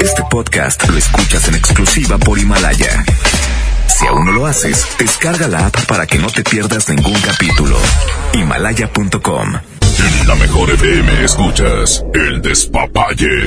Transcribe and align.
Este 0.00 0.22
podcast 0.30 0.88
lo 0.88 0.96
escuchas 0.96 1.48
en 1.48 1.54
exclusiva 1.54 2.18
por 2.18 2.38
Himalaya. 2.38 3.04
Si 3.86 4.06
aún 4.06 4.24
no 4.24 4.32
lo 4.32 4.46
haces, 4.46 4.86
descarga 4.98 5.48
la 5.48 5.66
app 5.66 5.84
para 5.86 6.06
que 6.06 6.18
no 6.18 6.28
te 6.28 6.42
pierdas 6.42 6.88
ningún 6.88 7.20
capítulo. 7.20 7.76
Himalaya.com. 8.32 9.54
En 9.98 10.28
la 10.28 10.34
mejor 10.36 10.70
FM 10.70 11.24
escuchas 11.24 12.04
el 12.14 12.40
despapalle. 12.42 13.44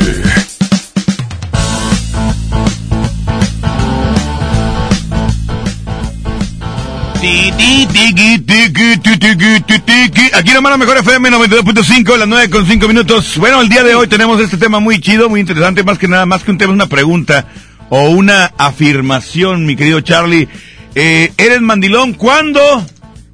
Aquí 10.33 10.53
nomás 10.53 10.71
la 10.71 10.77
mejor 10.77 10.97
FM 10.99 11.29
92.5, 11.31 12.17
las 12.17 12.27
9 12.29 12.49
con 12.49 12.65
5 12.65 12.87
minutos. 12.87 13.37
Bueno, 13.37 13.59
el 13.59 13.67
día 13.67 13.83
de 13.83 13.93
hoy 13.93 14.07
tenemos 14.07 14.39
este 14.39 14.55
tema 14.55 14.79
muy 14.79 15.01
chido, 15.01 15.27
muy 15.27 15.41
interesante, 15.41 15.83
más 15.83 15.97
que 15.97 16.07
nada, 16.07 16.25
más 16.25 16.43
que 16.43 16.51
un 16.51 16.57
tema, 16.57 16.71
es 16.71 16.75
una 16.75 16.87
pregunta 16.87 17.45
o 17.89 18.09
una 18.11 18.53
afirmación, 18.57 19.65
mi 19.65 19.75
querido 19.75 19.99
Charlie. 19.99 20.47
Eh, 20.95 21.33
¿Eres 21.37 21.59
mandilón 21.59 22.13
cuándo? 22.13 22.61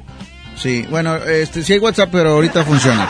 Sí, 0.57 0.87
bueno, 0.91 1.17
este, 1.17 1.63
sí 1.63 1.75
hay 1.75 1.79
WhatsApp, 1.81 2.09
pero 2.11 2.31
ahorita 2.31 2.65
funciona. 2.65 3.09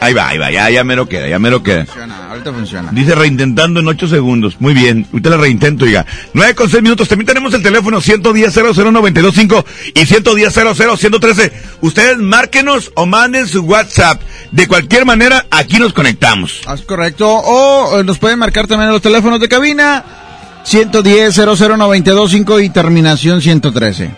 Ahí 0.00 0.14
va, 0.14 0.28
ahí 0.28 0.38
va, 0.38 0.50
ya, 0.50 0.70
ya 0.70 0.82
mero 0.82 1.06
queda, 1.06 1.28
ya 1.28 1.38
mero 1.38 1.62
queda. 1.62 1.84
Funciona, 1.84 2.30
ahorita 2.30 2.52
funciona. 2.52 2.90
Dice 2.90 3.14
reintentando 3.14 3.80
en 3.80 3.88
8 3.88 4.08
segundos. 4.08 4.56
Muy 4.58 4.72
bien. 4.72 5.06
Ahorita 5.12 5.30
la 5.30 5.36
reintento, 5.36 5.84
ya. 5.84 6.06
9 6.32 6.54
con 6.54 6.70
6 6.70 6.82
minutos. 6.82 7.06
También 7.06 7.26
tenemos 7.26 7.52
el 7.52 7.62
teléfono 7.62 8.00
110 8.00 8.54
00925 8.54 9.64
y 9.94 10.06
110 10.06 10.54
113 10.96 11.52
Ustedes 11.82 12.16
márquenos 12.16 12.92
o 12.94 13.04
manden 13.04 13.46
su 13.46 13.60
WhatsApp. 13.60 14.22
De 14.52 14.66
cualquier 14.66 15.04
manera, 15.04 15.46
aquí 15.50 15.78
nos 15.78 15.92
conectamos. 15.92 16.62
Ah, 16.66 16.74
Es 16.74 16.82
correcto. 16.82 17.28
O 17.28 18.00
eh, 18.00 18.04
nos 18.04 18.18
pueden 18.18 18.38
marcar 18.38 18.66
también 18.66 18.90
los 18.90 19.02
teléfonos 19.02 19.38
de 19.38 19.48
cabina. 19.48 20.04
110 20.64 21.36
00925 21.36 22.60
y 22.60 22.70
terminación 22.70 23.42
113. 23.42 24.10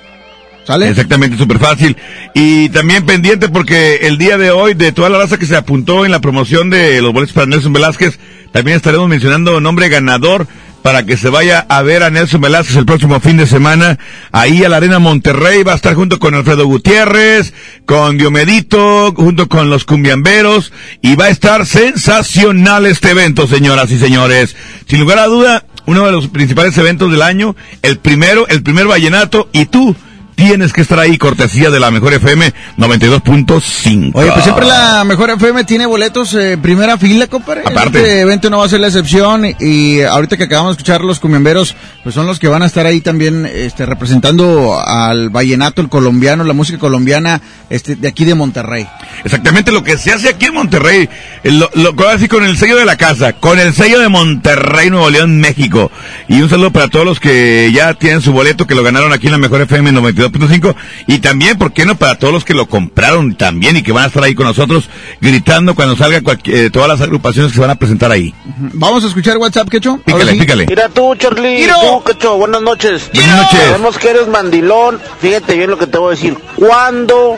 ¿Sale? 0.66 0.88
Exactamente, 0.88 1.36
súper 1.36 1.58
fácil. 1.58 1.96
Y 2.34 2.68
también 2.68 3.04
pendiente 3.04 3.48
porque 3.48 4.00
el 4.02 4.18
día 4.18 4.38
de 4.38 4.50
hoy, 4.50 4.74
de 4.74 4.92
toda 4.92 5.08
la 5.08 5.18
raza 5.18 5.38
que 5.38 5.46
se 5.46 5.56
apuntó 5.56 6.04
en 6.04 6.12
la 6.12 6.20
promoción 6.20 6.70
de 6.70 7.02
los 7.02 7.12
boletos 7.12 7.34
para 7.34 7.46
Nelson 7.46 7.72
Velázquez, 7.72 8.18
también 8.52 8.76
estaremos 8.76 9.08
mencionando 9.08 9.60
nombre 9.60 9.88
ganador 9.88 10.46
para 10.82 11.04
que 11.04 11.16
se 11.16 11.28
vaya 11.30 11.64
a 11.68 11.82
ver 11.82 12.02
a 12.02 12.10
Nelson 12.10 12.40
Velázquez 12.40 12.76
el 12.76 12.86
próximo 12.86 13.18
fin 13.20 13.36
de 13.36 13.46
semana. 13.46 13.98
Ahí 14.30 14.64
a 14.64 14.68
la 14.68 14.76
Arena 14.76 14.98
Monterrey 14.98 15.62
va 15.62 15.72
a 15.72 15.76
estar 15.76 15.94
junto 15.94 16.18
con 16.18 16.34
Alfredo 16.34 16.66
Gutiérrez, 16.66 17.54
con 17.86 18.18
Diomedito, 18.18 19.12
junto 19.16 19.48
con 19.48 19.70
los 19.70 19.84
cumbiamberos 19.84 20.72
y 21.00 21.16
va 21.16 21.26
a 21.26 21.30
estar 21.30 21.66
sensacional 21.66 22.86
este 22.86 23.10
evento, 23.10 23.46
señoras 23.46 23.90
y 23.90 23.98
señores. 23.98 24.56
Sin 24.86 25.00
lugar 25.00 25.18
a 25.18 25.26
duda, 25.26 25.64
uno 25.86 26.04
de 26.04 26.12
los 26.12 26.28
principales 26.28 26.76
eventos 26.78 27.10
del 27.10 27.22
año, 27.22 27.56
el 27.82 27.98
primero, 27.98 28.46
el 28.48 28.62
primer 28.62 28.86
vallenato 28.86 29.48
y 29.52 29.66
tú 29.66 29.96
tienes 30.42 30.72
que 30.72 30.80
estar 30.80 30.98
ahí, 30.98 31.18
cortesía 31.18 31.70
de 31.70 31.78
la 31.78 31.92
mejor 31.92 32.14
FM 32.14 32.52
92.5. 32.76 34.10
Oye, 34.12 34.32
pues 34.32 34.42
siempre 34.42 34.66
la 34.66 35.04
mejor 35.04 35.30
FM 35.30 35.62
tiene 35.62 35.86
boletos 35.86 36.34
eh, 36.34 36.58
primera 36.60 36.98
fila, 36.98 37.28
compadre. 37.28 37.62
Aparte. 37.64 37.98
Este 37.98 38.20
evento 38.20 38.50
no 38.50 38.58
va 38.58 38.66
a 38.66 38.68
ser 38.68 38.80
la 38.80 38.88
excepción 38.88 39.44
y 39.60 40.00
ahorita 40.02 40.36
que 40.36 40.44
acabamos 40.44 40.72
de 40.72 40.80
escuchar 40.80 41.02
los 41.02 41.20
cumiamberos, 41.20 41.76
pues 42.02 42.16
son 42.16 42.26
los 42.26 42.40
que 42.40 42.48
van 42.48 42.62
a 42.62 42.66
estar 42.66 42.86
ahí 42.86 43.00
también 43.00 43.46
este, 43.46 43.86
representando 43.86 44.76
al 44.84 45.30
vallenato, 45.30 45.80
el 45.80 45.88
colombiano, 45.88 46.42
la 46.42 46.54
música 46.54 46.78
colombiana 46.78 47.40
este, 47.70 47.94
de 47.94 48.08
aquí 48.08 48.24
de 48.24 48.34
Monterrey. 48.34 48.88
Exactamente 49.24 49.70
lo 49.70 49.84
que 49.84 49.96
se 49.96 50.12
hace 50.12 50.28
aquí 50.28 50.46
en 50.46 50.54
Monterrey, 50.54 51.08
lo, 51.44 51.70
lo, 51.74 52.08
así 52.08 52.26
con 52.26 52.42
el 52.42 52.56
sello 52.56 52.76
de 52.76 52.84
la 52.84 52.96
casa, 52.96 53.34
con 53.34 53.60
el 53.60 53.74
sello 53.74 54.00
de 54.00 54.08
Monterrey, 54.08 54.90
Nuevo 54.90 55.08
León, 55.08 55.38
México. 55.38 55.92
Y 56.26 56.42
un 56.42 56.50
saludo 56.50 56.72
para 56.72 56.88
todos 56.88 57.06
los 57.06 57.20
que 57.20 57.70
ya 57.72 57.94
tienen 57.94 58.20
su 58.20 58.32
boleto, 58.32 58.66
que 58.66 58.74
lo 58.74 58.82
ganaron 58.82 59.12
aquí 59.12 59.26
en 59.26 59.32
la 59.32 59.38
mejor 59.38 59.60
FM 59.60 59.92
92.5. 60.32 60.74
Y 61.06 61.18
también, 61.18 61.58
¿por 61.58 61.72
qué 61.72 61.84
no? 61.86 61.94
Para 61.96 62.18
todos 62.18 62.32
los 62.32 62.44
que 62.44 62.54
lo 62.54 62.66
compraron 62.66 63.34
también 63.36 63.76
y 63.76 63.82
que 63.82 63.92
van 63.92 64.04
a 64.04 64.06
estar 64.08 64.22
ahí 64.24 64.34
con 64.34 64.46
nosotros 64.46 64.88
gritando 65.20 65.74
cuando 65.74 65.96
salga 65.96 66.20
cualquier- 66.20 66.56
eh, 66.66 66.70
todas 66.70 66.88
las 66.88 67.00
agrupaciones 67.00 67.52
que 67.52 67.56
se 67.56 67.60
van 67.60 67.70
a 67.70 67.74
presentar 67.76 68.10
ahí. 68.10 68.34
Vamos 68.74 69.04
a 69.04 69.08
escuchar 69.08 69.36
WhatsApp, 69.38 69.68
Quecho. 69.68 69.98
Pícale, 70.04 70.32
sí. 70.32 70.38
pícale. 70.40 70.66
Mira 70.66 70.88
tú, 70.88 71.14
Charlie, 71.16 71.56
Tiro. 71.58 71.74
tú, 71.80 72.02
Cacho, 72.04 72.36
buenas 72.36 72.62
noches. 72.62 73.10
Buenas 73.14 73.42
noches. 73.42 73.60
Sabemos 73.66 73.98
que 73.98 74.10
eres 74.10 74.28
mandilón. 74.28 75.00
Fíjate 75.20 75.54
bien 75.56 75.70
lo 75.70 75.78
que 75.78 75.86
te 75.86 75.98
voy 75.98 76.08
a 76.08 76.16
decir. 76.16 76.36
Cuando 76.56 77.36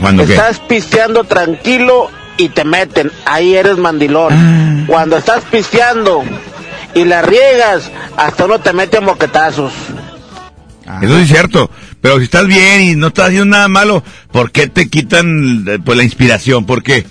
¿Cuándo 0.00 0.24
qué? 0.26 0.32
estás 0.34 0.60
pisteando 0.60 1.24
tranquilo 1.24 2.10
y 2.36 2.50
te 2.50 2.64
meten, 2.64 3.10
ahí 3.26 3.54
eres 3.54 3.78
mandilón. 3.78 4.32
Ah. 4.32 4.84
Cuando 4.86 5.16
estás 5.16 5.42
pisteando 5.50 6.22
y 6.94 7.04
la 7.04 7.22
riegas, 7.22 7.90
hasta 8.16 8.44
uno 8.44 8.58
te 8.60 8.72
mete 8.72 8.98
a 8.98 9.00
moquetazos. 9.00 9.72
Eso 11.02 11.16
sí 11.16 11.22
es 11.22 11.28
cierto. 11.28 11.70
Pero 12.00 12.18
si 12.18 12.24
estás 12.24 12.46
bien 12.46 12.82
y 12.82 12.94
no 12.96 13.08
estás 13.08 13.26
haciendo 13.26 13.46
nada 13.46 13.68
malo, 13.68 14.02
¿por 14.32 14.50
qué 14.52 14.66
te 14.68 14.88
quitan 14.88 15.64
eh, 15.66 15.78
pues, 15.84 15.96
la 15.98 16.04
inspiración? 16.04 16.64
¿Por 16.64 16.82
qué? 16.82 17.04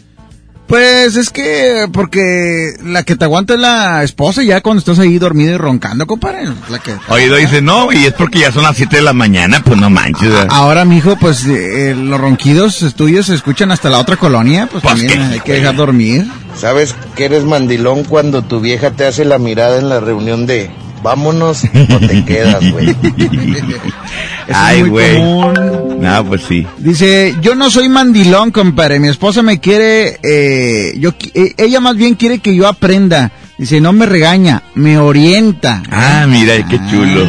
Pues 0.68 1.16
es 1.16 1.30
que, 1.30 1.88
porque 1.94 2.74
la 2.84 3.04
que 3.04 3.16
te 3.16 3.24
aguanta 3.24 3.54
es 3.54 3.60
la 3.62 4.04
esposa 4.04 4.44
ya 4.44 4.60
cuando 4.60 4.80
estás 4.80 5.00
ahí 5.00 5.18
dormido 5.18 5.54
y 5.54 5.58
roncando, 5.58 6.06
compadre. 6.06 6.40
La 6.70 6.80
que... 6.80 6.94
Oído 7.08 7.38
dice, 7.38 7.62
no, 7.62 7.94
y 7.94 8.06
es 8.06 8.12
porque 8.12 8.40
ya 8.40 8.52
son 8.52 8.64
las 8.64 8.76
7 8.76 8.98
de 8.98 9.02
la 9.02 9.14
mañana, 9.14 9.62
pues 9.64 9.80
no 9.80 9.90
manches. 9.90 10.28
¿verdad? 10.30 10.48
Ahora, 10.50 10.84
mijo, 10.84 11.16
pues 11.18 11.46
eh, 11.46 11.96
los 11.98 12.20
ronquidos 12.20 12.94
tuyos 12.98 13.28
se 13.28 13.36
escuchan 13.36 13.72
hasta 13.72 13.90
la 13.90 14.00
otra 14.00 14.18
colonia, 14.18 14.68
pues 14.70 14.84
Pues, 14.84 14.96
también 14.98 15.30
¿qué? 15.30 15.34
hay 15.36 15.40
que 15.40 15.54
dejar 15.54 15.76
dormir. 15.78 16.28
¿Sabes 16.60 16.96
que 17.16 17.24
eres 17.26 17.46
mandilón 17.46 18.04
cuando 18.04 18.42
tu 18.42 18.60
vieja 18.60 18.92
te 18.92 19.06
hace 19.06 19.24
la 19.24 19.38
mirada 19.38 19.78
en 19.80 19.88
la 19.88 20.02
reunión 20.02 20.46
de 20.48 20.70
vámonos 21.02 21.64
o 21.64 22.00
te 22.00 22.26
quedas, 22.26 22.70
güey? 22.72 22.94
Eso 24.48 24.58
Ay, 24.58 24.84
güey. 24.84 25.20
No, 25.20 26.26
pues 26.26 26.44
sí. 26.48 26.66
Dice, 26.78 27.36
yo 27.42 27.56
no 27.56 27.70
soy 27.70 27.90
mandilón, 27.90 28.52
compadre. 28.52 29.00
Mi 29.00 29.10
esposa 29.10 29.42
me 29.42 29.60
quiere, 29.60 30.20
eh, 30.24 30.94
yo, 30.98 31.12
eh, 31.34 31.54
ella 31.58 31.82
más 31.82 31.98
bien 31.98 32.16
quiere 32.16 32.40
que 32.40 32.56
yo 32.56 32.68
aprenda. 32.68 33.32
Dice, 33.58 33.82
no 33.82 33.92
me 33.92 34.06
regaña, 34.06 34.64
me 34.76 35.00
orienta. 35.00 35.84
Ah, 35.92 36.26
mira, 36.30 36.56
qué 36.68 36.80
chulo. 36.90 37.28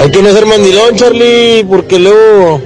Hay 0.00 0.10
que 0.10 0.22
no 0.22 0.32
ser 0.32 0.46
mandilón, 0.46 0.96
Charlie, 0.96 1.64
porque 1.68 1.98
luego, 1.98 2.60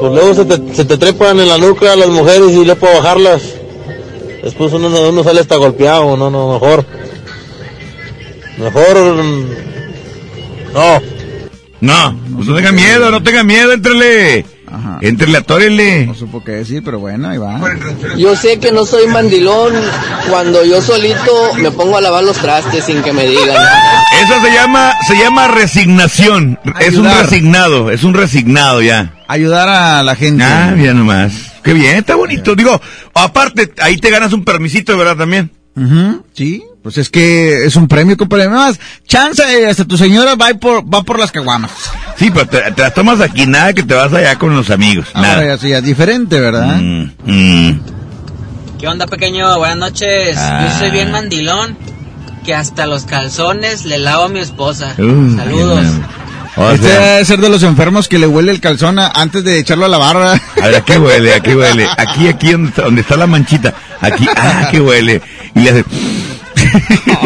pues 0.00 0.12
luego 0.12 0.34
se 0.34 0.44
te, 0.44 0.74
se 0.74 0.84
te 0.84 0.96
trepan 0.96 1.38
en 1.38 1.48
la 1.48 1.58
nuca 1.58 1.94
las 1.96 2.08
mujeres 2.08 2.50
y 2.52 2.64
luego 2.64 2.80
para 2.80 2.96
bajarlas. 2.96 3.42
Después 4.42 4.72
uno, 4.72 4.88
uno 4.88 5.22
sale 5.22 5.40
hasta 5.40 5.56
golpeado, 5.56 6.16
no, 6.16 6.30
no, 6.30 6.54
mejor. 6.54 6.86
Mejor, 8.56 9.22
mm, 9.22 9.44
no. 10.72 11.19
No, 11.80 12.18
pues 12.34 12.46
no 12.46 12.56
tenga 12.56 12.72
miedo, 12.72 13.10
no 13.10 13.22
tenga 13.22 13.42
miedo, 13.42 13.72
entrele. 13.72 14.44
Ajá. 14.70 14.98
Entrele, 15.00 15.38
atórele. 15.38 16.06
No 16.06 16.14
supo 16.14 16.44
qué 16.44 16.52
decir, 16.52 16.82
pero 16.84 17.00
bueno, 17.00 17.28
ahí 17.28 17.38
va. 17.38 17.60
Yo 18.16 18.36
sé 18.36 18.60
que 18.60 18.70
no 18.70 18.84
soy 18.84 19.08
mandilón 19.08 19.72
cuando 20.28 20.64
yo 20.64 20.80
solito 20.80 21.54
me 21.56 21.70
pongo 21.72 21.96
a 21.96 22.00
lavar 22.00 22.22
los 22.22 22.36
trastes 22.36 22.84
sin 22.84 23.02
que 23.02 23.12
me 23.12 23.26
digan. 23.26 23.56
Eso 24.22 24.40
se 24.40 24.52
llama, 24.52 24.92
se 25.08 25.16
llama 25.16 25.48
resignación. 25.48 26.58
Es 26.78 26.94
un 26.94 27.06
resignado, 27.06 27.90
es 27.90 28.04
un 28.04 28.14
resignado 28.14 28.80
ya. 28.80 29.14
Ayudar 29.26 29.68
a 29.68 30.02
la 30.02 30.14
gente. 30.14 30.44
Ah, 30.44 30.72
mira 30.76 30.94
nomás. 30.94 31.32
Qué 31.64 31.72
bien, 31.72 31.96
está 31.96 32.14
bonito. 32.14 32.54
Digo, 32.54 32.80
aparte, 33.14 33.72
ahí 33.82 33.96
te 33.96 34.10
ganas 34.10 34.32
un 34.32 34.44
permisito, 34.44 34.96
¿verdad? 34.96 35.16
También. 35.16 35.50
Ujú, 35.76 36.24
Sí, 36.34 36.62
pues 36.82 36.98
es 36.98 37.10
que 37.10 37.64
es 37.64 37.76
un 37.76 37.86
premio, 37.88 38.16
compadre. 38.16 38.48
Más, 38.48 38.78
chance, 39.06 39.42
eh, 39.42 39.66
hasta 39.68 39.84
tu 39.84 39.96
señora 39.96 40.34
va 40.34 40.48
por, 40.54 40.82
va 40.92 41.02
por 41.02 41.18
las 41.18 41.30
caguamas. 41.30 41.70
Sí, 42.16 42.30
pero 42.30 42.46
te, 42.46 42.60
te 42.72 42.82
las 42.82 42.94
tomas 42.94 43.20
aquí, 43.20 43.46
nada 43.46 43.72
que 43.72 43.82
te 43.82 43.94
vas 43.94 44.12
allá 44.12 44.36
con 44.38 44.54
los 44.56 44.70
amigos. 44.70 45.06
Ahora 45.14 45.28
Nada. 45.28 45.46
ya 45.46 45.58
sí, 45.58 45.72
es 45.72 45.82
diferente, 45.82 46.40
¿verdad? 46.40 46.76
Mm, 46.76 47.10
mm. 47.24 47.80
¿Qué 48.78 48.88
onda, 48.88 49.06
pequeño? 49.06 49.58
Buenas 49.58 49.76
noches. 49.76 50.36
Ah. 50.38 50.68
Yo 50.72 50.78
soy 50.78 50.90
bien 50.90 51.10
mandilón 51.12 51.76
que 52.44 52.54
hasta 52.54 52.86
los 52.86 53.04
calzones 53.04 53.84
le 53.84 53.98
lavo 53.98 54.24
a 54.24 54.28
mi 54.30 54.40
esposa. 54.40 54.94
Uh, 54.98 55.36
Saludos. 55.36 55.80
bien, 55.82 56.04
O 56.56 56.70
este 56.70 56.86
sea- 56.88 57.00
debe 57.12 57.24
ser 57.24 57.38
de 57.40 57.48
los 57.48 57.62
enfermos 57.62 58.08
que 58.08 58.18
le 58.18 58.26
huele 58.26 58.50
el 58.52 58.60
calzón 58.60 58.98
a- 58.98 59.08
antes 59.08 59.44
de 59.44 59.58
echarlo 59.58 59.84
a 59.86 59.88
la 59.88 59.98
barra. 59.98 60.32
A 60.60 60.66
ver, 60.66 60.74
aquí 60.76 60.92
huele, 60.96 61.34
aquí 61.34 61.54
huele. 61.54 61.86
Aquí, 61.96 62.28
aquí 62.28 62.52
donde 62.52 62.68
está, 62.70 62.82
donde 62.82 63.00
está 63.02 63.16
la 63.16 63.26
manchita. 63.26 63.74
Aquí, 64.00 64.26
ah, 64.36 64.68
que 64.70 64.80
huele. 64.80 65.22
Y 65.54 65.60
le 65.60 65.70
hace... 65.70 65.84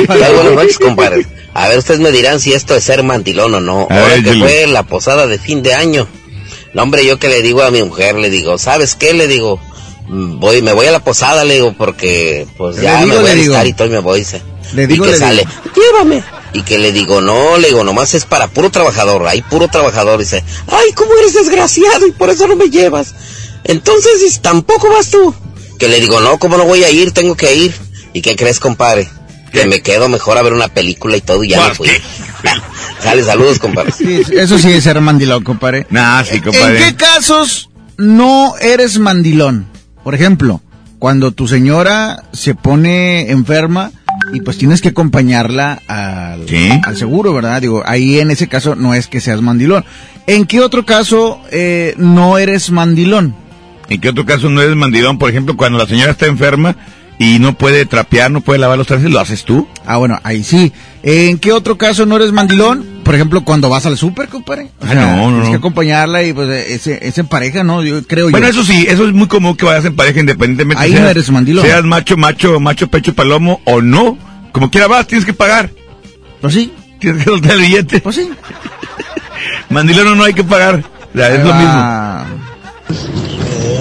Buenas 0.06 0.52
noches, 0.54 0.78
compadre. 0.78 1.26
A 1.54 1.68
ver, 1.68 1.78
ustedes 1.78 2.00
me 2.00 2.10
dirán 2.10 2.40
si 2.40 2.52
esto 2.52 2.74
es 2.74 2.84
ser 2.84 3.02
mandilón 3.02 3.54
o 3.54 3.60
no. 3.60 3.86
A 3.90 3.94
Ahora 3.94 4.14
ver, 4.14 4.24
que 4.24 4.30
dile. 4.32 4.44
fue 4.46 4.66
la 4.66 4.82
posada 4.82 5.26
de 5.26 5.38
fin 5.38 5.62
de 5.62 5.74
año. 5.74 6.08
No, 6.72 6.82
hombre, 6.82 7.06
yo 7.06 7.18
que 7.18 7.28
le 7.28 7.42
digo 7.42 7.62
a 7.62 7.70
mi 7.70 7.82
mujer, 7.82 8.16
le 8.16 8.30
digo, 8.30 8.58
¿sabes 8.58 8.96
qué? 8.96 9.14
Le 9.14 9.28
digo, 9.28 9.60
"Mm, 10.08 10.40
voy, 10.40 10.60
me 10.62 10.72
voy 10.72 10.86
a 10.86 10.90
la 10.92 10.98
posada, 10.98 11.44
le 11.44 11.54
digo, 11.54 11.72
porque 11.78 12.46
pues 12.56 12.76
ya 12.80 13.02
digo, 13.04 13.14
me 13.14 13.20
voy 13.22 13.30
a 13.30 13.34
listar 13.34 13.66
y 13.68 13.72
todo 13.72 13.86
y 13.86 13.90
me 13.90 14.00
voy, 14.00 14.18
dice. 14.20 14.42
Le 14.74 14.82
y 14.82 14.86
digo, 14.86 15.04
que 15.04 15.12
le 15.12 15.16
sale, 15.18 15.44
digo. 15.44 15.50
llévame. 15.76 16.24
Y 16.54 16.62
que 16.62 16.78
le 16.78 16.92
digo, 16.92 17.20
no, 17.20 17.58
le 17.58 17.68
digo, 17.68 17.82
nomás 17.82 18.14
es 18.14 18.24
para 18.26 18.46
puro 18.46 18.70
trabajador, 18.70 19.26
hay 19.26 19.42
puro 19.42 19.66
trabajador. 19.66 20.20
Dice, 20.20 20.44
ay, 20.68 20.92
¿cómo 20.94 21.10
eres 21.18 21.34
desgraciado 21.34 22.06
y 22.06 22.12
por 22.12 22.30
eso 22.30 22.46
no 22.46 22.54
me 22.54 22.70
llevas? 22.70 23.12
Entonces, 23.64 24.40
tampoco 24.40 24.88
vas 24.88 25.10
tú. 25.10 25.34
Que 25.80 25.88
le 25.88 26.00
digo, 26.00 26.20
no, 26.20 26.38
¿cómo 26.38 26.56
no 26.56 26.64
voy 26.64 26.84
a 26.84 26.90
ir? 26.90 27.10
Tengo 27.10 27.34
que 27.36 27.54
ir. 27.56 27.74
¿Y 28.12 28.22
qué 28.22 28.36
crees, 28.36 28.60
compadre? 28.60 29.10
Que 29.52 29.66
me 29.66 29.82
quedo 29.82 30.08
mejor 30.08 30.38
a 30.38 30.42
ver 30.42 30.52
una 30.52 30.68
película 30.68 31.16
y 31.16 31.20
todo 31.20 31.42
y 31.42 31.48
ya 31.48 31.68
me 31.68 31.74
fui. 31.74 31.88
Sale, 33.02 33.24
saludos, 33.24 33.58
compadre. 33.58 33.90
Sí, 33.90 34.22
eso 34.30 34.56
sí 34.56 34.70
es 34.70 34.84
ser 34.84 35.00
mandilón, 35.00 35.42
compadre. 35.42 35.88
Nah, 35.90 36.22
sí, 36.22 36.36
¿En 36.36 36.42
compadre. 36.42 36.78
qué 36.78 36.94
casos 36.94 37.68
no 37.96 38.54
eres 38.60 39.00
mandilón? 39.00 39.66
Por 40.04 40.14
ejemplo, 40.14 40.60
cuando 41.00 41.32
tu 41.32 41.48
señora 41.48 42.24
se 42.32 42.54
pone 42.54 43.30
enferma 43.30 43.90
y 44.32 44.40
pues 44.40 44.58
tienes 44.58 44.80
que 44.80 44.88
acompañarla 44.88 45.80
al, 45.86 46.48
Sí. 46.48 46.70
al 46.82 46.96
seguro, 46.96 47.32
¿verdad? 47.34 47.60
Digo, 47.60 47.82
ahí 47.86 48.18
en 48.20 48.30
ese 48.30 48.48
caso 48.48 48.74
no 48.74 48.94
es 48.94 49.06
que 49.06 49.20
seas 49.20 49.40
mandilón. 49.42 49.84
¿En 50.26 50.46
qué 50.46 50.60
otro 50.60 50.84
caso 50.84 51.40
eh, 51.50 51.94
no 51.98 52.38
eres 52.38 52.70
mandilón? 52.70 53.34
¿En 53.88 54.00
qué 54.00 54.08
otro 54.08 54.24
caso 54.24 54.48
no 54.48 54.62
eres 54.62 54.76
mandilón? 54.76 55.18
Por 55.18 55.30
ejemplo, 55.30 55.56
cuando 55.56 55.78
la 55.78 55.86
señora 55.86 56.12
está 56.12 56.26
enferma 56.26 56.74
y 57.18 57.38
no 57.38 57.54
puede 57.56 57.84
trapear, 57.86 58.30
no 58.30 58.40
puede 58.40 58.58
lavar 58.58 58.78
los 58.78 58.86
trastes, 58.86 59.10
¿lo 59.10 59.20
haces 59.20 59.44
tú? 59.44 59.68
Ah, 59.86 59.98
bueno, 59.98 60.18
ahí 60.24 60.42
sí. 60.42 60.72
¿En 61.02 61.38
qué 61.38 61.52
otro 61.52 61.76
caso 61.78 62.06
no 62.06 62.16
eres 62.16 62.32
mandilón? 62.32 62.93
Por 63.04 63.14
ejemplo, 63.14 63.44
cuando 63.44 63.68
vas 63.68 63.86
al 63.86 63.96
súper, 63.96 64.28
compadre. 64.28 64.70
O 64.80 64.84
Ah, 64.84 64.88
sea, 64.88 65.16
no, 65.16 65.26
no, 65.26 65.30
Tienes 65.32 65.50
que 65.50 65.56
acompañarla 65.56 66.22
y 66.24 66.32
pues 66.32 66.48
eh, 66.48 66.74
es, 66.74 66.86
es 66.86 67.18
en 67.18 67.26
pareja, 67.26 67.62
¿no? 67.62 67.82
Yo 67.84 68.02
creo 68.06 68.30
Bueno, 68.30 68.46
yo. 68.46 68.50
eso 68.52 68.64
sí, 68.64 68.86
eso 68.88 69.06
es 69.06 69.12
muy 69.12 69.28
común 69.28 69.56
que 69.56 69.64
vayas 69.66 69.84
en 69.84 69.94
pareja 69.94 70.20
independientemente. 70.20 70.82
Ahí 70.82 70.92
no 70.92 71.08
eres 71.08 71.30
mandilón. 71.30 71.64
Seas 71.64 71.84
macho, 71.84 72.16
macho, 72.16 72.58
macho, 72.60 72.88
pecho, 72.88 73.14
palomo 73.14 73.60
o 73.64 73.80
no. 73.82 74.16
Como 74.52 74.70
quiera 74.70 74.86
vas, 74.88 75.06
tienes 75.06 75.24
que 75.24 75.32
pagar. 75.34 75.70
Pues 76.40 76.54
sí, 76.54 76.72
Tienes 76.98 77.22
que 77.24 77.30
soltar 77.30 77.52
el 77.52 77.60
billete. 77.60 78.00
pues 78.00 78.16
sí. 78.16 78.30
Mandilón 79.70 80.08
o 80.08 80.14
no 80.14 80.24
hay 80.24 80.32
que 80.34 80.44
pagar. 80.44 80.82
O 81.14 81.18
sea, 81.18 81.28
es 81.34 81.38
lo 81.44 81.52
mismo. 81.54 81.70
Ah, 81.74 82.24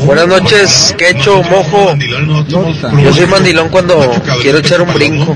Buenas 0.05 0.27
noches, 0.27 0.93
quecho, 0.97 1.41
mojo. 1.43 1.95
Yo 3.01 3.13
soy 3.13 3.25
mandilón 3.27 3.69
cuando 3.69 4.11
quiero 4.41 4.57
echar 4.57 4.81
un 4.81 4.93
brinco. 4.93 5.35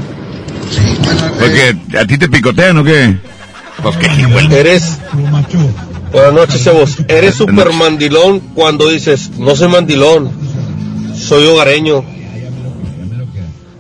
Porque 1.40 1.78
a 1.98 2.06
ti 2.06 2.18
te 2.18 2.28
picotean 2.28 2.78
o 2.80 2.84
qué? 2.84 3.16
Pues 3.82 3.98
qué. 3.98 4.08
Eres. 4.60 4.98
Buenas 6.12 6.34
noches, 6.34 6.64
Cebos. 6.64 6.98
Eres 7.08 7.36
super 7.36 7.74
mandilón 7.74 8.40
cuando 8.40 8.90
dices, 8.90 9.32
no 9.38 9.56
soy 9.56 9.68
mandilón, 9.68 10.32
soy 11.18 11.46
hogareño. 11.48 12.04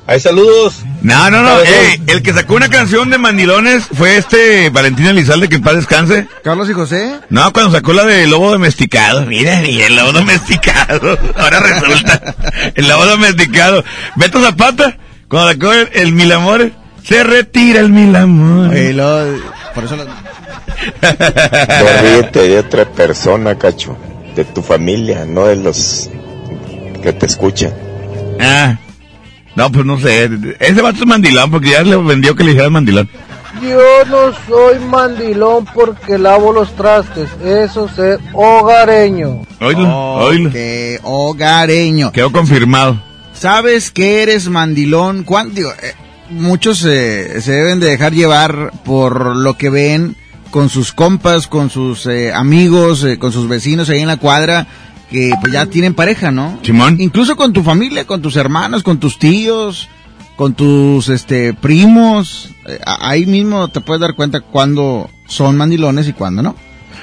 Hay 0.06 0.20
saludos. 0.22 0.76
No, 1.02 1.30
no, 1.30 1.42
no. 1.42 1.50
¿Sabes, 1.50 1.70
Ey, 1.70 2.02
el 2.08 2.22
que 2.22 2.34
sacó 2.34 2.56
una 2.56 2.70
canción 2.70 3.10
de 3.10 3.18
mandilones 3.18 3.84
fue 3.94 4.18
este 4.18 4.70
Valentín 4.70 5.06
Elizalde, 5.06 5.50
que 5.50 5.56
en 5.56 5.62
paz 5.62 5.76
descanse. 5.76 6.28
Carlos 6.44 6.70
y 6.70 6.74
José. 6.74 7.20
No, 7.30 7.52
cuando 7.52 7.74
sacó 7.74 7.92
la 7.92 8.06
de 8.06 8.26
Lobo 8.26 8.52
Domesticado. 8.52 9.26
Mira, 9.26 9.60
mira, 9.62 9.88
el 9.88 9.96
Lobo 9.98 10.14
Domesticado. 10.14 11.18
Ahora 11.36 11.60
resulta. 11.60 12.36
El 12.74 12.88
Lobo 12.88 13.06
Domesticado. 13.06 13.84
Beto 14.16 14.42
Zapata, 14.42 14.98
cuando 15.28 15.52
sacó 15.52 15.74
el, 15.74 15.90
el 15.94 16.14
Mil 16.14 16.32
Amores, 16.32 16.72
se 17.04 17.24
retira 17.24 17.82
el 17.82 17.90
Mil 17.90 18.16
Amores. 18.16 18.96
Por 19.78 19.84
eso 19.86 19.96
lo- 19.96 20.06
No 20.06 22.02
ríete 22.02 22.48
de 22.48 22.58
otra 22.60 22.86
persona, 22.86 23.56
cacho. 23.60 23.96
De 24.36 24.44
tu 24.44 24.64
familia, 24.64 25.24
no 25.26 25.46
de 25.46 25.56
los 25.56 26.10
que 27.04 27.14
te 27.14 27.28
escuchan. 27.28 27.72
Ah. 28.40 28.76
No, 29.56 29.72
pues 29.72 29.86
no 29.86 30.00
sé. 30.00 30.30
Ese 30.60 30.82
vato 30.82 30.98
es 31.00 31.06
mandilón, 31.06 31.52
porque 31.52 31.70
ya 31.72 31.84
le 31.84 31.96
vendió 31.98 32.36
que 32.36 32.44
le 32.44 32.52
dijeran 32.52 32.74
mandilón. 32.74 33.08
Yo 33.62 34.06
no 34.06 34.32
soy 34.48 34.80
mandilón 34.80 35.66
porque 35.76 36.18
lavo 36.18 36.52
los 36.54 36.76
trastes, 36.76 37.30
eso 37.44 37.86
es 37.98 38.20
hogareño. 38.34 39.44
Oílo, 39.62 40.16
oílo. 40.16 40.50
Ok, 40.50 40.56
hogareño. 41.04 42.12
Quedó 42.12 42.32
confirmado. 42.32 43.00
¿Sabes 43.34 43.92
que 43.92 44.24
eres 44.24 44.48
mandilón? 44.50 45.24
¿Cuán- 45.24 45.54
digo, 45.54 45.72
eh, 45.82 45.94
muchos 46.30 46.84
eh, 46.86 47.42
se 47.42 47.52
deben 47.52 47.80
de 47.80 47.88
dejar 47.90 48.14
llevar 48.14 48.72
por 48.86 49.36
lo 49.36 49.56
que 49.58 49.70
ven 49.70 50.16
con 50.52 50.70
sus 50.70 50.94
compas, 50.94 51.48
con 51.48 51.70
sus 51.70 52.06
eh, 52.06 52.34
amigos, 52.34 53.04
eh, 53.04 53.18
con 53.20 53.32
sus 53.32 53.48
vecinos 53.48 53.90
ahí 53.90 54.00
en 54.02 54.08
la 54.08 54.18
cuadra, 54.18 54.66
que 55.12 55.32
pues 55.42 55.54
ya 55.54 55.66
tienen 55.66 55.94
pareja, 55.94 56.32
¿no? 56.32 56.60
Simón. 56.64 56.98
Incluso 57.00 57.36
con 57.36 57.54
tu 57.54 57.64
familia, 57.64 58.06
con 58.06 58.22
tus 58.22 58.36
hermanos, 58.36 58.84
con 58.84 59.00
tus 59.00 59.20
tíos, 59.20 59.90
con 60.36 60.54
tus 60.54 61.10
este 61.10 61.54
primos. 61.54 62.52
eh, 62.66 62.80
ahí 62.86 63.26
mismo 63.26 63.68
te 63.70 63.82
puedes 63.82 64.02
dar 64.02 64.14
cuenta 64.16 64.40
cuándo 64.42 65.10
son 65.28 65.58
mandilones 65.58 66.08
y 66.08 66.14
cuándo 66.14 66.42
no. 66.44 66.56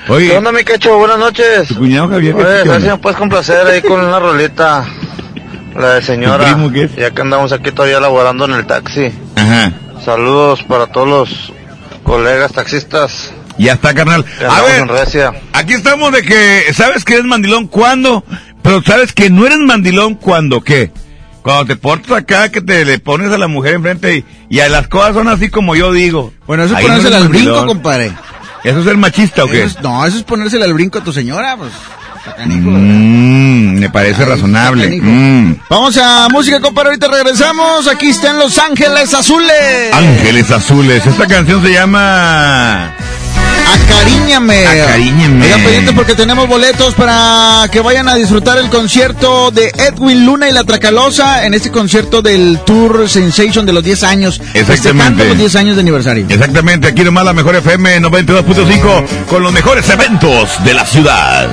Oye, 0.08 0.28
¿Qué 0.28 0.36
onda, 0.36 0.52
mi 0.52 0.62
cacho? 0.64 0.98
Buenas 0.98 1.18
noches. 1.18 1.68
tu 1.68 1.76
cuñado 1.76 2.08
Javier. 2.08 2.34
¿qué- 2.36 2.42
Oye, 2.42 2.50
a 2.50 2.64
ver 2.64 2.64
si 2.64 2.70
onda? 2.82 2.96
me 2.96 2.98
puedes 2.98 3.18
complacer 3.18 3.66
ahí 3.66 3.80
con 3.82 4.00
una 4.00 4.18
rolita. 4.18 4.84
La 5.78 5.94
de 5.94 6.02
señora. 6.02 6.56
Ya 6.96 7.10
que 7.10 7.20
andamos 7.22 7.52
aquí 7.52 7.70
todavía 7.72 8.00
laborando 8.00 8.44
en 8.44 8.52
el 8.52 8.66
taxi. 8.66 9.10
Ajá. 9.36 9.72
Saludos 10.04 10.62
para 10.62 10.86
todos 10.86 11.08
los 11.08 11.52
colegas 12.02 12.52
taxistas. 12.52 13.32
Ya 13.58 13.74
está, 13.74 13.94
carnal. 13.94 14.24
A 14.48 14.62
ver, 14.62 14.80
en 14.80 14.88
recia. 14.88 15.32
aquí 15.52 15.74
estamos 15.74 16.12
de 16.12 16.22
que 16.22 16.72
sabes 16.74 17.04
que 17.04 17.14
eres 17.14 17.24
mandilón 17.26 17.68
cuando, 17.68 18.24
pero 18.62 18.82
sabes 18.82 19.12
que 19.12 19.30
no 19.30 19.46
eres 19.46 19.58
mandilón 19.58 20.14
cuando 20.14 20.60
qué. 20.62 20.90
Cuando 21.42 21.66
te 21.66 21.76
portas 21.76 22.18
acá, 22.18 22.48
que 22.50 22.60
te 22.62 22.84
le 22.84 22.98
pones 22.98 23.30
a 23.30 23.38
la 23.38 23.48
mujer 23.48 23.74
enfrente 23.74 24.16
y, 24.16 24.24
y 24.48 24.60
a 24.60 24.68
las 24.68 24.88
cosas 24.88 25.14
son 25.14 25.28
así 25.28 25.50
como 25.50 25.76
yo 25.76 25.92
digo. 25.92 26.32
Bueno, 26.46 26.64
eso 26.64 26.74
es 26.76 26.80
no 26.82 26.88
ponérsela 26.88 27.16
al 27.18 27.28
brinco, 27.28 27.66
compadre. 27.66 28.12
¿Eso 28.64 28.78
es 28.78 28.84
ser 28.86 28.96
machista 28.96 29.44
o 29.44 29.48
qué? 29.48 29.64
Eso 29.64 29.78
es- 29.78 29.82
no, 29.84 30.04
eso 30.06 30.16
es 30.16 30.22
ponérsela 30.22 30.64
al 30.64 30.72
brinco 30.74 30.98
a 30.98 31.04
tu 31.04 31.12
señora, 31.12 31.56
pues. 31.56 31.70
Mm, 32.46 33.78
me 33.78 33.90
parece 33.90 34.22
Ay, 34.22 34.28
razonable. 34.28 35.00
Mm. 35.00 35.56
Vamos 35.68 35.96
a 35.98 36.28
música, 36.30 36.60
compadre. 36.60 36.90
Ahorita 36.90 37.08
regresamos. 37.08 37.86
Aquí 37.86 38.08
están 38.08 38.38
Los 38.38 38.58
Ángeles 38.58 39.12
Azules. 39.14 39.92
Ángeles 39.92 40.50
Azules. 40.50 41.06
Esta 41.06 41.26
canción 41.26 41.62
se 41.62 41.72
llama... 41.72 42.94
Acaríñame. 43.74 44.66
Acaríñame. 44.66 45.44
Oigan 45.44 45.60
pendientes 45.62 45.94
porque 45.94 46.14
tenemos 46.14 46.48
boletos 46.48 46.94
para 46.94 47.66
que 47.70 47.80
vayan 47.80 48.08
a 48.08 48.14
disfrutar 48.14 48.58
el 48.58 48.68
concierto 48.68 49.50
de 49.50 49.72
Edwin 49.76 50.24
Luna 50.24 50.48
y 50.48 50.52
la 50.52 50.64
Tracalosa 50.64 51.44
en 51.44 51.54
este 51.54 51.70
concierto 51.70 52.22
del 52.22 52.60
Tour 52.64 53.08
Sensation 53.08 53.66
de 53.66 53.72
los 53.72 53.82
10 53.82 54.02
años. 54.04 54.40
Exactamente. 54.54 55.26
Los 55.26 55.38
10 55.38 55.56
años 55.56 55.76
de 55.76 55.80
aniversario. 55.80 56.26
Exactamente, 56.28 56.88
aquí 56.88 57.02
nomás 57.02 57.24
la 57.24 57.32
mejor 57.32 57.56
FM 57.56 58.00
92.5 58.02 59.04
con 59.28 59.42
los 59.42 59.52
mejores 59.52 59.88
eventos 59.88 60.62
de 60.64 60.74
la 60.74 60.86
ciudad. 60.86 61.48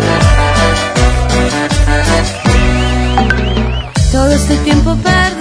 Todo 4.12 4.30
este 4.30 4.58
tiempo 4.58 4.94
perdido, 4.98 5.41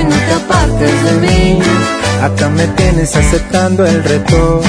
Y 0.00 0.04
no 0.04 0.16
te 0.16 0.34
apartes 0.34 1.04
de 1.04 1.12
mí. 1.26 1.58
Acá 2.22 2.48
me 2.48 2.66
tienes 2.68 3.14
aceptando 3.14 3.86
el 3.86 4.02
reto. 4.02 4.60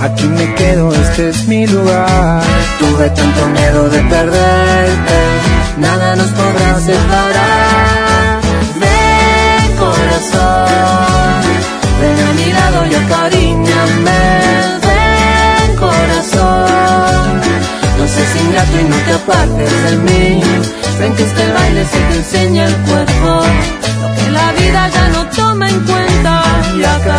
Aquí 0.00 0.26
me 0.26 0.54
quedo, 0.54 0.92
este 0.92 1.30
es 1.30 1.46
mi 1.48 1.66
lugar. 1.66 2.42
Tuve 2.78 3.10
tanto 3.10 3.46
miedo 3.48 3.88
de 3.88 4.00
perderte, 4.02 5.18
nada 5.78 6.16
nos 6.16 6.30
podrá 6.30 6.80
separar. 6.80 8.40
Ven 8.80 9.76
corazón, 9.76 11.42
ven 12.00 12.26
a 12.26 12.32
mi 12.32 12.52
lado 12.52 12.86
y 12.90 12.94
acariñame. 12.94 13.67
Seas 18.18 18.36
ingrato 18.44 18.80
y 18.80 18.84
no 18.84 18.96
te 18.96 19.12
apartes 19.12 19.82
de 19.84 19.96
mí. 19.96 20.42
Ven 20.98 21.14
que 21.14 21.22
este 21.22 21.52
baile 21.52 21.84
se 21.84 21.98
te 21.98 22.16
enseña 22.16 22.66
el 22.66 22.76
cuerpo, 22.88 23.42
lo 24.02 24.14
que 24.14 24.30
la 24.30 24.52
vida 24.52 24.88
ya 24.88 25.08
no 25.08 25.26
toma 25.26 25.68
en 25.68 25.80
cuenta. 25.80 26.42
Y 26.76 26.84
acá 26.84 27.18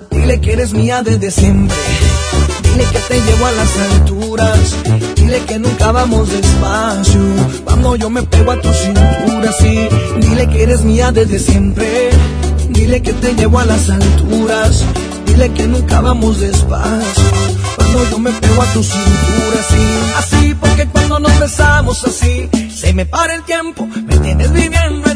Dile 0.21 0.39
que 0.39 0.53
eres 0.53 0.73
mía 0.73 1.01
desde 1.01 1.31
siempre. 1.31 1.75
Dile 2.63 2.85
que 2.85 2.99
te 2.99 3.21
llevo 3.21 3.45
a 3.47 3.51
las 3.51 3.77
alturas. 3.79 4.59
Dile 5.15 5.39
que 5.45 5.57
nunca 5.57 5.91
vamos 5.91 6.29
despacio. 6.29 7.21
Cuando 7.65 7.95
yo 7.95 8.09
me 8.11 8.21
pego 8.21 8.51
a 8.51 8.61
tu 8.61 8.69
cintura, 8.71 9.51
sí. 9.59 9.89
Dile 10.21 10.47
que 10.47 10.61
eres 10.61 10.83
mía 10.83 11.11
desde 11.11 11.39
siempre. 11.39 12.11
Dile 12.69 13.01
que 13.01 13.13
te 13.13 13.33
llevo 13.33 13.57
a 13.57 13.65
las 13.65 13.89
alturas. 13.89 14.83
Dile 15.25 15.51
que 15.53 15.65
nunca 15.65 16.01
vamos 16.01 16.39
despacio. 16.39 17.23
Cuando 17.75 18.09
yo 18.11 18.19
me 18.19 18.31
pego 18.31 18.61
a 18.61 18.65
tu 18.73 18.83
cintura, 18.83 19.63
sí. 19.69 19.87
Así, 20.19 20.53
porque 20.53 20.85
cuando 20.85 21.19
nos 21.19 21.39
besamos 21.39 22.03
así, 22.05 22.47
se 22.71 22.93
me 22.93 23.07
para 23.07 23.33
el 23.33 23.43
tiempo. 23.43 23.87
Me 23.87 24.17
tienes 24.19 24.53
viviendo 24.53 25.10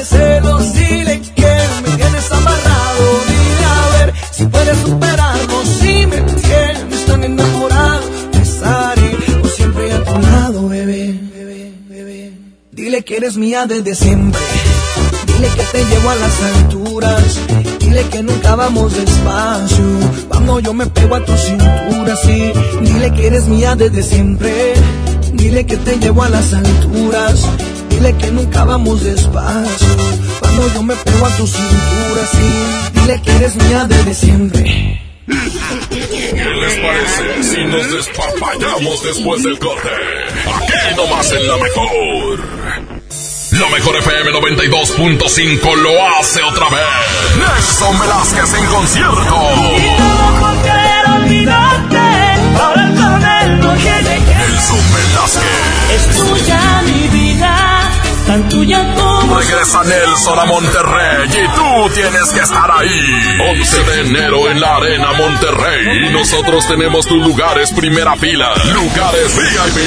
de 0.00 0.06
celos. 0.06 0.72
Dile 0.74 1.20
que 1.20 1.54
me 1.82 1.96
tienes 1.96 2.32
amarrado. 2.32 3.04
Dile 3.28 3.64
a 3.64 3.96
ver 3.96 4.14
si 4.32 4.44
puedes 4.46 4.78
superarlo. 4.78 5.56
Si 5.78 6.06
me 6.06 6.20
tienes 6.20 7.06
tan 7.06 7.24
enamorado, 7.24 8.00
estaré 8.42 9.10
por 9.40 9.50
siempre 9.50 9.92
a 9.92 10.04
tu 10.04 10.20
lado, 10.20 10.68
bebé. 10.68 11.20
Dile 12.72 13.04
que 13.04 13.16
eres 13.16 13.36
mía 13.36 13.66
desde 13.66 13.94
siempre. 13.94 14.40
Dile 15.26 15.48
que 15.56 15.64
te 15.72 15.84
llevo 15.84 16.10
a 16.10 16.16
las 16.16 16.36
alturas. 16.54 17.38
Dile 17.80 18.02
que 18.04 18.22
nunca 18.22 18.54
vamos 18.54 18.94
despacio. 18.94 19.84
Cuando 20.28 20.60
yo 20.60 20.72
me 20.72 20.86
pego 20.86 21.14
a 21.16 21.24
tu 21.24 21.36
cintura, 21.36 22.16
sí. 22.16 22.52
Dile 22.82 23.12
que 23.14 23.26
eres 23.26 23.46
mía 23.48 23.76
desde 23.76 24.02
siempre. 24.02 24.74
Dile 25.34 25.66
que 25.66 25.76
te 25.76 25.98
llevo 25.98 26.22
a 26.22 26.30
las 26.30 26.54
alturas. 26.54 27.46
Dile 28.00 28.16
que 28.16 28.30
nunca 28.30 28.64
vamos 28.64 29.04
despacio. 29.04 29.96
Cuando 30.40 30.72
yo 30.72 30.82
me 30.82 30.96
pego 30.96 31.26
a 31.26 31.36
tu 31.36 31.46
cintura, 31.46 32.26
sí. 32.32 32.98
Dile 32.98 33.20
que 33.20 33.30
eres 33.30 33.56
mía 33.56 33.84
desde 33.86 34.14
siempre. 34.14 35.02
¿Qué 35.26 36.44
les 36.44 36.74
parece 36.78 37.42
si 37.42 37.64
nos 37.66 37.92
despapallamos 37.92 39.04
después 39.04 39.42
del 39.42 39.58
corte? 39.58 39.90
Aquí 39.90 40.96
nomás 40.96 41.30
en 41.30 41.46
la 41.46 41.56
mejor. 41.58 42.40
La 43.52 43.68
mejor 43.68 43.96
FM 43.98 44.32
92.5 44.32 45.76
lo 45.76 46.06
hace 46.06 46.42
otra 46.42 46.70
vez. 46.70 46.86
Nelson 47.36 47.98
Velázquez 48.00 48.54
en 48.54 48.66
concierto. 48.66 49.36
quiero 50.62 51.16
olvidarte, 51.16 51.98
ahora 52.62 52.94
con 52.96 53.22
él 53.22 53.60
no 53.60 53.74
Nelson 53.74 54.78
Velázquez. 54.94 55.80
Es 55.92 56.16
tuya 56.16 56.82
mi 56.86 57.08
vida, 57.08 57.69
tan 58.30 58.48
tuya 58.48 58.94
como 58.94 59.36
Regresa 59.36 59.82
Nelson 59.82 60.38
a 60.38 60.44
Monterrey 60.44 61.28
y 61.28 61.56
tú 61.56 61.94
tienes 61.94 62.30
que 62.32 62.38
estar 62.38 62.70
ahí. 62.70 63.58
11 63.58 63.84
de 63.84 64.00
enero 64.02 64.48
en 64.48 64.60
la 64.60 64.76
Arena 64.76 65.12
Monterrey. 65.14 66.06
Y 66.06 66.12
nosotros 66.12 66.66
tenemos 66.68 67.06
tus 67.06 67.18
lugares 67.26 67.72
primera 67.72 68.14
fila. 68.16 68.52
Lugares 68.72 69.36
VIP. 69.36 69.82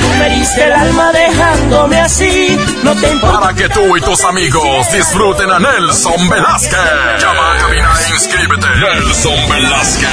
Tú 0.00 0.18
me 0.18 0.30
diste 0.30 0.64
el 0.64 0.72
alma 0.72 1.12
dejándome 1.12 2.00
así. 2.00 2.58
No 2.82 2.96
te 2.96 3.12
importa. 3.12 3.40
Para 3.40 3.54
que 3.54 3.68
tú 3.68 3.96
y 3.96 4.00
tus 4.00 4.24
amigos 4.24 4.92
disfruten 4.92 5.48
a 5.48 5.60
Nelson 5.60 6.28
Velázquez. 6.28 6.78
Llama 7.20 7.52
a 7.52 7.58
cabina 7.58 7.92
e 8.08 8.14
inscríbete. 8.14 8.66
Nelson 8.80 9.48
Velázquez. 9.48 10.08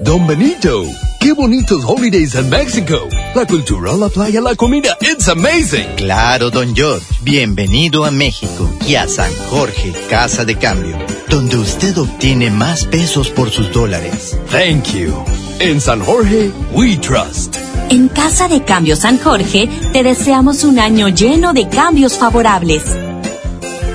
Don 0.00 0.26
Benito, 0.26 0.84
qué 1.20 1.32
bonitos 1.32 1.82
holidays 1.84 2.34
en 2.36 2.48
México. 2.48 3.08
La 3.34 3.44
cultura, 3.44 3.92
la 3.94 4.08
playa, 4.08 4.40
la 4.40 4.54
comida, 4.54 4.96
it's 5.00 5.28
amazing. 5.28 5.96
Claro, 5.96 6.50
don 6.50 6.76
George. 6.76 7.04
Bienvenido 7.22 8.04
a 8.04 8.10
México 8.10 8.70
y 8.86 8.94
a 8.94 9.08
San 9.08 9.32
Jorge, 9.50 9.92
Casa 10.08 10.44
de 10.44 10.56
Cambio, 10.56 10.96
donde 11.28 11.56
usted 11.56 11.96
obtiene 11.98 12.50
más 12.50 12.84
pesos 12.84 13.30
por 13.30 13.50
sus 13.50 13.72
dólares. 13.72 14.38
Thank 14.50 14.94
you. 14.94 15.12
En 15.58 15.80
San 15.80 16.00
Jorge, 16.00 16.50
we 16.72 16.96
trust. 16.96 17.56
En 17.88 18.08
Casa 18.08 18.48
de 18.48 18.62
Cambio 18.64 18.96
San 18.96 19.18
Jorge 19.18 19.68
te 19.92 20.02
deseamos 20.02 20.64
un 20.64 20.78
año 20.78 21.08
lleno 21.08 21.52
de 21.52 21.68
cambios 21.68 22.18
favorables. 22.18 22.84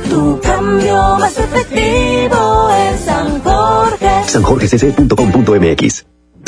Tu 0.09 0.39
cambio 0.41 1.17
más 1.19 1.37
efectivo 1.37 2.69
es 2.71 3.01
San 3.01 3.41
Jorge. 3.41 4.09
sanjorgecc.com.mx 4.27 6.10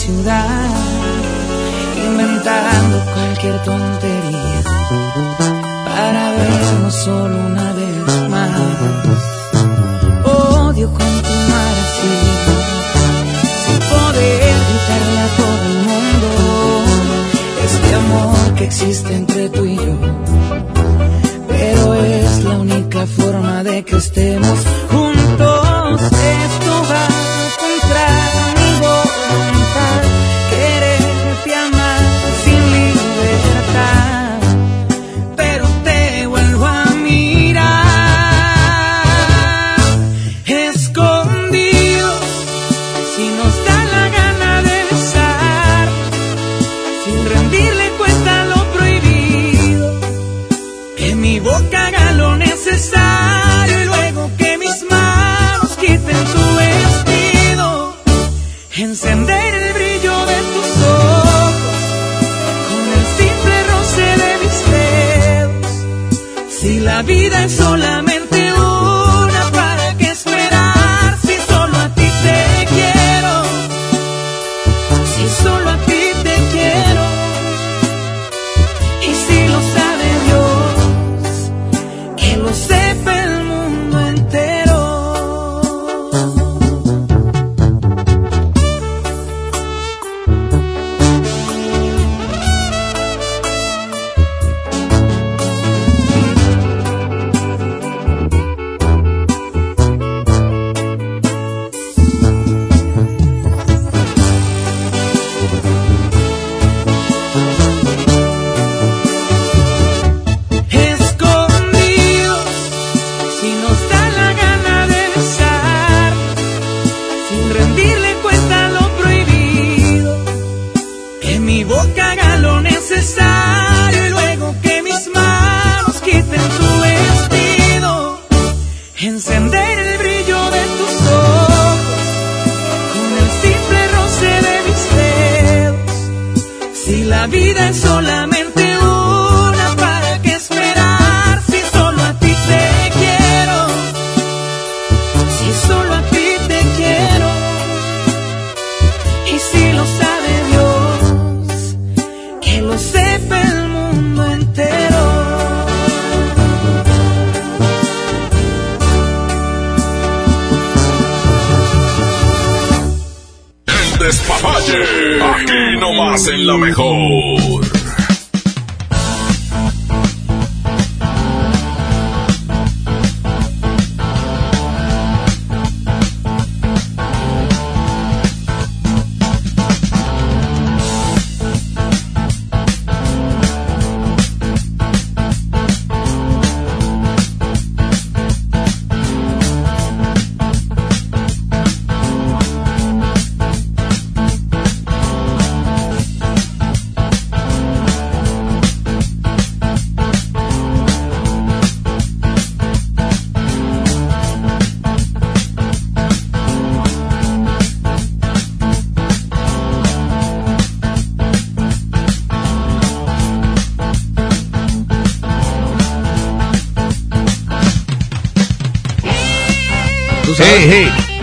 Ciudad, 0.00 0.70
inventando 2.06 3.04
cualquier 3.12 3.62
tontería 3.64 4.62
para 5.84 6.30
vernos 6.32 6.94
solo 7.04 7.36
una 7.48 7.72
vez 7.74 7.79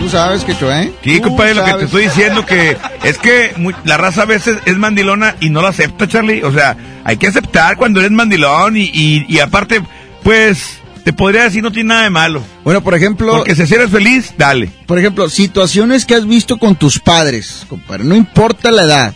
¿Tú 0.08 0.12
sabes 0.16 0.42
que 0.42 0.52
¿eh? 0.52 0.92
Sí, 1.04 1.20
compadre, 1.20 1.52
lo 1.54 1.64
que 1.66 1.74
te 1.74 1.84
estoy 1.84 2.04
diciendo 2.04 2.46
que 2.46 2.78
es 3.04 3.18
que 3.18 3.52
mu- 3.58 3.72
la 3.84 3.98
raza 3.98 4.22
a 4.22 4.24
veces 4.24 4.56
es 4.64 4.74
mandilona 4.78 5.36
y 5.38 5.50
no 5.50 5.60
la 5.60 5.68
acepta, 5.68 6.08
Charlie. 6.08 6.42
O 6.44 6.50
sea, 6.50 6.78
hay 7.04 7.18
que 7.18 7.26
aceptar 7.26 7.76
cuando 7.76 8.00
eres 8.00 8.12
mandilón 8.12 8.78
y, 8.78 8.84
y, 8.90 9.26
y 9.28 9.38
aparte, 9.40 9.82
pues, 10.22 10.78
te 11.04 11.12
podría 11.12 11.42
decir 11.44 11.62
no 11.62 11.72
tiene 11.72 11.88
nada 11.90 12.04
de 12.04 12.10
malo. 12.10 12.42
Bueno, 12.64 12.82
por 12.82 12.94
ejemplo, 12.94 13.36
Porque 13.36 13.54
si 13.54 13.74
eres 13.74 13.90
feliz, 13.90 14.32
dale. 14.38 14.70
por 14.86 14.98
ejemplo, 14.98 15.28
situaciones 15.28 16.06
que 16.06 16.14
has 16.14 16.26
visto 16.26 16.56
con 16.58 16.74
tus 16.76 16.98
padres, 16.98 17.66
compadre, 17.68 18.04
no 18.04 18.14
importa 18.16 18.70
la 18.70 18.84
edad, 18.84 19.14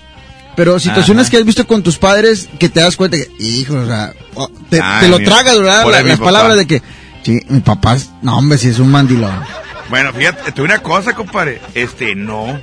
pero 0.57 0.79
situaciones 0.79 1.23
Ajá. 1.23 1.31
que 1.31 1.37
has 1.39 1.45
visto 1.47 1.67
con 1.67 1.83
tus 1.83 1.97
padres 1.97 2.51
que 2.59 2.69
te 2.69 2.81
das 2.81 2.97
cuenta 2.97 3.17
que, 3.17 3.31
hijo, 3.43 3.77
o 3.77 3.87
sea, 3.87 4.13
oh, 4.35 4.51
te, 4.69 4.79
Ay, 4.79 5.05
te 5.05 5.09
lo 5.09 5.19
tragas, 5.21 5.57
¿verdad? 5.57 5.87
La- 5.91 6.03
las 6.03 6.19
papá. 6.19 6.25
palabras 6.25 6.59
de 6.59 6.67
que, 6.67 6.83
sí, 7.23 7.41
mi 7.49 7.61
papá, 7.61 7.95
es- 7.95 8.11
no, 8.21 8.37
hombre, 8.37 8.59
si 8.59 8.69
es 8.69 8.79
un 8.79 8.91
mandilón. 8.91 9.33
Bueno, 9.93 10.11
fíjate, 10.15 10.45
te 10.45 10.51
digo 10.53 10.65
una 10.65 10.79
cosa, 10.79 11.15
compadre. 11.15 11.61
Este, 11.75 12.15
no. 12.15 12.59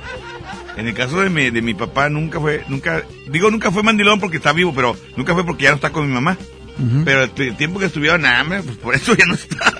En 0.76 0.88
el 0.88 0.94
caso 0.94 1.20
de 1.20 1.30
mi, 1.30 1.48
de 1.50 1.62
mi 1.62 1.74
papá, 1.74 2.08
nunca 2.08 2.40
fue, 2.40 2.64
nunca, 2.66 3.04
digo 3.28 3.52
nunca 3.52 3.70
fue 3.70 3.84
mandilón 3.84 4.18
porque 4.18 4.38
está 4.38 4.50
vivo, 4.52 4.72
pero 4.74 4.96
nunca 5.16 5.32
fue 5.34 5.44
porque 5.46 5.62
ya 5.62 5.70
no 5.70 5.76
está 5.76 5.90
con 5.90 6.08
mi 6.08 6.12
mamá. 6.12 6.36
Pero 7.04 7.22
el, 7.22 7.30
tiempo 7.56 7.78
que 7.78 7.86
estuvieron, 7.86 8.22
nada, 8.22 8.42
hombre, 8.42 8.64
pues 8.64 8.78
por 8.78 8.96
eso 8.96 9.14
ya 9.14 9.26
no 9.26 9.34
está. 9.34 9.72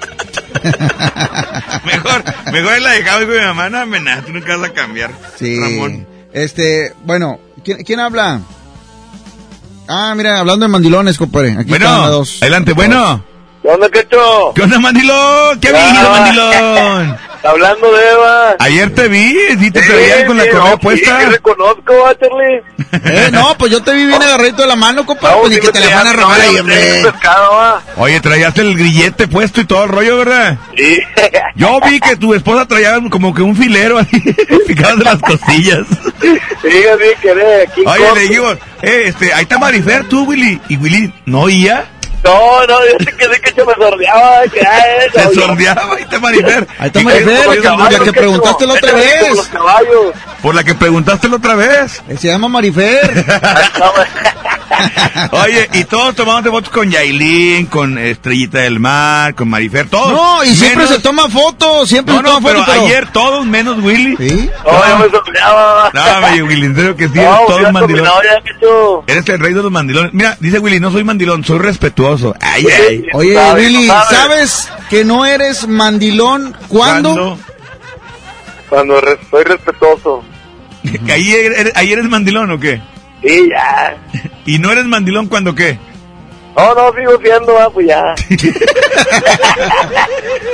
mejor, 1.87 2.23
mejor 2.53 2.75
él 2.75 2.85
la 2.85 2.91
dejaba 2.93 3.19
con 3.27 3.31
mi 3.35 3.41
mamá, 3.41 3.69
no, 3.69 3.85
nada, 3.85 4.23
tú 4.23 4.33
nunca 4.33 4.57
vas 4.57 4.71
a 4.71 4.73
cambiar. 4.73 5.11
Sí. 5.37 5.59
Ramón. 5.59 6.07
Este, 6.33 6.93
bueno, 7.05 7.41
¿quién, 7.65 7.83
quién 7.83 7.99
habla? 7.99 8.43
Ah, 9.89 10.15
mira, 10.17 10.39
hablando 10.39 10.67
de 10.67 10.71
mandilones, 10.71 11.19
compadre. 11.19 11.57
Aquí 11.59 11.69
Bueno, 11.71 11.87
están 11.87 12.11
dos. 12.13 12.43
adelante, 12.43 12.75
bueno. 12.75 13.25
¿Qué 13.61 13.69
onda, 13.69 13.89
Quecho? 13.89 14.53
¿Qué 14.55 14.63
onda, 14.63 14.79
mandilón? 14.79 15.59
¿Qué 15.59 15.69
Ah. 15.69 15.73
venido, 15.73 16.11
mandilón? 16.13 17.17
Hablando 17.43 17.93
de 17.93 18.11
Eva. 18.11 18.57
Ayer 18.59 18.95
te 18.95 19.09
vi, 19.09 19.35
sí 19.59 19.71
te 19.71 19.81
traían 19.81 20.27
con 20.27 20.37
la 20.37 20.49
correa 20.49 20.77
puesta. 20.77 21.21
Sí, 21.21 21.27
reconozco, 21.27 21.95
¿va, 22.05 22.19
Charlie? 22.19 22.63
Eh, 23.05 23.31
no, 23.33 23.57
pues 23.57 23.71
yo 23.71 23.83
te 23.83 23.93
vi 23.93 24.05
bien 24.05 24.21
agarradito 24.21 24.63
de 24.63 24.69
la 24.69 24.75
mano, 24.75 25.07
compadre, 25.07 25.37
No, 25.37 25.43
pues 25.43 25.53
ni 25.53 25.61
que 25.61 25.69
te 25.71 25.79
la 25.79 25.95
van 25.95 26.07
a 26.09 26.13
robar 26.13 26.41
ahí, 26.41 26.59
hombre. 26.59 27.03
Oye, 27.97 28.21
traías 28.21 28.57
el 28.59 28.77
grillete 28.77 29.29
puesto 29.29 29.61
y 29.61 29.65
todo 29.65 29.85
el 29.85 29.91
rollo, 29.91 30.19
¿verdad? 30.19 30.59
Sí. 30.77 30.99
Yo 31.55 31.79
vi 31.81 32.01
que 32.01 32.17
tu 32.17 32.35
esposa 32.35 32.67
traía 32.67 32.99
como 33.09 33.33
que 33.33 33.43
un 33.43 33.55
filero 33.55 33.99
así, 33.99 34.21
picado 34.67 34.97
de 34.97 35.05
las 35.05 35.19
costillas. 35.21 35.87
Sí, 36.21 36.37
sí, 36.63 36.83
que 37.23 37.31
eres 37.31 37.71
King 37.73 37.85
Oye, 37.87 38.15
le 38.15 38.21
dijimos, 38.23 38.57
eh, 38.83 39.03
este, 39.07 39.33
ahí 39.33 39.43
está 39.43 39.59
Marifer, 39.59 40.09
tú, 40.09 40.25
Willy. 40.25 40.61
Y 40.69 40.77
Willy, 40.77 41.13
¿no 41.27 41.43
oía? 41.43 41.87
No, 42.23 42.67
no, 42.67 42.79
yo 42.87 42.99
sé 43.05 43.17
que 43.17 43.29
de 43.29 43.41
que 43.41 43.53
yo 43.57 43.65
me 43.67 43.75
sordeaba. 43.75 44.43
Que, 44.53 44.61
ay, 44.61 45.11
Se 45.15 45.25
no, 45.25 45.31
sordeaba, 45.47 45.83
ahí 45.97 46.03
está 46.03 46.19
Marifer. 46.21 46.67
Ahí 46.79 46.87
está 46.89 47.01
Marifer, 47.03 47.63
como 47.63 47.89
la 47.91 47.99
que- 47.99 48.13
preguntaste 48.13 48.67
la 48.67 48.73
otra 48.75 48.93
vez. 48.93 49.37
los 49.37 49.47
caballos. 49.49 50.15
Por 50.43 50.55
la 50.55 50.65
que 50.65 50.75
preguntaste 50.75 51.29
la 51.29 51.37
otra 51.37 51.55
vez. 51.55 52.03
Se 52.19 52.29
llama 52.29 52.49
Marifer. 52.49 53.25
Oye, 55.33 55.69
y 55.75 55.85
todos 55.85 56.15
tomamos 56.15 56.43
de 56.45 56.51
fotos 56.51 56.71
con 56.71 56.91
Yailin, 56.91 57.67
con 57.67 57.99
Estrellita 57.99 58.59
del 58.61 58.81
Mar, 58.81 59.35
con 59.35 59.49
Marifer, 59.49 59.89
todos. 59.89 60.13
No, 60.13 60.45
y 60.45 60.55
siempre 60.55 60.87
se 60.87 60.99
toma 61.01 61.29
fotos, 61.29 61.89
siempre 61.89 62.15
No, 62.15 62.21
se 62.21 62.25
no, 62.25 62.31
toma 62.35 62.49
pero 62.49 62.61
fotos. 62.61 62.75
pero- 62.75 62.87
ayer 62.87 63.09
todos 63.13 63.47
menos 63.47 63.79
Willy. 63.83 64.17
¿Sí? 64.17 64.51
No, 64.65 64.89
yo 64.89 64.99
me 64.99 65.11
sordeaba. 65.11 65.91
No, 65.93 66.47
Willy, 66.47 66.67
en 66.67 66.75
serio 66.75 66.97
que 66.97 67.09
sí, 67.09 67.15
No, 67.17 67.23
eres 67.23 67.47
todo 67.47 67.61
ya 67.61 67.67
un 67.69 67.73
mandilón. 67.75 68.07
combinado 68.07 68.23
ya, 68.23 68.43
Quecho. 68.43 69.05
Eres 69.07 69.29
el 69.29 69.39
rey 69.41 69.53
de 69.55 69.63
los 69.63 69.71
mandilones. 69.73 70.13
Mira, 70.15 70.37
dice 70.41 70.59
Willy, 70.59 70.81
no 70.81 70.91
soy 70.91 71.05
mandilón, 71.05 71.45
soy 71.45 71.59
respetuoso. 71.59 72.10
Ay, 72.41 72.67
ay. 72.89 73.07
Oye, 73.13 73.35
Sabe, 73.35 73.61
Willy, 73.63 73.87
sabe. 73.87 74.17
¿sabes 74.17 74.69
que 74.89 75.05
no 75.05 75.25
eres 75.27 75.67
mandilón 75.69 76.55
cuándo? 76.69 77.11
¿Cuándo? 77.15 77.39
Cuando 78.69 79.01
re- 79.01 79.19
soy 79.31 79.45
respetuoso. 79.45 80.23
¿Que 81.07 81.13
ahí 81.13 81.33
eres, 81.33 81.73
ahí 81.77 81.93
eres 81.93 82.05
mandilón 82.07 82.51
o 82.53 82.59
qué? 82.61 82.81
Sí, 83.23 83.49
ya. 83.51 83.97
¿Y 84.47 84.59
no 84.59 84.71
eres 84.73 84.87
mandilón 84.87 85.27
cuando 85.29 85.55
qué? 85.55 85.79
No, 86.57 86.75
no, 86.75 86.93
sigo 86.95 87.19
siendo, 87.23 87.59
ah, 87.59 87.71
pues 87.73 87.87
ya. 87.87 88.03
Oye, 88.29 88.51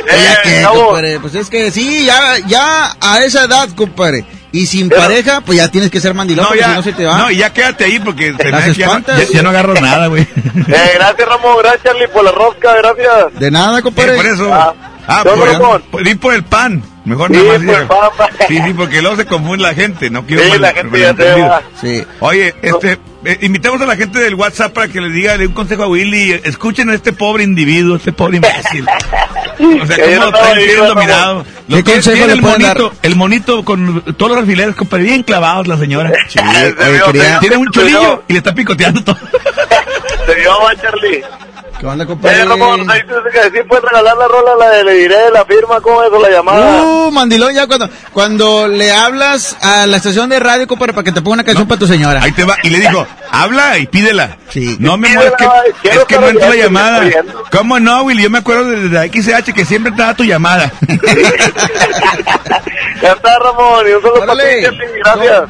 Eh, 0.08 0.36
¿qué, 0.44 0.60
chavos, 0.62 0.82
compadre? 0.84 1.20
Pues 1.20 1.34
es 1.34 1.48
que 1.50 1.70
sí, 1.70 2.04
ya, 2.06 2.38
ya 2.46 2.96
a 3.00 3.24
esa 3.24 3.44
edad, 3.44 3.68
compadre. 3.74 4.24
Y 4.56 4.66
sin 4.66 4.88
Pero- 4.88 5.02
pareja, 5.02 5.40
pues 5.42 5.58
ya 5.58 5.70
tienes 5.70 5.90
que 5.90 6.00
ser 6.00 6.14
mandilón, 6.14 6.44
No, 6.44 6.48
porque 6.48 6.60
ya, 6.60 6.70
si 6.70 6.74
no 6.76 6.82
se 6.82 6.92
te 6.92 7.04
va. 7.04 7.18
no, 7.18 7.30
y 7.30 7.36
ya 7.36 7.52
quédate 7.52 7.84
ahí 7.84 7.98
porque 8.00 8.32
me 8.32 8.50
Las 8.50 8.76
ya, 8.76 8.86
no, 8.86 9.00
ya- 9.06 9.24
ya 9.32 9.42
no 9.42 9.48
agarro 9.50 9.74
nada, 9.74 10.06
güey. 10.06 10.22
Eh, 10.68 10.90
gracias, 10.94 11.28
Ramón. 11.28 11.56
Gracias, 11.62 11.82
Charlie, 11.84 12.08
por 12.08 12.24
la 12.24 12.32
rosca. 12.32 12.74
Gracias. 12.76 13.38
De 13.38 13.50
nada, 13.50 13.78
Eh, 13.78 13.82
compadre. 13.82 14.16
por 14.16 14.26
eso. 14.26 14.52
Ah. 14.52 14.74
Ah, 15.08 15.22
¿Dónde, 15.24 15.56
por, 15.58 15.80
por- 15.82 16.02
di 16.02 16.14
por 16.16 16.34
el 16.34 16.42
pan. 16.42 16.82
Mejor 17.04 17.28
Sí, 17.30 17.34
nada 17.36 17.46
más 17.58 17.66
por 17.66 17.74
el 17.80 17.86
pan, 17.86 17.98
pa. 18.16 18.28
Sí, 18.48 18.58
sí, 18.64 18.74
porque 18.74 19.00
luego 19.02 19.16
se 19.16 19.26
confunde 19.26 19.62
la 19.62 19.74
gente. 19.74 20.10
No 20.10 20.26
quiero 20.26 20.42
Sí, 20.42 20.48
mal- 20.50 20.60
la 20.62 20.72
gente 20.72 20.98
ya 20.98 21.06
se 21.08 21.12
malentendido. 21.12 21.48
va. 21.48 21.62
Sí. 21.80 22.04
Oye, 22.18 22.54
este, 22.62 22.98
eh, 23.26 23.38
invitemos 23.42 23.80
a 23.80 23.86
la 23.86 23.96
gente 23.96 24.18
del 24.20 24.34
WhatsApp 24.34 24.72
para 24.72 24.88
que 24.88 25.00
les 25.00 25.12
diga 25.12 25.36
de 25.36 25.46
un 25.46 25.52
consejo 25.52 25.82
a 25.82 25.88
Willy. 25.88 26.40
Escuchen 26.44 26.88
a 26.90 26.94
este 26.94 27.12
pobre 27.12 27.44
individuo, 27.44 27.96
este 27.96 28.12
pobre 28.12 28.36
imbécil. 28.36 28.86
O 28.86 29.86
sea, 29.86 29.96
cómo 30.04 30.16
no 30.16 30.26
está 30.28 30.54
bien 30.54 30.86
dominado. 30.86 31.44
¿Qué 31.44 31.50
Lo 31.68 31.76
que 31.84 31.92
consejo 31.92 32.16
tiene 32.16 32.26
le 32.26 32.32
el 32.34 32.40
pueden 32.40 32.62
monito, 32.62 32.92
el 33.02 33.16
monito 33.16 33.64
con 33.64 34.02
todos 34.16 34.30
los 34.32 34.40
alfileres, 34.40 34.74
compadre, 34.76 35.04
bien 35.04 35.22
clavados 35.22 35.66
la 35.66 35.76
señora. 35.76 36.12
Sí, 36.28 36.38
vio, 36.38 37.06
quería- 37.06 37.22
se 37.22 37.28
vio. 37.30 37.40
Tiene 37.40 37.56
un 37.56 37.70
chulillo 37.70 38.22
y 38.28 38.32
le 38.32 38.38
está 38.38 38.54
picoteando 38.54 39.02
todo. 39.02 39.18
Se 40.26 40.34
dio, 40.34 40.50
va, 40.60 40.74
Charlie. 40.76 41.22
¿Qué 41.78 41.86
onda, 41.86 42.06
compadre? 42.06 42.38
Eh, 42.42 42.46
ahí 42.88 43.00
tú 43.06 43.14
que 43.30 43.58
sí 43.58 43.64
puedes 43.68 43.84
regalar 43.84 44.16
la 44.16 44.28
rola, 44.28 44.56
la 44.58 44.70
de 44.70 44.84
le 44.84 44.94
diré 44.94 45.30
la 45.30 45.44
firma, 45.44 45.80
¿cómo 45.80 46.02
es 46.02 46.08
eso, 46.08 46.18
la 46.20 46.30
llamada? 46.30 46.82
Uh, 46.82 47.10
mandilón, 47.10 47.54
ya 47.54 47.66
cuando, 47.66 47.90
cuando 48.12 48.66
le 48.66 48.92
hablas 48.92 49.56
a 49.60 49.86
la 49.86 49.98
estación 49.98 50.30
de 50.30 50.40
radio, 50.40 50.66
compadre, 50.66 50.94
para 50.94 51.04
que 51.04 51.12
te 51.12 51.20
ponga 51.20 51.34
una 51.34 51.44
canción 51.44 51.68
para 51.68 51.78
tu 51.78 51.86
señora. 51.86 52.22
Ahí 52.22 52.32
te 52.32 52.44
va. 52.44 52.56
Y 52.62 52.70
le 52.70 52.80
dijo, 52.80 53.06
habla 53.30 53.78
y 53.78 53.86
pídela. 53.86 54.36
Sí. 54.50 54.76
No 54.78 54.96
me 54.96 55.08
muevas, 55.08 55.34
que, 55.82 55.88
es 55.88 56.04
que 56.04 56.18
no 56.18 56.28
entra 56.28 56.48
la 56.48 56.56
llamada. 56.56 57.10
¿Cómo 57.50 57.78
no, 57.80 58.02
Willy? 58.02 58.22
Yo 58.22 58.30
me 58.30 58.38
acuerdo 58.38 58.70
de 58.70 58.88
la 58.88 59.06
XH 59.06 59.52
que 59.52 59.64
siempre 59.64 59.92
te 59.92 60.02
da 60.02 60.14
tu 60.14 60.24
llamada. 60.24 60.72
Ya 63.02 63.12
está, 63.12 63.38
Ramón, 63.38 63.86
y 63.86 63.92
un 63.92 64.02
solo 64.02 64.22
gracias. 64.22 64.74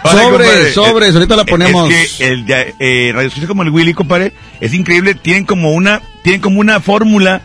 Compadre. 0.03 0.73
sobres, 0.73 1.15
ahorita 1.15 1.37
la 1.37 1.45
ponemos. 1.45 1.91
Es 1.91 2.15
que 2.15 2.29
el 2.29 2.45
de, 2.45 2.75
eh, 2.79 3.13
Radio 3.15 3.29
Escucha 3.29 3.47
como 3.47 3.63
el 3.63 3.71
Willy, 3.71 3.95
compadre, 3.95 4.33
es 4.61 4.75
increíble. 4.75 5.15
Tienen 5.15 5.45
como 5.45 5.73
una, 5.73 6.03
tienen 6.23 6.41
como 6.41 6.59
una 6.61 6.81
fórmula 6.81 7.41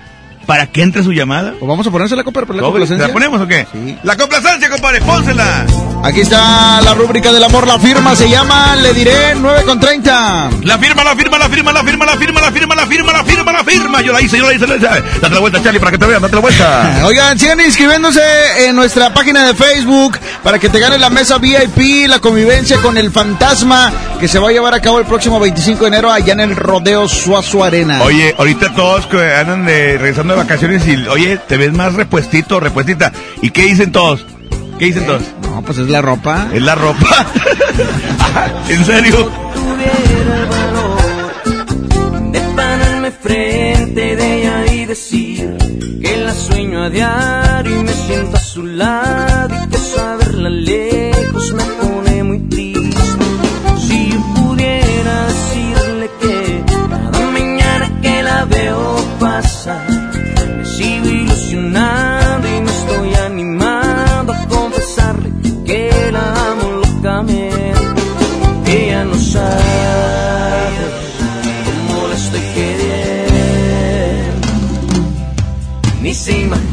para 0.46 0.68
que 0.68 0.82
entre 0.82 1.04
su 1.04 1.14
llamada. 1.14 1.54
Pues 1.60 1.70
vamos 1.70 1.86
a 1.86 1.92
ponérsela, 1.92 2.24
compadre, 2.24 2.48
por 2.48 2.56
la 2.56 2.62
¿Sobre? 2.64 2.86
¿Te 2.86 2.88
complacencia. 2.88 3.08
¿La 3.08 3.14
ponemos 3.14 3.42
o 3.42 3.48
qué? 3.48 3.68
Sí. 3.72 3.98
La 4.04 4.18
complacencia, 4.18 4.70
compadre, 4.70 5.02
pónsela. 5.02 5.66
Aquí 6.04 6.22
está 6.22 6.82
la 6.82 6.96
rúbrica 6.96 7.32
del 7.32 7.44
amor, 7.44 7.68
la 7.68 7.78
firma 7.78 8.16
se 8.16 8.28
llama 8.28 8.76
Le 8.76 8.92
diré 8.92 9.36
9 9.36 9.64
con 9.66 9.80
30. 9.80 10.50
La 10.64 10.80
firma, 10.80 11.04
la 11.04 11.16
firma, 11.16 11.38
la 11.38 11.48
firma, 11.48 11.72
la 11.72 11.84
firma, 11.84 12.06
la 12.06 12.18
firma, 12.18 12.42
la 12.42 12.52
firma, 12.52 12.76
la 12.76 12.86
firma, 12.88 13.14
la 13.14 13.24
firma, 13.24 13.52
la 13.52 13.64
firma. 13.64 14.02
Yo 14.02 14.12
la 14.12 14.20
hice, 14.20 14.40
yo 14.40 14.48
la 14.48 14.54
hice, 14.54 14.66
la 14.66 14.78
hice. 14.78 14.88
Date 14.88 15.30
la 15.30 15.40
vuelta, 15.40 15.62
Charlie, 15.62 15.80
para 15.80 15.92
que 15.92 16.00
te 16.00 16.08
vean, 16.08 16.22
date 16.24 16.34
la 16.34 16.42
vuelta. 16.42 17.02
Oigan, 17.06 17.38
sigan 17.38 17.60
inscribiéndose 17.62 18.22
en 18.66 18.76
nuestra 18.76 19.14
página 19.14 19.46
de 19.46 19.54
Facebook 19.54 20.18
para 20.44 20.58
que 20.58 20.70
te 20.70 20.80
ganes 20.80 21.00
la 21.00 21.12
mesa 21.12 21.38
VIP, 21.38 22.08
la 22.08 22.18
convivencia 22.18 22.78
con 22.82 22.98
el 22.98 23.12
fantasma 23.12 23.94
que 24.20 24.28
se 24.28 24.40
va 24.40 24.50
a 24.50 24.52
llevar 24.52 24.74
a 24.74 24.82
cabo 24.82 24.98
el 24.98 25.06
próximo 25.06 25.40
25 25.40 25.82
de 25.82 25.88
enero 25.88 26.12
allá 26.12 26.34
en 26.34 26.40
el 26.40 26.56
Rodeo 26.56 27.08
Suazo 27.08 27.64
Arena. 27.64 28.02
Oye, 28.02 28.34
ahorita 28.38 28.74
todos 28.74 29.06
que 29.06 29.36
andan 29.36 29.66
de, 29.66 30.00
regresando 30.00 30.34
de 30.34 30.40
vacaciones 30.40 30.88
y, 30.88 30.96
oye, 31.08 31.38
te 31.38 31.58
ves 31.58 31.74
más 31.74 31.94
repuestito, 31.94 32.60
repuestita. 32.60 33.12
¿Y 33.44 33.52
qué 33.52 33.66
dicen 33.66 33.92
todos? 33.92 34.26
¿Qué 34.82 34.88
dicen 34.88 35.06
todos? 35.06 35.22
No, 35.44 35.62
pues 35.62 35.78
es 35.78 35.90
la 35.90 36.02
ropa. 36.02 36.50
Es 36.52 36.62
la 36.64 36.74
ropa. 36.74 37.28
¿En 38.68 38.84
serio? 38.84 39.30
tuviera 39.54 40.38
el 40.40 40.46
valor 40.48 42.32
de 42.32 42.40
pararme 42.56 43.12
frente 43.12 44.16
de 44.16 44.42
ella 44.42 44.74
y 44.74 44.86
decir 44.86 45.56
que 46.02 46.18
la 46.18 46.34
sueño 46.34 46.86
a 46.86 46.90
diario 46.90 47.80
y 47.80 47.84
me 47.84 47.94
siento 47.94 48.38
a 48.38 48.40
su 48.40 48.64
lado 48.64 49.54
y 49.54 49.70
que 49.70 49.78
saberla 49.78 50.50
lejos 50.50 51.01
ni 76.28 76.71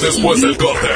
despapallamos 0.00 0.40
después 0.40 0.40
del 0.40 0.56
corte? 0.56 0.89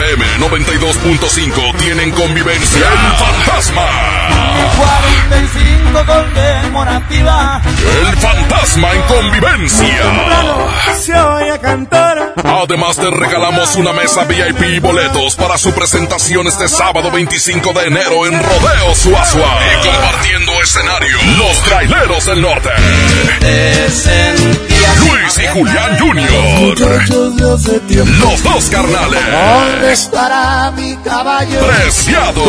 FM 0.00 0.24
92.5 0.38 1.76
tienen 1.76 2.10
convivencia 2.12 2.86
El 2.88 3.16
Fantasma. 3.16 3.86
45 4.78 6.06
conmemorativa. 6.06 7.60
El 8.00 8.16
Fantasma 8.16 8.92
en 8.94 9.02
convivencia. 9.02 10.94
Se 10.98 11.12
oye 11.14 11.58
cantar. 11.60 12.32
Además 12.42 12.96
te 12.96 13.10
regalamos 13.10 13.76
una 13.76 13.92
mesa 13.92 14.24
VIP 14.24 14.62
y 14.76 14.78
boletos 14.78 15.36
para 15.36 15.58
su 15.58 15.70
presentación 15.72 16.46
este 16.46 16.68
sábado 16.68 17.10
25 17.10 17.72
de 17.74 17.86
enero 17.86 18.26
en 18.26 18.42
Rodeo 18.42 18.94
Suazua. 18.94 19.58
Y 19.74 19.86
compartiendo 19.86 20.52
escenario, 20.62 21.18
los 21.36 21.62
traileros 21.62 22.24
del 22.24 22.40
norte. 22.40 22.70
Y 25.36 25.46
Julián 25.46 25.98
Jr. 25.98 27.08
Los 28.20 28.42
dos 28.42 28.64
carnales. 28.70 29.20
¿Dónde 29.30 29.92
estará 29.92 30.70
mi 30.72 30.96
caballo? 30.96 31.66
Preciado. 31.66 32.42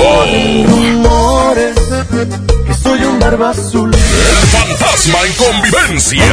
Azul. 3.43 3.91
El 3.91 4.47
fantasma 4.47 5.19
en 5.25 5.33
convivencia. 5.33 6.23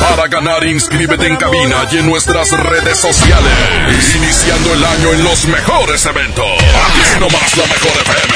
Para 0.00 0.26
ganar, 0.28 0.64
inscríbete 0.64 1.26
en 1.26 1.36
cabina 1.36 1.86
y 1.92 1.98
en 1.98 2.06
nuestras 2.06 2.50
redes 2.50 2.98
sociales. 2.98 4.14
Iniciando 4.16 4.74
el 4.74 4.84
año 4.84 5.12
en 5.12 5.24
los 5.24 5.44
mejores 5.46 6.04
eventos. 6.06 6.44
Aquí 6.46 7.20
nomás 7.20 7.56
la 7.56 7.66
mejor 7.66 7.92
FM 8.00 8.34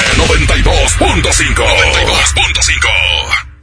92.5. 0.53 1.55
92.5. 1.55 3.14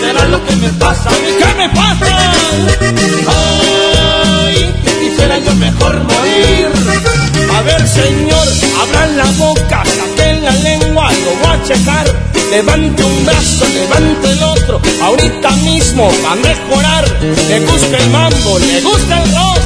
será 0.00 0.24
lo 0.26 0.44
que 0.46 0.56
me 0.56 0.68
pasa? 0.70 1.10
¿Qué 1.10 1.54
me 1.56 1.68
pasa? 1.70 2.32
Ay, 3.26 4.74
que 4.84 4.92
quisiera 5.00 5.38
yo 5.38 5.54
mejor 5.56 5.96
morir. 6.04 6.68
A 7.56 7.62
ver, 7.62 7.88
señor, 7.88 8.46
abran 8.82 9.16
la 9.16 9.24
boca, 9.32 9.82
saquen 9.84 10.44
la 10.44 10.52
lengua, 10.52 11.10
lo 11.12 11.34
voy 11.42 11.56
a 11.56 11.62
checar. 11.64 12.06
Levante 12.50 13.02
un 13.02 13.24
brazo, 13.26 13.66
levante 13.74 14.30
el 14.32 14.42
otro, 14.42 14.80
ahorita 15.02 15.50
mismo 15.50 16.10
va 16.24 16.32
a 16.32 16.36
mejorar. 16.36 17.04
Le 17.48 17.60
gusta 17.60 17.96
el 17.98 18.10
mambo, 18.10 18.58
le 18.58 18.80
gusta 18.80 19.22
el 19.22 19.34
rock. 19.34 19.58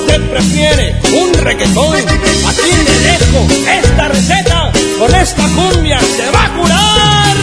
Usted 0.00 0.20
prefiere 0.30 1.00
un 1.20 1.32
reggaetón. 1.32 1.96
Aquí 1.96 2.70
le 2.86 2.98
dejo 3.08 3.46
esta 3.82 4.08
receta. 4.08 4.70
Con 4.98 5.14
esta 5.14 5.42
cumbia 5.48 5.98
se 6.00 6.30
va 6.30 6.44
a 6.44 6.48
curar. 6.58 7.36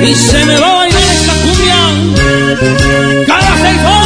Y 0.00 0.14
se 0.14 0.44
me 0.44 0.56
va 0.58 0.70
a 0.70 0.74
bailar 0.76 1.02
esta 1.02 1.32
cumbia 1.42 3.26
cada 3.26 3.56
seis 3.62 3.78
horas. 3.80 3.97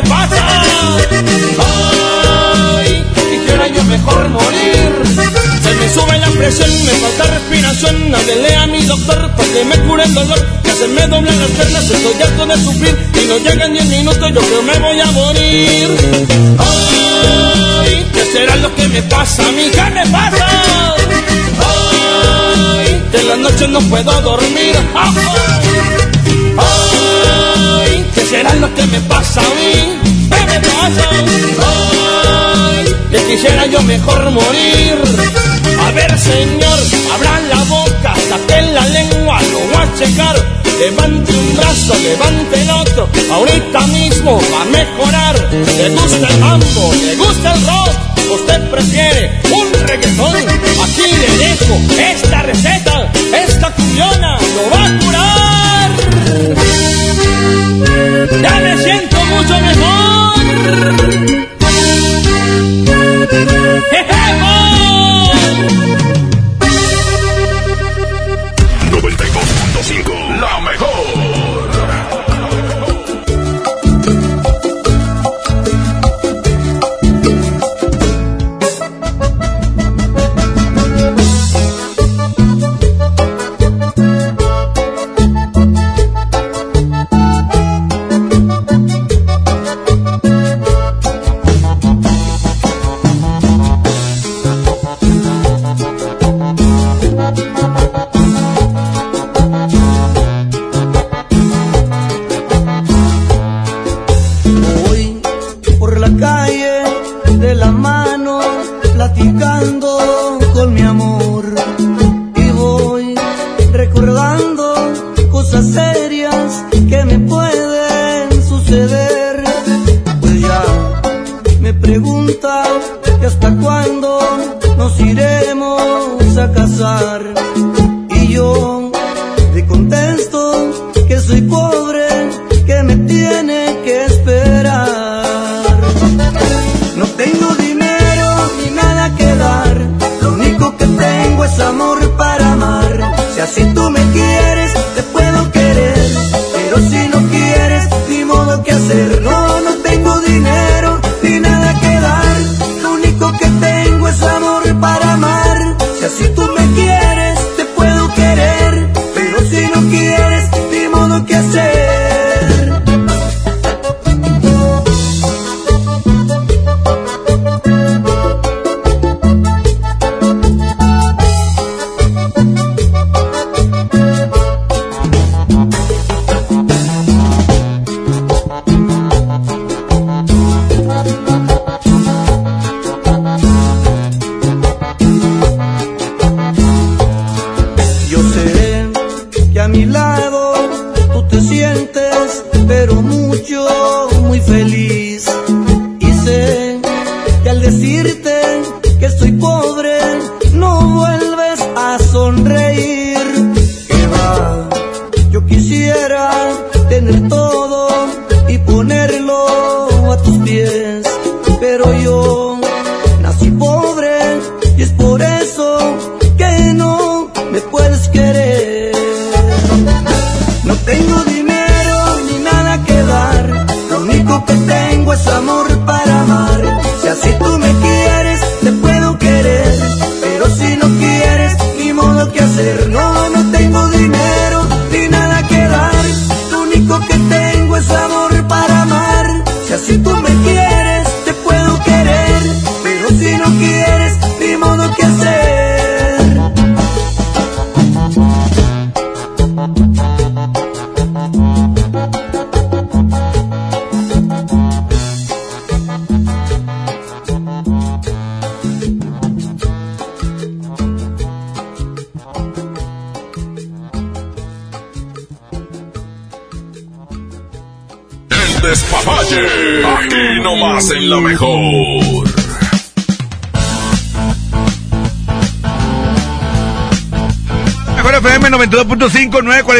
Me 0.00 0.08
pasa? 0.08 0.36
¡Ay! 2.76 3.04
Quisiera 3.30 3.68
yo 3.68 3.84
mejor 3.84 4.28
morir. 4.28 5.02
Se 5.62 5.74
me 5.74 5.88
sube 5.92 6.18
la 6.18 6.30
presión, 6.30 6.70
me 6.84 6.92
falta 6.92 7.24
respiración. 7.34 8.14
Háblele 8.14 8.54
a 8.56 8.66
mi 8.66 8.82
doctor 8.82 9.30
para 9.32 9.52
que 9.52 9.64
me 9.64 9.76
cure 9.86 10.04
el 10.04 10.14
dolor. 10.14 10.46
Que 10.62 10.70
se 10.72 10.88
me 10.88 11.06
doblan 11.08 11.38
las 11.40 11.50
piernas, 11.50 11.90
estoy 11.90 12.22
harto 12.22 12.46
de 12.46 12.56
sufrir. 12.62 13.10
Y 13.20 13.26
no 13.26 13.38
llegan 13.38 13.72
10 13.72 13.86
minutos, 13.86 14.30
yo 14.34 14.40
creo 14.40 14.62
me 14.62 14.78
voy 14.78 15.00
a 15.00 15.06
morir. 15.06 15.88
Ay, 16.58 18.06
¿qué 18.12 18.24
será 18.32 18.56
lo 18.56 18.74
que 18.74 18.88
me 18.88 19.02
pasa 19.02 19.48
a 19.48 19.52
mí? 19.52 19.70
¿Qué 19.72 19.90
me 19.94 20.06
pasa? 20.06 20.46
Ay, 22.76 23.02
de 23.10 23.22
las 23.24 23.38
noches 23.38 23.68
no 23.68 23.80
puedo 23.80 24.20
dormir. 24.22 24.76
Ay, 24.94 25.14
¿qué 28.14 28.22
será 28.26 28.54
lo 28.54 28.72
que 28.74 28.86
me 28.86 29.00
pasa 29.02 29.40
a 29.40 29.54
mí? 29.54 29.98
¿Qué 30.30 30.46
me 30.46 30.60
pasa? 30.60 31.08
Ay, 31.66 32.94
que 33.10 33.18
quisiera 33.26 33.66
yo 33.66 33.80
mejor 33.82 34.30
morir. 34.30 34.98
A 35.86 35.90
ver, 35.92 36.18
señor, 36.18 36.78
abran 37.14 37.48
la 37.48 37.62
boca, 37.64 38.14
saquen 38.28 38.74
la 38.74 38.86
lengua, 38.88 39.40
lo 39.42 39.58
voy 39.58 39.82
a 39.82 39.94
checar. 39.98 40.58
Levante 40.78 41.32
un 41.32 41.56
brazo, 41.56 41.94
levante 42.02 42.62
el 42.62 42.70
otro, 42.70 43.08
ahorita 43.32 43.80
mismo 43.88 44.40
va 44.52 44.62
a 44.62 44.64
mejorar. 44.66 45.48
Le 45.50 45.88
gusta 45.90 46.28
el 46.28 46.38
mambo, 46.38 46.94
le 47.04 47.16
gusta 47.16 47.52
el 47.54 47.66
rock, 47.66 47.90
usted 48.40 48.70
prefiere 48.70 49.40
un 49.50 49.72
reggaetón. 49.86 50.36
Aquí 50.36 51.06
le 51.20 51.44
dejo 51.44 51.74
esta 51.98 52.42
receta, 52.42 53.12
esta 53.44 53.70
cumbiona 53.72 54.38
lo 54.54 54.70
va 54.70 54.86
a 54.86 54.98
curar. 55.00 56.67
Ya 58.42 58.60
me 58.60 58.76
siento 58.78 59.24
mucho 59.24 59.60
mejor. 59.60 59.98
92.5 68.90 70.17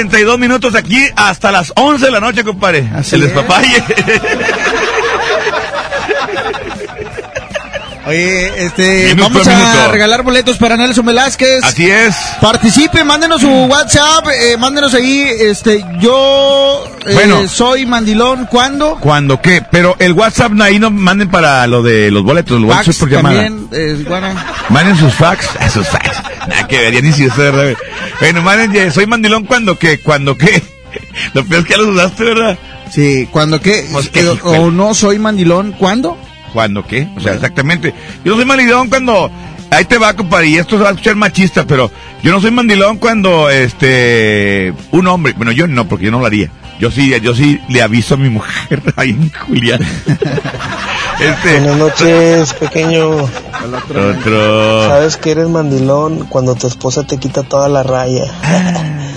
92.5, 0.05 0.11
9.42 0.11 0.39
minutos 0.39 0.75
aquí 0.75 1.07
hasta 1.17 1.51
las 1.53 1.73
11 1.77 2.05
de 2.07 2.11
la 2.11 2.21
noche, 2.21 2.45
compadre. 2.45 2.89
El 3.13 3.21
despapalle. 3.21 3.83
Oye, 8.07 8.65
este, 8.65 9.09
Minuto 9.15 9.25
vamos 9.29 9.49
a 9.49 9.51
minuto. 9.55 9.93
regalar 9.93 10.23
boletos 10.23 10.57
para 10.57 10.79
Nelson 10.79 11.05
Velázquez. 11.05 11.63
Así 11.63 11.91
es. 11.91 12.17
Participe, 12.41 13.05
mándenos 13.05 13.43
su 13.43 13.51
WhatsApp, 13.51 14.27
eh, 14.33 14.57
mándenos 14.57 14.95
ahí, 14.95 15.29
este, 15.41 15.85
yo 16.01 16.87
eh, 17.05 17.13
Bueno. 17.13 17.47
soy 17.49 17.85
mandilón, 17.85 18.47
¿cuándo? 18.47 18.97
¿Cuándo 18.99 19.43
qué? 19.43 19.63
Pero 19.71 19.95
el 19.99 20.13
WhatsApp 20.15 20.53
ahí 20.63 20.79
no 20.79 20.91
manden 20.91 21.29
para 21.29 21.67
lo 21.67 21.83
de 21.83 22.11
los 22.11 22.23
boletos, 22.23 22.59
los 22.59 22.73
Fax 22.73 22.87
WhatsApp 22.89 23.01
por 23.01 23.11
llamada. 23.11 23.43
también, 23.45 23.69
eh. 23.73 24.35
Manden 24.71 24.97
sus 24.97 25.13
fax, 25.13 25.47
sus 25.71 25.87
fax. 25.87 26.09
Nada 26.49 26.67
que 26.67 26.79
ver, 26.79 26.95
ya 26.95 27.01
ni 27.03 27.13
si 27.13 27.27
usted. 27.27 27.77
Bueno, 28.21 28.43
manden, 28.43 28.73
ya, 28.73 28.91
soy 28.91 29.07
mandilón 29.07 29.45
cuando 29.45 29.79
qué, 29.79 29.99
cuando 29.99 30.37
qué. 30.37 30.63
Lo 31.35 31.45
peor 31.45 31.61
es 31.61 31.67
que 31.67 31.73
ya 31.73 31.79
los 31.79 31.95
usaste, 31.95 32.25
¿verdad? 32.25 32.59
Sí, 32.91 33.29
¿cuándo 33.31 33.61
qué? 33.61 33.87
Eh, 34.15 34.39
o 34.43 34.71
no 34.71 34.95
soy 34.95 35.19
mandilón, 35.19 35.73
¿cuándo? 35.73 36.17
¿Cuándo 36.53 36.87
qué? 36.87 37.09
O 37.17 37.21
sea, 37.21 37.35
exactamente. 37.35 37.93
Yo 38.25 38.33
no 38.33 38.37
soy 38.37 38.45
mandilón 38.45 38.89
cuando... 38.89 39.31
Ahí 39.71 39.85
te 39.85 39.99
va, 39.99 40.15
compadre, 40.15 40.49
y 40.49 40.57
esto 40.57 40.79
se 40.79 40.83
va 40.83 40.89
a 40.89 40.93
escuchar 40.93 41.15
machista, 41.15 41.67
pero 41.67 41.91
yo 42.23 42.33
no 42.33 42.41
soy 42.41 42.51
mandilón 42.51 42.97
cuando, 42.97 43.51
este, 43.51 44.73
un 44.93 45.07
hombre, 45.09 45.35
bueno, 45.37 45.53
yo 45.53 45.67
no, 45.67 45.87
porque 45.87 46.07
yo 46.07 46.11
no 46.11 46.21
lo 46.21 46.27
haría. 46.27 46.51
Yo 46.81 46.91
sí, 46.91 47.13
yo 47.21 47.35
sí 47.35 47.61
le 47.69 47.83
aviso 47.83 48.15
a 48.15 48.17
mi 48.17 48.31
mujer, 48.31 48.83
ahí, 48.97 49.31
Julián. 49.47 49.81
este, 51.21 51.61
Buenas 51.61 51.77
noches, 51.77 52.55
pequeño. 52.55 53.29
Otro. 53.87 54.87
Sabes 54.89 55.17
que 55.17 55.31
eres 55.33 55.49
mandilón 55.49 56.27
cuando 56.29 56.55
tu 56.55 56.67
esposa 56.67 57.05
te 57.07 57.19
quita 57.19 57.43
toda 57.43 57.69
la 57.69 57.83
raya. 57.83 58.25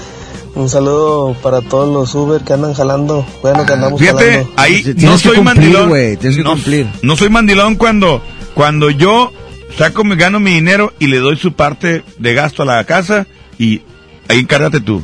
Un 0.55 0.67
saludo 0.69 1.33
para 1.41 1.61
todos 1.61 1.91
los 1.93 2.13
Uber 2.13 2.41
que 2.41 2.53
andan 2.53 2.73
jalando. 2.73 3.25
Bueno, 3.41 3.65
que 3.65 3.73
andamos 3.73 3.99
Fíjate, 3.99 4.31
jalando. 4.31 4.53
ahí 4.57 4.83
Tienes 4.83 5.03
no 5.03 5.17
soy 5.17 5.35
cumplir, 5.37 5.43
mandilón. 5.43 5.89
güey, 5.89 6.17
tienes 6.17 6.37
que 6.37 6.43
no, 6.43 6.51
cumplir. 6.51 6.87
no 7.01 7.15
soy 7.15 7.29
mandilón 7.29 7.75
cuando, 7.75 8.21
cuando 8.53 8.89
yo 8.89 9.31
saco, 9.77 10.03
me 10.03 10.17
gano 10.17 10.39
mi 10.41 10.51
dinero 10.51 10.91
y 10.99 11.07
le 11.07 11.19
doy 11.19 11.37
su 11.37 11.53
parte 11.53 12.03
de 12.17 12.33
gasto 12.33 12.63
a 12.63 12.65
la 12.65 12.83
casa 12.83 13.27
y 13.57 13.81
ahí 14.27 14.39
encárgate 14.39 14.81
tú. 14.81 15.01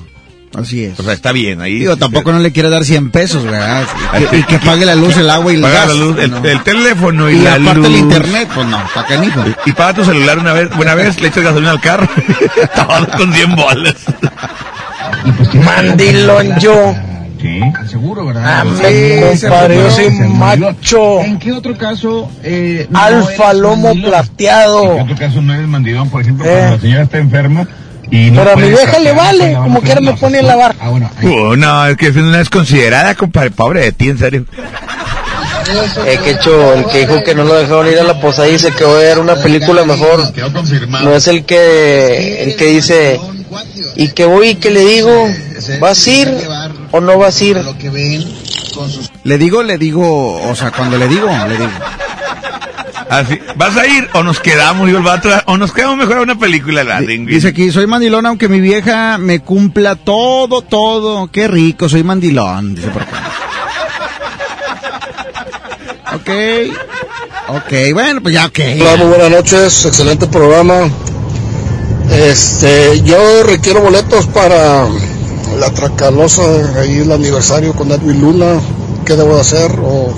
Así 0.56 0.84
es. 0.86 1.00
O 1.00 1.04
sea, 1.04 1.14
está 1.14 1.32
bien, 1.34 1.62
ahí. 1.62 1.80
Digo, 1.80 1.98
tampoco 1.98 2.32
no 2.32 2.40
le 2.40 2.52
quiere 2.52 2.70
dar 2.70 2.84
100 2.84 3.12
pesos, 3.12 3.44
¿verdad? 3.44 3.84
Y, 4.32 4.38
y 4.38 4.44
que 4.44 4.58
pague 4.60 4.86
la 4.86 4.96
luz, 4.96 5.16
el 5.18 5.30
agua 5.30 5.52
y 5.52 5.56
el 5.58 5.62
Paga 5.62 5.80
gas. 5.86 5.88
la 5.90 5.94
luz, 5.94 6.18
el, 6.20 6.32
¿no? 6.32 6.44
el 6.44 6.64
teléfono 6.64 7.30
y, 7.30 7.36
Y 7.36 7.40
la 7.42 7.54
aparte 7.56 7.86
el 7.86 7.92
luz. 7.92 8.00
internet, 8.00 8.50
pues 8.56 8.66
no, 8.68 8.82
está 8.84 9.06
canijo. 9.06 9.44
Y 9.66 9.72
paga 9.74 9.94
tu 9.94 10.06
celular 10.06 10.40
una 10.40 10.54
vez, 10.54 10.70
una 10.80 10.96
vez 10.96 11.20
le 11.22 11.28
echas 11.28 11.44
gasolina 11.44 11.72
al 11.72 11.82
carro, 11.82 12.08
todo 12.76 13.18
con 13.18 13.34
100 13.34 13.56
bolas. 13.56 13.96
Mandilón 15.54 16.60
yo. 16.60 16.96
Sí, 17.42 17.60
seguro, 17.88 18.22
Ah, 18.36 18.64
¿verdad? 18.66 18.66
me 18.66 19.40
compadre, 19.40 19.76
yo 19.76 19.92
soy 19.92 20.10
macho. 20.10 21.22
¿En 21.22 21.38
qué 21.38 21.52
otro 21.52 21.78
caso? 21.78 22.32
Eh, 22.42 22.88
Alfa 22.94 23.54
lomo 23.54 23.94
plateado. 23.94 24.96
En 24.96 25.02
otro 25.04 25.16
caso 25.16 25.42
no 25.42 25.54
eres 25.54 25.68
mandilón, 25.68 26.10
por 26.10 26.22
ejemplo, 26.22 26.46
Eh. 26.46 26.50
cuando 26.52 26.76
la 26.78 26.82
señora 26.82 27.04
está 27.04 27.18
enferma 27.20 27.68
y 28.12 28.32
no 28.32 28.44
Pero 28.44 28.54
a 28.54 28.56
mi 28.56 28.70
vieja 28.70 29.00
le 29.00 29.12
vale, 29.12 29.54
como 29.54 29.82
quiera 29.82 30.02
me 30.02 30.14
pone 30.14 30.40
a 30.40 30.42
no. 30.42 30.48
lavar. 30.48 30.76
Oh, 31.24 31.56
no, 31.56 31.88
es 31.88 31.98
que 31.98 32.08
es 32.08 32.16
una 32.16 32.38
desconsiderada, 32.38 33.16
compadre, 33.16 33.52
pobre 33.52 33.82
de 33.82 33.92
ti, 33.92 34.10
en 34.10 34.18
serio. 34.18 34.46
Eh, 36.06 36.20
que 36.24 36.32
hecho, 36.32 36.74
el 36.74 36.86
que 36.86 37.00
dijo 37.00 37.24
que 37.24 37.36
no 37.36 37.44
lo 37.44 37.56
dejaron 37.56 37.88
ir 37.88 38.00
a 38.00 38.04
la 38.04 38.22
posada 38.22 38.48
dice 38.48 38.72
que 38.72 38.86
voy 38.86 39.02
a 39.02 39.08
ver 39.08 39.20
una 39.20 39.36
película 39.36 39.84
mejor. 39.84 40.24
No 41.04 41.14
es 41.14 41.28
el 41.28 41.46
que, 41.46 42.44
el 42.44 42.56
que 42.56 42.66
dice, 42.66 43.20
y 43.96 44.10
que 44.10 44.26
voy 44.26 44.50
y 44.50 44.56
que 44.56 44.70
le 44.72 44.82
digo, 44.86 45.28
¿vas 45.80 46.08
a 46.08 46.10
ir 46.10 46.34
o 46.92 47.02
no 47.02 47.18
vas 47.18 47.42
a 47.42 47.44
ir? 47.44 47.62
Le 49.24 49.38
digo, 49.38 49.64
le 49.64 49.78
digo, 49.78 50.42
o 50.50 50.56
sea, 50.56 50.72
cuando 50.72 50.98
le 50.98 51.08
digo, 51.08 51.28
le 51.48 51.58
digo. 51.58 51.72
Así, 53.10 53.40
¿vas 53.56 53.78
a 53.78 53.88
ir 53.88 54.10
o 54.14 54.24
nos 54.24 54.40
quedamos, 54.40 54.86
digo 54.86 54.98
el 54.98 55.04
vato, 55.04 55.30
o 55.46 55.58
nos 55.58 55.72
quedamos 55.72 55.98
mejor 55.98 56.18
a 56.18 56.22
una 56.22 56.38
película, 56.38 56.84
la? 56.84 57.00
Dice 57.02 57.50
aquí, 57.50 57.72
soy 57.72 57.88
mandilón 57.88 58.26
aunque 58.26 58.50
mi 58.50 58.60
vieja 58.60 59.18
me 59.18 59.40
cumpla 59.40 59.96
todo, 59.96 60.62
todo. 60.62 61.28
Qué 61.32 61.48
rico, 61.48 61.88
soy 61.88 62.04
mandilón. 62.04 62.76
Dice 62.76 62.90
por 62.90 63.04
acá. 63.04 63.24
Ok. 66.16 66.30
Ok, 67.50 67.94
bueno, 67.94 68.22
pues 68.22 68.34
ya, 68.34 68.46
ok. 68.48 68.60
Hola, 68.82 68.96
muy 68.98 69.08
buenas 69.08 69.32
noches, 69.32 69.86
excelente 69.86 70.28
programa. 70.28 70.90
Este, 72.12 73.02
yo 73.04 73.44
requiero 73.44 73.82
boletos 73.82 74.28
para 74.28 74.86
la 75.58 75.70
Tracalosa, 75.74 76.42
ahí 76.80 77.00
el 77.00 77.12
aniversario 77.12 77.74
con 77.74 77.92
Edwin 77.92 78.20
Luna. 78.20 78.60
¿Qué 79.06 79.16
debo 79.16 79.36
de 79.36 79.42
hacer? 79.42 79.72
¿O 79.82 80.14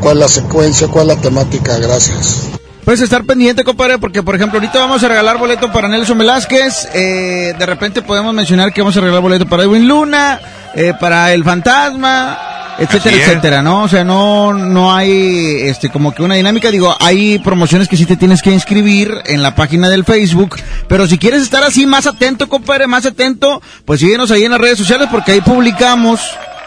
cuál 0.00 0.16
es 0.16 0.20
la 0.20 0.28
secuencia? 0.28 0.88
¿Cuál 0.88 1.10
es 1.10 1.16
la 1.16 1.22
temática? 1.22 1.78
Gracias. 1.78 2.50
Puedes 2.84 3.00
estar 3.00 3.24
pendiente, 3.24 3.64
compadre, 3.64 3.98
porque 3.98 4.22
por 4.22 4.36
ejemplo, 4.36 4.60
ahorita 4.60 4.78
vamos 4.78 5.02
a 5.02 5.08
regalar 5.08 5.38
boleto 5.38 5.72
para 5.72 5.88
Nelson 5.88 6.18
Velázquez. 6.18 6.88
eh, 6.94 7.52
de 7.58 7.66
repente 7.66 8.00
podemos 8.00 8.32
mencionar 8.32 8.72
que 8.72 8.80
vamos 8.80 8.96
a 8.96 9.00
regalar 9.00 9.22
boleto 9.22 9.46
para 9.46 9.64
Edwin 9.64 9.88
Luna, 9.88 10.40
eh, 10.72 10.92
para 11.00 11.32
El 11.32 11.42
Fantasma, 11.42 12.38
etcétera, 12.78 13.16
etcétera, 13.16 13.62
¿no? 13.62 13.82
O 13.84 13.88
sea, 13.88 14.04
no, 14.04 14.52
no 14.52 14.94
hay, 14.94 15.62
este, 15.62 15.88
como 15.90 16.14
que 16.14 16.22
una 16.22 16.36
dinámica. 16.36 16.70
Digo, 16.70 16.94
hay 17.00 17.38
promociones 17.38 17.88
que 17.88 17.96
sí 17.96 18.06
te 18.06 18.16
tienes 18.16 18.42
que 18.42 18.52
inscribir 18.52 19.12
en 19.24 19.42
la 19.42 19.54
página 19.54 19.88
del 19.88 20.04
Facebook. 20.04 20.56
Pero 20.88 21.06
si 21.06 21.18
quieres 21.18 21.42
estar 21.42 21.64
así 21.64 21.86
más 21.86 22.06
atento, 22.06 22.48
compadre, 22.48 22.86
más 22.86 23.06
atento, 23.06 23.60
pues 23.84 24.00
síguenos 24.00 24.30
ahí 24.30 24.44
en 24.44 24.52
las 24.52 24.60
redes 24.60 24.78
sociales 24.78 25.08
porque 25.10 25.32
ahí 25.32 25.40
publicamos 25.40 26.20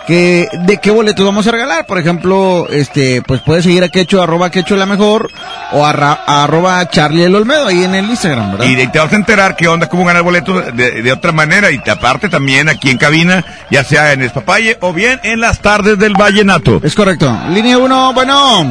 que 0.10 0.47
de 0.66 0.78
qué 0.78 0.89
boletos 0.89 1.24
vamos 1.24 1.45
a 1.45 1.51
regalar. 1.51 1.86
Por 1.86 1.99
ejemplo, 1.99 2.68
este, 2.72 3.22
pues 3.22 3.41
puedes 3.41 3.64
seguir 3.64 3.84
a 3.84 3.89
Quecho, 3.89 4.24
arroba 4.24 4.49
Quecho 4.49 4.76
la 4.76 4.88
mejor, 4.88 5.30
o 5.72 5.86
arra- 5.86 6.24
arroba 6.26 6.89
Charlie 6.89 7.26
el 7.26 7.36
Olmedo 7.36 7.68
ahí 7.68 7.84
en 7.84 7.93
el 7.93 8.10
Instagram, 8.10 8.53
¿verdad? 8.53 8.66
Y 8.66 8.74
de- 8.74 8.88
te 8.88 8.97
vas 8.97 9.14
a 9.14 9.16
enterar 9.16 9.55
qué 9.55 9.68
onda, 9.68 9.88
cómo 9.88 10.03
ganar 10.05 10.24
boletos 10.24 10.76
de, 10.76 11.03
de 11.03 11.12
otra 11.12 11.32
manera. 11.32 11.70
Y 11.70 11.78
te- 11.78 11.91
aparte 11.91 12.28
también 12.28 12.70
aquí 12.70 12.89
en 12.89 12.97
cabina, 12.97 13.45
ya 13.70 13.84
sea 13.84 14.12
en 14.14 14.24
Espapalle 14.24 14.78
o 14.82 14.93
bien 14.93 15.20
en 15.22 15.39
las 15.41 15.60
tardes 15.60 15.99
del 15.99 16.14
Vallenato. 16.16 16.82
Es 16.84 16.95
correcto. 16.95 17.32
Línea 17.51 17.78
1, 17.78 18.14
bueno. 18.14 18.66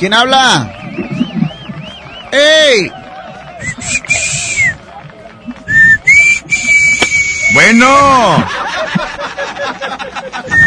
¿Quién 0.00 0.14
habla? 0.14 0.68
¡Ey! 2.32 2.90
Bueno. 7.54 8.44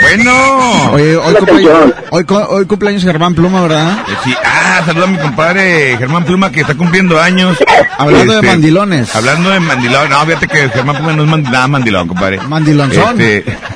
Bueno. 0.01 0.91
Oye, 0.93 1.15
hoy, 1.17 1.33
cumple- 1.35 1.93
hoy, 2.11 2.23
cu- 2.23 2.35
hoy 2.49 2.65
cumpleaños 2.65 3.03
Germán 3.03 3.35
Pluma, 3.35 3.61
¿verdad? 3.61 3.97
Eh, 4.07 4.13
Sí, 4.23 4.33
ah, 4.43 4.81
saluda 4.85 5.03
a 5.05 5.07
mi 5.07 5.17
compadre 5.17 5.97
Germán 5.97 6.23
Pluma 6.23 6.51
que 6.51 6.61
está 6.61 6.75
cumpliendo 6.75 7.19
años. 7.21 7.57
Hablando 7.97 8.33
de 8.33 8.39
Este, 8.39 8.47
mandilones. 8.51 9.15
Hablando 9.15 9.49
de 9.49 9.59
mandilón. 9.59 10.09
No, 10.09 10.25
fíjate 10.25 10.47
que 10.47 10.69
Germán 10.69 10.95
Pluma 10.97 11.13
no 11.13 11.23
es 11.23 11.29
mand- 11.29 11.49
nada 11.51 11.67
mandilón, 11.67 12.07
compadre. 12.07 12.39
Mandilonzón. 12.39 13.19
Este, 13.19 13.57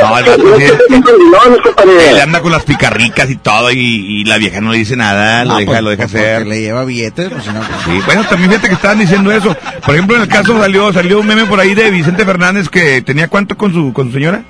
No, 0.00 0.16
el 0.16 0.24
vato 0.24 0.56
sí. 0.56 0.64
No, 0.88 0.98
no, 0.98 1.62
compadre. 1.62 2.10
Él 2.10 2.20
anda 2.20 2.40
con 2.40 2.52
las 2.52 2.62
picarricas 2.62 3.28
y 3.28 3.36
todo 3.36 3.70
y, 3.70 3.76
y 3.78 4.24
la 4.24 4.38
vieja 4.38 4.60
no 4.62 4.70
le 4.72 4.78
dice 4.78 4.96
nada, 4.96 5.44
lo 5.44 5.54
Ah, 5.54 5.58
deja, 5.58 5.70
pues, 5.72 5.82
lo 5.82 5.90
deja 5.90 6.02
pues, 6.04 6.14
hacer. 6.14 6.46
le 6.46 6.60
lleva 6.60 6.84
billetes, 6.84 7.28
pues 7.28 7.44
si 7.44 7.50
no, 7.50 7.60
pues, 7.60 7.70
Sí, 7.84 8.00
bueno, 8.06 8.24
también 8.24 8.48
fíjate 8.50 8.68
que 8.68 8.74
estaban 8.74 8.98
diciendo 8.98 9.30
eso. 9.30 9.54
Por 9.84 9.94
ejemplo, 9.94 10.16
en 10.16 10.22
el 10.22 10.28
caso 10.28 10.58
salió 10.58 10.90
salió 10.92 11.20
un 11.20 11.26
meme 11.26 11.44
por 11.50 11.60
ahí 11.60 11.74
de 11.74 11.90
Vicente 11.90 12.24
Fernández 12.24 12.68
que 12.68 13.02
tenía 13.02 13.28
cuánto 13.28 13.56
con 13.56 13.72
su 13.72 13.92
con 13.92 14.06
su 14.08 14.14
señora. 14.14 14.42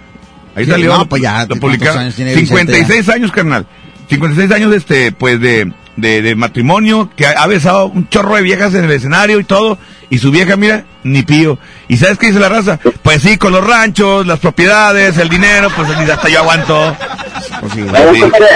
Ahí 0.54 0.64
Sí, 0.64 0.70
salió. 0.70 0.96
no, 0.96 1.06
pues 1.08 1.22
ya, 1.22 1.32
lo 1.42 1.48
¿cuántos 1.48 1.58
publicaron. 1.60 1.98
años 2.02 2.14
tiene 2.14 2.34
Vicente 2.34 2.72
56 2.74 3.08
años, 3.08 3.32
carnal. 3.32 3.66
56 4.08 4.50
años 4.52 4.74
este 4.74 5.12
pues 5.12 5.40
de, 5.40 5.72
de, 5.96 6.22
de 6.22 6.34
matrimonio 6.34 7.10
que 7.16 7.26
ha, 7.26 7.30
ha 7.32 7.46
besado 7.46 7.86
un 7.86 8.08
chorro 8.08 8.36
de 8.36 8.42
viejas 8.42 8.74
en 8.74 8.84
el 8.84 8.90
escenario 8.90 9.38
y 9.40 9.44
todo 9.44 9.78
y 10.10 10.18
su 10.18 10.30
vieja 10.30 10.56
mira 10.56 10.84
ni 11.04 11.22
pío. 11.22 11.58
¿Y 11.88 11.96
sabes 11.96 12.18
qué 12.18 12.26
dice 12.26 12.40
la 12.40 12.48
raza? 12.48 12.78
Pues 13.02 13.22
sí, 13.22 13.38
con 13.38 13.52
los 13.52 13.66
ranchos, 13.66 14.26
las 14.26 14.38
propiedades, 14.40 15.16
el 15.18 15.28
dinero, 15.28 15.68
pues 15.74 15.88
ni 15.96 16.10
hasta 16.10 16.28
yo 16.28 16.40
aguanto. 16.40 16.96
pues 17.60 17.72
sí. 17.72 17.84
Pero, 17.90 18.14
Sí. 18.14 18.20
compadre, 18.20 18.46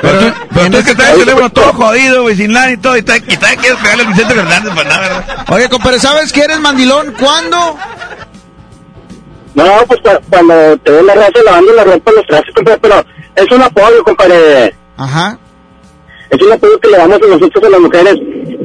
Pero 0.00 0.18
tú, 0.18 0.32
pero 0.54 0.70
tú 0.70 0.76
es 0.78 0.84
que 0.86 0.94
traes 0.94 1.12
el 1.12 1.18
teléfono 1.20 1.50
todo 1.50 1.64
este 1.66 1.76
jodido, 1.76 2.22
güey, 2.22 2.36
sin 2.36 2.52
lana 2.52 2.72
y 2.72 2.76
todo, 2.78 2.96
y 2.96 3.02
te, 3.02 3.16
y 3.18 3.20
te 3.20 3.36
quieres 3.56 3.78
pegarle 3.80 4.02
al 4.04 4.08
Vicente 4.08 4.34
Fernández, 4.34 4.72
pues 4.74 4.86
nada, 4.86 5.00
¿verdad? 5.00 5.44
Oye, 5.50 5.68
compadre, 5.68 6.00
¿sabes 6.00 6.32
que 6.32 6.40
eres 6.42 6.58
mandilón? 6.60 7.14
¿Cuándo? 7.18 7.76
No, 9.54 9.64
pues 9.86 10.00
cu- 10.00 10.24
cuando 10.30 10.76
te 10.78 10.90
ven 10.90 11.06
la 11.06 11.14
raza 11.14 11.32
lavando 11.44 11.72
la 11.74 11.84
ropa 11.84 12.10
los 12.16 12.26
trastes, 12.26 12.54
compadre, 12.54 12.78
pero 12.80 13.04
es 13.36 13.52
un 13.52 13.62
apoyo, 13.62 14.02
compadre. 14.02 14.74
Ajá. 14.96 15.38
Es 16.30 16.40
un 16.40 16.52
apoyo 16.52 16.80
que 16.80 16.88
le 16.88 16.96
damos 16.96 17.16
a 17.22 17.26
nosotros 17.26 17.64
a 17.64 17.68
las 17.68 17.80
mujeres. 17.80 18.14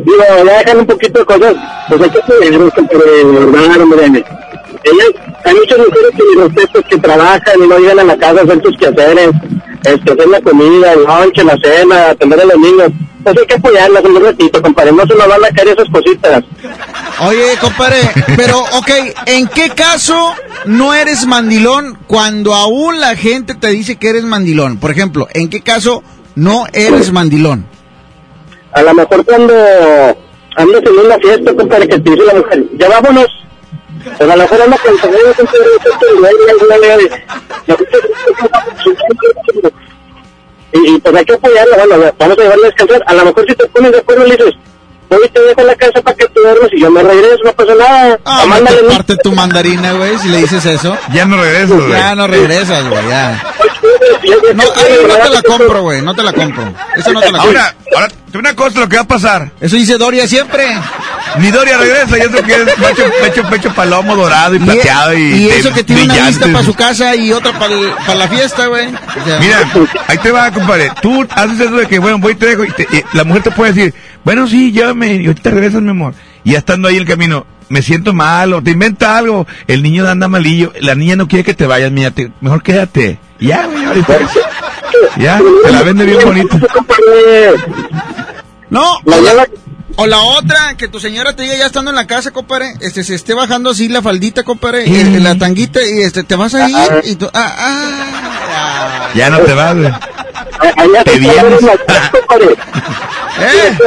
Digo, 0.08 0.24
ya 0.26 0.60
dejan 0.60 0.80
un 0.80 0.86
poquito 0.86 1.20
de 1.20 1.26
cosas, 1.26 1.56
pues 1.90 2.02
hay 2.02 2.10
que 2.10 2.22
compadre, 2.22 3.12
de 3.12 3.24
verdad, 3.26 3.82
hombre. 3.82 4.06
Ellas, 4.06 5.10
hay 5.44 5.54
muchas 5.54 5.78
mujeres 5.80 6.12
que 6.16 6.24
mis 6.24 6.44
respetos 6.44 6.84
que 6.90 6.98
trabajan 6.98 7.62
y 7.62 7.68
no 7.68 7.78
llegan 7.78 8.00
a 8.00 8.04
la 8.06 8.18
casa 8.18 8.40
a 8.40 8.44
hacer 8.44 8.62
sus 8.64 8.78
quehaceres, 8.78 9.32
este, 9.84 10.14
hacer 10.14 10.28
la 10.30 10.40
comida, 10.40 10.94
el 10.94 11.04
lunch, 11.04 11.38
la 11.44 11.58
cena, 11.62 12.10
atender 12.12 12.40
a 12.40 12.46
los 12.46 12.58
niños. 12.58 12.90
Pues 13.22 13.38
hay 13.38 13.48
que 13.48 13.56
apoyarlas 13.56 14.04
un 14.06 14.24
ratito, 14.24 14.62
compadre, 14.62 14.94
no 14.94 15.06
se 15.06 15.16
nos 15.16 15.28
van 15.28 15.44
a 15.44 15.50
caer 15.50 15.68
esas 15.68 15.90
cositas. 15.90 16.44
Oye, 17.28 17.58
compadre, 17.60 17.98
pero, 18.38 18.60
ok, 18.60 18.90
¿en 19.26 19.48
qué 19.50 19.72
caso 19.72 20.34
no 20.64 20.94
eres 20.94 21.26
mandilón 21.26 21.98
cuando 22.08 22.54
aún 22.54 23.02
la 23.02 23.18
gente 23.18 23.56
te 23.56 23.68
dice 23.68 23.98
que 23.98 24.08
eres 24.08 24.24
mandilón? 24.24 24.78
Por 24.78 24.92
ejemplo, 24.92 25.28
¿en 25.34 25.50
qué 25.50 25.60
caso 25.60 26.02
no 26.36 26.66
eres 26.72 27.12
mandilón? 27.12 27.66
A 28.78 28.84
lo 28.84 28.94
mejor 28.94 29.26
cuando 29.26 29.54
andas 30.56 30.84
en 30.86 31.06
una 31.06 31.18
fiesta, 31.18 31.54
compadre, 31.56 31.88
que 31.88 32.00
te 32.00 32.12
dice 32.12 32.24
la 32.26 32.34
mujer, 32.36 32.64
ya 32.78 32.90
vámonos. 32.90 33.26
Pues 34.04 34.30
a 34.30 34.36
lo 34.36 34.44
mejor 34.44 34.62
anda 34.62 34.78
con 34.78 34.94
el 34.94 35.00
señor, 35.02 35.20
y 35.20 36.20
luego, 36.20 36.38
y 36.48 36.64
y 36.64 36.80
luego, 36.80 37.02
y, 40.74 40.96
y 40.96 41.00
pues 41.00 41.16
hay 41.16 41.26
que 41.26 41.34
apoyarla, 41.34 41.78
bueno, 41.78 42.14
vamos 42.20 42.38
a 42.38 42.42
llevarla 42.42 42.68
a 42.68 42.70
descansar. 42.70 43.04
A 43.08 43.14
lo 43.16 43.26
mejor 43.26 43.46
si 43.48 43.56
te 43.56 43.66
pones 43.68 43.92
de 43.92 43.98
acuerdo 43.98 44.26
le 44.26 44.36
dices, 44.38 44.54
voy 45.10 45.20
y 45.26 45.30
te 45.30 45.42
dejo 45.42 45.62
en 45.62 45.68
la 45.68 45.76
casa 45.76 46.02
para 46.04 46.16
que 46.16 46.28
te 46.28 46.40
duermas 46.40 46.70
y 46.72 46.82
yo 46.82 46.92
me 46.92 47.02
regreso, 47.02 47.38
no 47.44 47.54
pasa 47.54 47.74
nada. 47.76 48.20
Ah, 48.26 48.44
O 48.44 48.48
no 48.48 48.66
te 48.68 48.84
parte 48.84 49.18
tu 49.24 49.32
mandarina, 49.32 49.94
güey, 49.94 50.18
si 50.20 50.28
le 50.30 50.38
dices 50.38 50.66
eso. 50.66 50.96
Ya 51.14 51.26
no 51.26 51.42
regreso, 51.42 51.76
güey. 51.78 51.90
Ya 51.90 52.14
no 52.16 52.28
regresas, 52.28 52.88
güey, 52.88 53.08
ya. 53.08 53.44
No, 54.56 54.64
no 55.08 55.18
te 55.18 55.30
la 55.30 55.42
compro, 55.44 55.82
güey, 55.84 56.02
no 56.02 56.14
te 56.16 56.24
la 56.24 56.34
compro. 56.34 56.74
Eso 56.96 57.12
no 57.14 57.20
te 57.22 57.32
la 57.32 57.40
compro. 57.40 57.60
Ahora, 57.60 57.76
ahora, 57.96 58.08
una 58.34 58.56
cosa 58.56 58.80
lo 58.82 58.90
que 58.90 58.96
va 58.98 59.02
a 59.04 59.08
pasar. 59.08 59.52
Eso 59.60 59.76
dice 59.76 59.98
Doria 59.98 60.28
siempre. 60.28 60.66
Ni 61.40 61.52
Doria 61.52 61.78
regresa, 61.78 62.18
y 62.18 62.22
eso 62.22 62.44
que 62.44 62.54
es 62.54 62.60
pecho, 62.76 63.04
pecho, 63.22 63.44
pecho 63.50 63.74
palomo 63.74 64.16
dorado 64.16 64.56
y 64.56 64.58
Y, 64.58 64.60
plateado 64.62 65.14
y, 65.14 65.22
y 65.22 65.50
eso 65.50 65.72
que 65.74 65.84
tiene 65.84 66.04
una 66.04 66.28
lista 66.28 66.46
para 66.52 66.64
su 66.64 66.74
casa 66.74 67.16
y 67.16 67.32
otra 67.34 67.52
para 67.60 68.16
la 68.16 68.28
fiesta, 68.28 68.68
güey. 68.68 68.88
O 68.88 69.26
sea, 69.26 69.40
Mira, 69.40 69.72
ahí 70.08 70.18
te 70.18 70.32
va, 70.32 70.50
compadre. 70.52 70.92
Tú 71.02 71.26
haces 71.30 71.60
eso 71.60 71.76
de 71.76 71.86
que, 71.88 72.00
bueno, 72.00 72.18
voy 72.20 72.34
y 72.34 72.36
te 72.36 72.46
dejo. 72.48 72.64
Y, 72.64 72.72
te- 72.72 72.88
y 72.92 73.04
la 73.18 73.24
mujer 73.24 73.44
te 73.44 73.52
puede 73.52 73.74
decir, 73.74 73.94
bueno, 74.24 74.48
sí, 74.48 74.72
llévame. 74.72 75.16
Y 75.16 75.28
ahorita 75.28 75.50
regresas, 75.52 75.82
mi 75.82 75.90
amor. 75.90 76.14
Y 76.44 76.52
ya 76.54 76.60
estando 76.60 76.88
ahí 76.88 76.96
en 76.96 77.02
el 77.02 77.08
camino, 77.08 77.46
me 77.70 77.82
siento 77.82 78.14
mal 78.14 78.54
o 78.54 78.62
te 78.62 78.72
inventa 78.72 79.18
algo. 79.18 79.46
El 79.68 79.84
niño 79.84 80.08
anda 80.08 80.28
malillo. 80.28 80.72
La 80.82 80.96
niña 80.96 81.16
no 81.16 81.28
quiere 81.28 81.44
que 81.44 81.54
te 81.54 81.66
vayas, 81.68 81.92
mira, 81.92 82.12
te- 82.12 82.32
mejor 82.42 82.64
quédate. 82.64 83.20
Ya, 83.40 83.66
güey, 83.68 83.86
ahorita. 83.86 84.18
Ya, 85.18 85.40
te 85.64 85.72
la 85.72 85.84
vende 85.84 86.06
bien 86.06 86.20
bonito. 86.24 86.58
No, 88.70 88.84
o 89.96 90.06
la, 90.06 90.20
otra, 90.20 90.76
que 90.78 90.88
tu 90.88 91.00
señora 91.00 91.36
te 91.36 91.44
diga 91.44 91.56
ya 91.58 91.68
estando 91.68 91.90
en 91.92 91.96
la 91.96 92.06
casa, 92.06 92.32
compadre, 92.32 92.74
este, 92.82 93.04
se 93.04 93.16
esté 93.16 93.34
bajando 93.34 93.70
así 93.72 93.88
la 93.88 94.02
faldita, 94.02 94.44
compadre, 94.44 94.88
y 94.88 94.96
el- 94.96 95.24
la 95.24 95.36
tanguita, 95.38 95.80
y 95.84 96.02
este, 96.02 96.24
te 96.24 96.36
vas 96.36 96.54
a 96.54 96.70
ir, 96.70 96.76
y 97.06 97.16
tú, 97.16 97.28
ah, 97.34 97.56
ah, 97.58 98.37
Ya 99.16 99.30
no 99.30 99.40
te 99.40 99.54
vas, 99.54 99.76
güey. 99.76 99.92
Allá 100.78 101.04
Te 101.04 101.18
vienes. 101.18 101.64
¿Eh? 103.40 103.78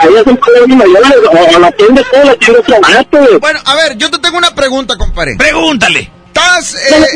Allá 0.00 0.24
se 0.24 0.34
puede 0.34 0.60
ver 0.60 0.68
mayores, 0.68 1.12
o, 1.32 1.56
o 1.56 1.58
la 1.58 1.72
tienda 1.72 2.02
todo, 2.12 2.24
la 2.24 2.36
tienda 2.36 2.62
clamato. 2.62 3.18
Bueno, 3.40 3.60
a 3.64 3.74
ver, 3.74 3.96
yo 3.96 4.10
te 4.10 4.18
tengo 4.18 4.38
una 4.38 4.54
pregunta, 4.54 4.96
compadre. 4.96 5.36
Pregúntale. 5.36 6.10
Estás, 6.28 6.74
eh, 6.74 7.06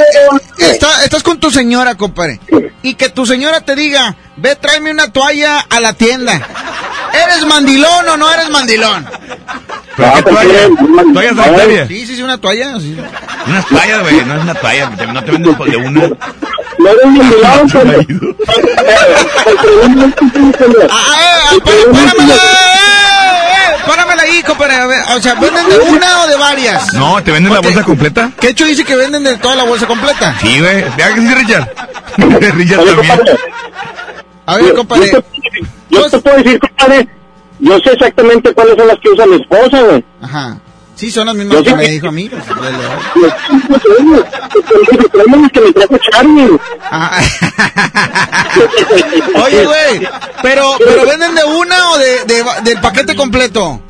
está- 0.59 1.05
estás 1.05 1.23
con 1.23 1.39
tu 1.39 1.51
señora, 1.51 1.95
compadre, 1.95 2.41
y 2.83 2.95
que 2.95 3.11
tu 3.11 3.27
señora 3.27 3.61
te 3.61 3.75
diga, 3.77 4.17
ve, 4.37 4.57
tráeme 4.57 4.91
una 4.91 5.13
toalla 5.13 5.61
a 5.61 5.79
la 5.81 5.93
tienda. 5.93 6.41
¿Eres 7.13 7.45
mandilón 7.47 8.09
o 8.09 8.17
no 8.17 8.33
eres 8.33 8.49
mandilón? 8.51 9.07
¿Pero 9.97 10.13
qué 10.15 10.23
toalla? 10.23 10.69
¿Toalla 11.13 11.35
sanitaria? 11.35 11.87
Sí, 11.89 12.07
sí, 12.07 12.15
sí, 12.17 12.23
una 12.23 12.39
toalla. 12.39 12.79
Sí. 12.81 12.97
Unas 13.47 13.67
toallas, 13.67 14.01
güey. 14.03 14.25
No 14.25 14.35
es 14.37 14.43
una 14.43 14.55
toalla. 14.55 14.91
No 14.91 14.97
te 15.25 15.31
venden 15.33 15.57
de 15.59 15.77
una. 15.77 16.09
No 16.79 16.89
eres 16.89 17.07
mandilón, 17.07 17.69
pero... 17.73 17.91
Ah, 20.91 20.91
ah, 20.91 21.53
pá- 21.65 21.93
páramela, 21.93 22.35
eh, 22.35 22.39
eh, 23.53 23.57
páramela 23.87 24.23
ahí, 24.23 24.43
compadre. 24.43 24.75
a 24.77 24.87
ver, 24.87 25.03
O 25.17 25.21
sea, 25.21 25.35
¿venden 25.35 25.69
de 25.69 25.79
una 25.79 26.23
o 26.23 26.27
de 26.29 26.37
varias? 26.37 26.93
No, 26.95 27.23
te 27.23 27.31
venden 27.33 27.53
la 27.53 27.61
bolsa 27.61 27.83
completa. 27.83 28.31
Que 28.41 28.49
hecho 28.49 28.65
dice 28.65 28.85
que 28.85 28.97
venden 28.97 29.25
de 29.25 29.37
toda 29.39 29.57
la 29.57 29.65
bolsa 29.65 29.87
completa. 29.87 30.35
Sí, 30.41 30.59
güey. 30.61 30.85
Vea 30.97 31.15
que 31.15 31.21
sí, 31.21 31.35
Richard. 31.35 31.69
Richard 32.55 32.85
también. 32.85 33.21
A 34.47 34.57
ver, 34.57 34.75
compadre. 34.75 35.23
Yo, 35.91 36.09
te, 36.11 36.19
puedo 36.21 36.37
decir, 36.37 36.59
compadre, 36.61 37.09
yo 37.59 37.79
sé 37.81 37.93
exactamente 37.93 38.55
cuáles 38.55 38.77
son 38.77 38.87
las 38.89 38.99
que 39.01 39.09
usa 39.11 39.27
mi 39.27 39.37
esposa, 39.37 39.83
güey. 39.83 40.05
Ajá. 40.23 40.59
Sí, 40.95 41.11
son 41.11 41.27
las 41.27 41.35
mismas 41.35 41.57
Yo 41.59 41.65
que 41.65 41.71
sé 41.71 41.77
me 41.77 41.85
que- 41.87 41.91
dijo 41.93 42.09
a 42.09 42.13
mí. 42.13 42.29
pues, 42.29 42.43
que. 45.53 45.61
Ah. 46.91 47.21
Oye, 49.45 49.65
güey, 49.65 50.09
pero, 50.43 50.75
pero 50.79 51.07
venden 51.07 51.35
de 51.35 51.45
una 51.45 51.91
o 51.93 51.99
de, 51.99 52.25
de- 52.27 52.45
del 52.65 52.81
paquete 52.81 53.15
completo. 53.17 53.81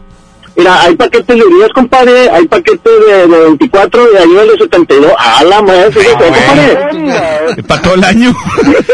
Mira, 0.57 0.82
hay 0.82 0.94
paquetes 0.96 1.26
de 1.26 1.34
10, 1.34 1.68
compadre, 1.74 2.28
hay 2.30 2.46
paquetes 2.46 2.92
de, 3.07 3.26
de 3.28 3.38
24 3.44 4.12
y 4.12 4.16
hay 4.16 4.26
unos 4.28 4.46
de 4.48 4.59
72. 4.59 5.12
¡Ah, 5.18 5.42
la 5.44 5.62
madre! 5.62 5.90
fíjate, 5.92 6.24
compadre! 6.24 7.62
Para 7.66 7.82
todo 7.82 7.94
el 7.94 8.05
año. 8.05 8.34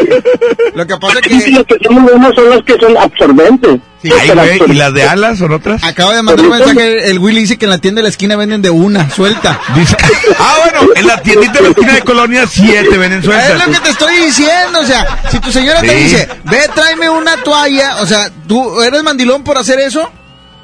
Lo 0.74 0.86
que 0.86 0.96
pasa 0.96 1.18
es 1.18 1.26
Sí, 1.26 1.44
que 1.44 1.50
los 1.52 1.66
que 1.66 1.76
son 1.82 1.94
muy 1.94 2.12
buenos 2.12 2.34
son 2.34 2.50
los 2.50 2.62
que 2.62 2.74
son 2.78 2.96
absorbentes. 2.96 3.80
Ay, 4.04 4.30
güey. 4.30 4.70
¿Y 4.70 4.74
las 4.74 4.94
de 4.94 5.02
alas 5.02 5.38
son 5.38 5.52
otras? 5.52 5.82
acaba 5.82 6.14
de 6.14 6.22
mandar 6.22 6.44
un 6.44 6.52
mensaje, 6.52 7.10
el 7.10 7.18
Willy 7.18 7.40
dice 7.40 7.58
que 7.58 7.64
en 7.64 7.70
la 7.72 7.78
tienda 7.78 7.98
de 8.00 8.02
la 8.04 8.08
esquina 8.10 8.36
venden 8.36 8.62
de 8.62 8.70
una, 8.70 9.10
suelta. 9.10 9.58
Dice, 9.74 9.96
ah, 10.38 10.56
bueno, 10.62 10.92
en 10.94 11.06
la 11.08 11.20
tiendita 11.22 11.54
de 11.54 11.62
la 11.62 11.68
esquina 11.70 11.92
de 11.94 12.02
Colonia, 12.02 12.46
siete 12.46 12.96
venden 12.98 13.20
Es 13.20 13.24
sueltas. 13.24 13.66
lo 13.66 13.72
que 13.72 13.80
te 13.80 13.90
estoy 13.90 14.16
diciendo, 14.16 14.78
o 14.80 14.84
sea, 14.84 15.22
si 15.30 15.40
tu 15.40 15.50
señora 15.50 15.80
te 15.80 15.88
Sí. 15.88 15.94
dice, 16.04 16.28
ve, 16.44 16.58
tráeme 16.72 17.08
una 17.10 17.36
toalla, 17.42 17.96
o 18.02 18.06
sea, 18.06 18.30
¿tú 18.46 18.80
eres 18.82 19.02
mandilón 19.02 19.42
por 19.42 19.58
hacer 19.58 19.80
eso? 19.80 20.08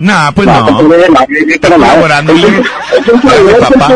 No, 0.02 0.32
pues 0.34 0.48
No, 0.48 0.68
no. 0.68 0.94
Está 1.48 1.68
colaborando, 1.70 2.32
Es 2.32 3.68
papá. 3.68 3.94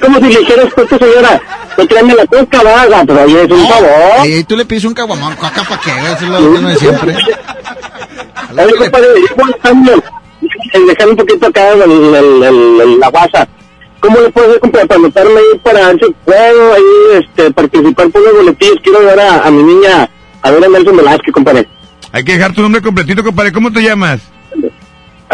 Como 0.00 0.18
si 0.18 0.32
le 0.32 0.38
dijeras 0.38 0.74
tu 0.74 0.96
señora, 0.98 1.42
no 1.76 1.86
tráeme 1.86 2.14
la 2.14 2.26
coca, 2.26 2.62
vaga, 2.62 3.04
pero 3.06 3.22
oye, 3.24 3.42
es 3.42 3.50
un 3.50 3.68
favor. 3.68 4.26
Y 4.26 4.44
tú 4.44 4.56
le 4.56 4.64
pides 4.64 4.84
un 4.84 4.94
caguamón, 4.94 5.36
coca 5.36 5.62
para 5.62 5.80
qué, 5.82 5.90
eso 5.90 6.24
es 6.24 6.30
lo 6.30 6.40
mismo 6.40 6.68
de 6.70 6.76
siempre. 6.76 7.16
Oye, 8.56 8.74
compadre, 8.76 9.08
también, 9.62 10.02
eh, 10.72 10.80
dejar 10.86 11.08
un 11.10 11.16
poquito 11.16 11.46
acá 11.48 11.72
el, 11.72 13.00
la 13.00 13.08
guasa. 13.08 13.46
¿Cómo 14.00 14.20
le 14.20 14.30
puedo 14.30 14.48
hacer 14.48 14.60
compadre, 14.60 14.86
para 14.86 15.00
anotarme 15.00 15.32
ahí 15.32 15.58
para 15.62 15.86
ver 15.88 15.98
si 15.98 16.14
puedo 16.24 16.72
ahí 16.72 17.20
este, 17.20 17.50
participar 17.50 18.08
por 18.10 18.22
los 18.22 18.36
boletillos? 18.36 18.76
Quiero 18.82 19.00
ver 19.00 19.20
a, 19.20 19.46
a 19.46 19.50
mi 19.50 19.62
niña, 19.64 20.08
a 20.40 20.50
ver 20.50 20.64
a 20.64 20.68
Nelson 20.68 20.96
Velázquez, 20.96 21.32
compadre. 21.34 21.68
Hay 22.12 22.24
que 22.24 22.32
dejar 22.32 22.54
tu 22.54 22.62
nombre 22.62 22.80
completito, 22.80 23.22
compadre. 23.22 23.52
¿Cómo 23.52 23.70
te 23.70 23.82
llamas? 23.82 24.20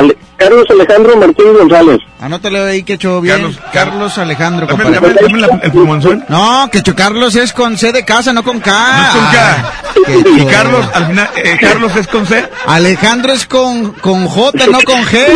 Ale- 0.00 0.16
Carlos 0.36 0.64
Alejandro 0.70 1.16
Martínez 1.18 1.52
González. 1.58 1.98
Anótale 2.18 2.58
ahí, 2.60 2.82
Quecho, 2.82 3.20
bien. 3.20 3.36
Carlos- 3.36 3.58
Carlos, 3.72 4.18
Alejandro, 4.18 4.66
Dame, 4.66 4.84
compadre. 4.84 5.14
dame- 5.14 5.20
dame 5.22 5.38
la- 5.46 5.60
el 5.62 5.70
plumonzón. 5.72 6.24
No, 6.28 6.68
Quecho 6.72 6.94
Carlos 6.96 7.36
es 7.36 7.52
con 7.52 7.76
C 7.76 7.92
de 7.92 8.04
casa, 8.04 8.32
no 8.32 8.42
con 8.42 8.58
K. 8.60 8.72
No 8.72 9.02
es 9.02 9.10
con 9.10 9.24
K. 9.32 9.72
Quecho. 10.06 10.42
Y 10.42 10.46
Carlos, 10.46 10.86
al 10.94 11.06
final, 11.08 11.30
eh, 11.36 11.58
Carlos 11.60 11.94
es 11.96 12.06
con 12.06 12.26
C. 12.26 12.42
Alejandro 12.66 13.32
es 13.34 13.46
con, 13.46 13.92
con 13.92 14.26
J, 14.26 14.66
no 14.68 14.78
con 14.80 15.02
G. 15.04 15.26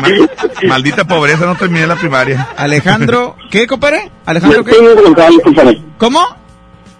Ma- 0.00 0.68
maldita 0.68 1.04
pobreza, 1.04 1.44
no 1.46 1.56
terminé 1.56 1.86
la 1.86 1.96
primaria. 1.96 2.48
Alejandro, 2.56 3.36
¿qué, 3.50 3.66
compadre? 3.66 4.10
Alejandro, 4.24 4.64
¿qué? 4.64 4.70
Martínez 4.72 5.04
González, 5.04 5.40
compadre. 5.44 5.82
¿Cómo? 5.98 6.36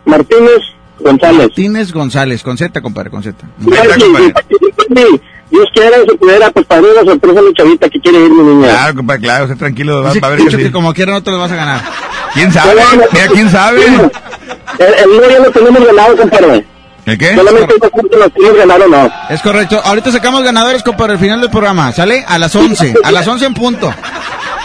Martínez 0.05 0.61
González. 1.01 1.39
Martínez 1.39 1.93
González, 1.93 2.43
con 2.43 2.59
Z, 2.59 2.81
compadre, 2.83 3.11
con 3.11 3.23
Z. 3.23 3.47
Sí, 4.95 5.21
Dios 5.55 5.69
quiera, 5.73 5.97
se 6.09 6.15
pudiera, 6.17 6.51
pues 6.51 6.67
para 6.67 6.81
mí 6.81 6.89
una 6.93 7.11
sorpresa 7.13 7.41
mi 7.43 7.53
chavita 7.55 7.89
que 7.89 8.01
quiere 8.01 8.19
ir, 8.19 8.31
mi 8.31 8.43
niña. 8.43 8.69
Claro, 8.71 8.95
compadre, 8.97 9.21
claro, 9.21 9.45
usted 9.45 9.57
tranquilo, 9.57 10.03
va, 10.03 10.09
Dice 10.09 10.21
va 10.21 10.27
a 10.27 10.31
ver 10.31 10.41
que 10.41 10.57
que 10.57 10.65
sí. 10.65 10.71
como 10.73 10.93
quiera 10.93 11.13
no 11.13 11.23
te 11.23 11.31
lo 11.31 11.39
vas 11.39 11.53
a 11.53 11.57
ganar. 11.57 11.81
¿Quién 12.35 12.53
sabe? 12.53 12.83
Mira, 13.13 13.27
¿quién 13.29 13.51
sabe? 13.51 13.85
El, 13.87 14.95
el 14.95 15.17
no 15.21 15.31
ya 15.31 15.39
lo 15.39 15.51
tenemos 15.53 15.87
ganado, 15.87 16.17
compadre. 16.17 16.67
¿El 17.07 17.19
qué? 17.19 17.35
Solamente 17.37 17.75
no 17.81 17.87
sé 17.89 17.91
si 18.11 18.17
lo 18.19 18.31
tenemos 18.31 18.57
ganado 18.59 18.85
o 18.85 18.89
no. 18.89 19.13
Es 19.31 19.43
correcto. 19.43 19.81
Ahorita 19.85 20.11
sacamos 20.11 20.43
ganadores, 20.43 20.83
compadre, 20.83 21.13
al 21.13 21.19
final 21.21 21.41
del 21.41 21.51
programa. 21.51 21.93
¿Sale? 21.93 22.25
A 22.27 22.39
las 22.39 22.55
11. 22.57 22.95
A 23.05 23.13
las 23.13 23.27
11 23.29 23.45
en 23.47 23.55
punto. 23.55 23.95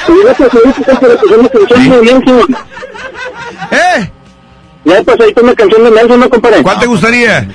Y 0.08 0.24
gracias, 0.24 0.50
señorita, 0.52 0.92
compadre, 1.00 1.38
una 1.38 1.50
canción 1.50 1.84
muy 1.90 2.00
bien, 2.00 2.24
señor. 2.26 2.46
¡Eh! 3.72 4.12
Ya 4.86 5.04
pues 5.04 5.20
ahí 5.20 5.34
con 5.34 5.44
una 5.46 5.56
canción 5.56 5.84
de 5.84 5.92
Nelson, 5.92 6.20
¿no, 6.20 6.30
compadre? 6.30 6.64
¿Cuál 6.64 6.80
te 6.80 6.86
gustaría? 6.86 7.48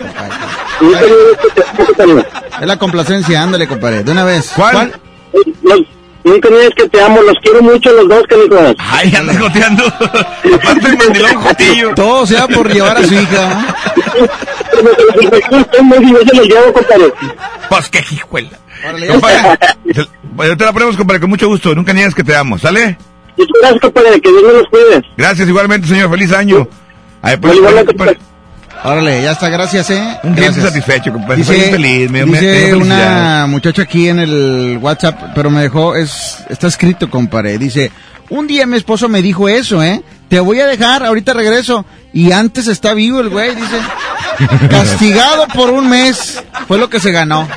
Es 2.60 2.66
la 2.66 2.78
complacencia, 2.78 3.42
ándale, 3.42 3.66
compadre. 3.66 4.04
De 4.04 4.12
una 4.12 4.24
vez. 4.24 4.52
¿Cuál? 4.54 4.92
Los, 5.62 5.80
nunca 6.22 6.48
que 6.76 6.88
te 6.88 7.00
amo, 7.00 7.22
los 7.22 7.34
quiero 7.42 7.62
mucho 7.62 7.92
los 7.92 8.08
dos, 8.08 8.22
canijos. 8.28 8.76
Ay, 8.78 9.14
anda 9.16 9.38
goteando. 9.38 9.84
Aparte 10.54 10.86
el 10.86 10.98
mandilón 10.98 11.34
jotillo. 11.36 11.94
Todo 11.94 12.26
sea 12.26 12.46
por 12.46 12.72
llevar 12.72 12.98
a 12.98 13.02
su 13.02 13.14
hija. 13.14 13.74
Estoy 15.50 15.82
muy 15.82 15.98
bien, 15.98 16.14
yo 16.14 16.20
se 16.20 16.36
los 16.36 16.46
llevo, 16.46 16.72
compadre. 16.72 17.12
Pues 17.68 17.88
qué 17.88 18.04
hijuela. 18.10 18.58
Compadre, 19.08 19.58
pues, 20.36 20.48
yo 20.48 20.56
te 20.56 20.64
la 20.64 20.72
ponemos, 20.72 20.96
compadre, 20.96 21.20
con 21.20 21.30
mucho 21.30 21.48
gusto. 21.48 21.74
Nunca 21.74 21.92
niegues 21.92 22.14
que 22.14 22.24
te 22.24 22.36
amo, 22.36 22.58
¿sale? 22.58 22.98
Gracias, 23.60 23.80
compadre, 23.80 24.20
que 24.20 24.28
Dios 24.28 24.42
me 24.42 24.52
los 24.52 24.68
cuide. 24.68 25.02
Gracias 25.16 25.48
igualmente, 25.48 25.88
señor. 25.88 26.10
Feliz 26.10 26.32
año. 26.32 26.68
Ay, 27.24 27.36
pues, 27.38 27.58
compadre, 27.86 28.18
Órale, 28.84 29.22
ya 29.22 29.32
está, 29.32 29.48
gracias, 29.48 29.88
¿eh? 29.88 30.18
un 30.24 30.34
cliente 30.34 30.60
Gracias. 30.60 30.64
satisfecho, 30.66 31.10
compadre. 31.12 31.36
Dice, 31.36 31.56
Estoy 31.56 31.72
feliz. 31.72 32.10
Me, 32.10 32.26
me- 32.26 32.32
me 32.32 32.38
dice 32.40 32.66
dio 32.66 32.78
una 32.78 33.46
muchacha 33.48 33.82
aquí 33.82 34.08
en 34.08 34.18
el 34.18 34.78
WhatsApp, 34.82 35.18
pero 35.34 35.48
me 35.50 35.62
dejó, 35.62 35.96
es, 35.96 36.36
está 36.50 36.66
escrito, 36.66 37.08
compadre. 37.08 37.56
Dice, 37.56 37.90
un 38.28 38.46
día 38.46 38.66
mi 38.66 38.76
esposo 38.76 39.08
me 39.08 39.22
dijo 39.22 39.48
eso, 39.48 39.82
¿eh? 39.82 40.02
Te 40.28 40.38
voy 40.38 40.60
a 40.60 40.66
dejar, 40.66 41.02
ahorita 41.02 41.32
regreso. 41.32 41.86
Y 42.12 42.32
antes 42.32 42.66
está 42.68 42.92
vivo 42.92 43.20
el 43.20 43.30
güey, 43.30 43.54
dice. 43.54 43.78
Castigado 44.68 45.46
por 45.48 45.70
un 45.70 45.88
mes. 45.88 46.42
Fue 46.68 46.76
lo 46.76 46.90
que 46.90 47.00
se 47.00 47.10
ganó. 47.10 47.48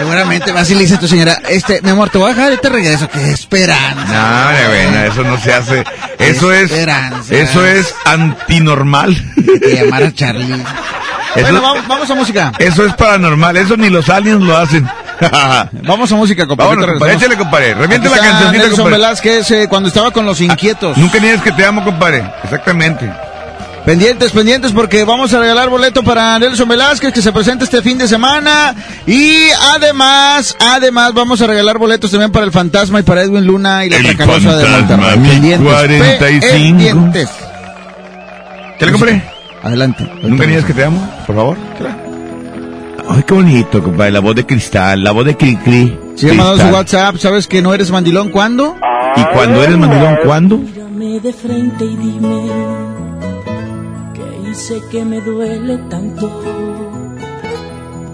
Seguramente 0.00 0.50
vas 0.52 0.70
y 0.70 0.74
le 0.74 0.80
dice 0.80 0.94
a 0.94 0.98
tu 0.98 1.06
señora, 1.06 1.38
este, 1.50 1.82
mi 1.82 1.90
amor, 1.90 2.08
te 2.08 2.16
voy 2.16 2.28
a 2.28 2.34
dejar, 2.34 2.44
ahorita 2.50 2.68
regreso. 2.70 3.06
Qué 3.10 3.32
esperanza. 3.32 4.50
No, 4.54 4.68
bueno, 4.68 4.98
eso 5.04 5.22
no 5.24 5.38
se 5.38 5.52
hace. 5.52 5.84
Eso 6.18 6.50
es, 6.54 6.70
Esperanza. 6.70 7.34
eso 7.34 7.66
es 7.66 7.94
antinormal. 8.06 9.14
Que 9.60 9.74
llamar 9.76 10.04
a 10.04 10.14
Charlie. 10.14 10.54
Eso, 10.54 11.42
Bueno, 11.42 11.60
vamos, 11.60 11.86
vamos 11.86 12.10
a 12.10 12.14
música. 12.14 12.52
eso 12.58 12.86
es 12.86 12.94
paranormal. 12.94 13.58
Eso 13.58 13.76
ni 13.76 13.90
los 13.90 14.08
aliens 14.08 14.40
lo 14.40 14.56
hacen. 14.56 14.88
Vamos 15.84 16.10
a 16.10 16.16
música, 16.16 16.46
compadre. 16.46 16.76
Vámonos. 16.76 17.08
Échale, 17.10 17.36
compadre. 17.36 17.74
Reviente 17.74 18.08
la 18.08 18.16
cancioncita, 18.16 18.70
compadre. 18.70 18.90
Velázquez 18.92 19.50
eh, 19.50 19.66
cuando 19.68 19.90
estaba 19.90 20.10
con 20.12 20.24
los 20.24 20.40
inquietos. 20.40 20.96
Nunca 20.96 21.18
niegues 21.18 21.42
que 21.42 21.52
te 21.52 21.62
amo, 21.66 21.84
compadre. 21.84 22.24
Exactamente. 22.42 23.06
Pendientes, 23.90 24.30
pendientes, 24.30 24.70
porque 24.70 25.02
vamos 25.02 25.34
a 25.34 25.40
regalar 25.40 25.68
boleto 25.68 26.04
para 26.04 26.38
Nelson 26.38 26.68
Velázquez 26.68 27.12
que 27.12 27.20
se 27.20 27.32
presenta 27.32 27.64
este 27.64 27.82
fin 27.82 27.98
de 27.98 28.06
semana. 28.06 28.72
Y 29.04 29.48
además, 29.74 30.56
además, 30.60 31.12
vamos 31.12 31.42
a 31.42 31.48
regalar 31.48 31.76
boletos 31.76 32.12
también 32.12 32.30
para 32.30 32.46
el 32.46 32.52
Fantasma 32.52 33.00
y 33.00 33.02
para 33.02 33.22
Edwin 33.22 33.44
Luna 33.44 33.84
y 33.84 33.90
la 33.90 33.96
El 33.96 34.04
Tracalosa 34.04 34.56
de 34.58 34.64
Fantasma, 34.64 35.16
Monterrey. 35.16 35.28
Pendientes, 35.28 35.72
45. 35.72 36.52
pendientes. 36.52 37.30
¿Qué 38.78 38.86
le 38.86 38.92
compré? 38.92 39.24
Adelante. 39.60 40.08
Nunca 40.22 40.46
niegues 40.46 40.66
que 40.66 40.72
te 40.72 40.84
amo, 40.84 41.10
por 41.26 41.34
favor. 41.34 41.56
Ay, 43.08 43.24
qué 43.26 43.34
bonito, 43.34 43.82
compadre. 43.82 44.12
La 44.12 44.20
voz 44.20 44.36
de 44.36 44.46
cristal, 44.46 45.02
la 45.02 45.10
voz 45.10 45.26
de 45.26 45.36
Cricri. 45.36 45.98
Si 46.14 46.30
ha 46.30 46.34
mandado 46.34 46.58
su. 46.58 46.72
WhatsApp, 46.72 47.16
¿sabes 47.16 47.48
que 47.48 47.60
no 47.60 47.74
eres 47.74 47.90
mandilón 47.90 48.28
cuándo? 48.28 48.76
¿Y 49.16 49.24
cuando 49.34 49.64
eres 49.64 49.76
mandilón, 49.76 50.16
cuándo? 50.24 50.58
Mírame 50.58 51.18
de 51.18 51.32
frente 51.32 51.84
y 51.84 51.96
dime 51.96 52.89
hice 54.50 54.82
que 54.90 55.04
me 55.04 55.20
duele 55.20 55.78
tanto. 55.88 56.30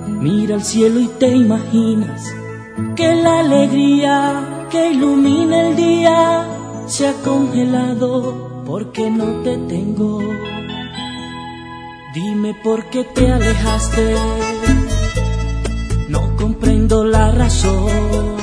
Mira 0.07 0.57
al 0.57 0.64
cielo 0.64 1.01
y 1.01 1.09
te 1.18 1.28
imaginas 1.28 2.22
que 2.95 3.14
la 3.14 3.41
alegría 3.41 4.68
que 4.70 4.93
ilumina 4.93 5.68
el 5.68 5.76
día 5.76 6.47
se 6.87 7.09
ha 7.09 7.12
congelado 7.22 8.64
porque 8.66 9.11
no 9.11 9.43
te 9.43 9.57
tengo. 9.57 10.20
Dime 12.14 12.55
por 12.64 12.87
qué 12.87 13.05
te 13.05 13.30
alejaste, 13.30 14.14
no 16.09 16.37
comprendo 16.37 17.05
la 17.05 17.30
razón 17.30 18.37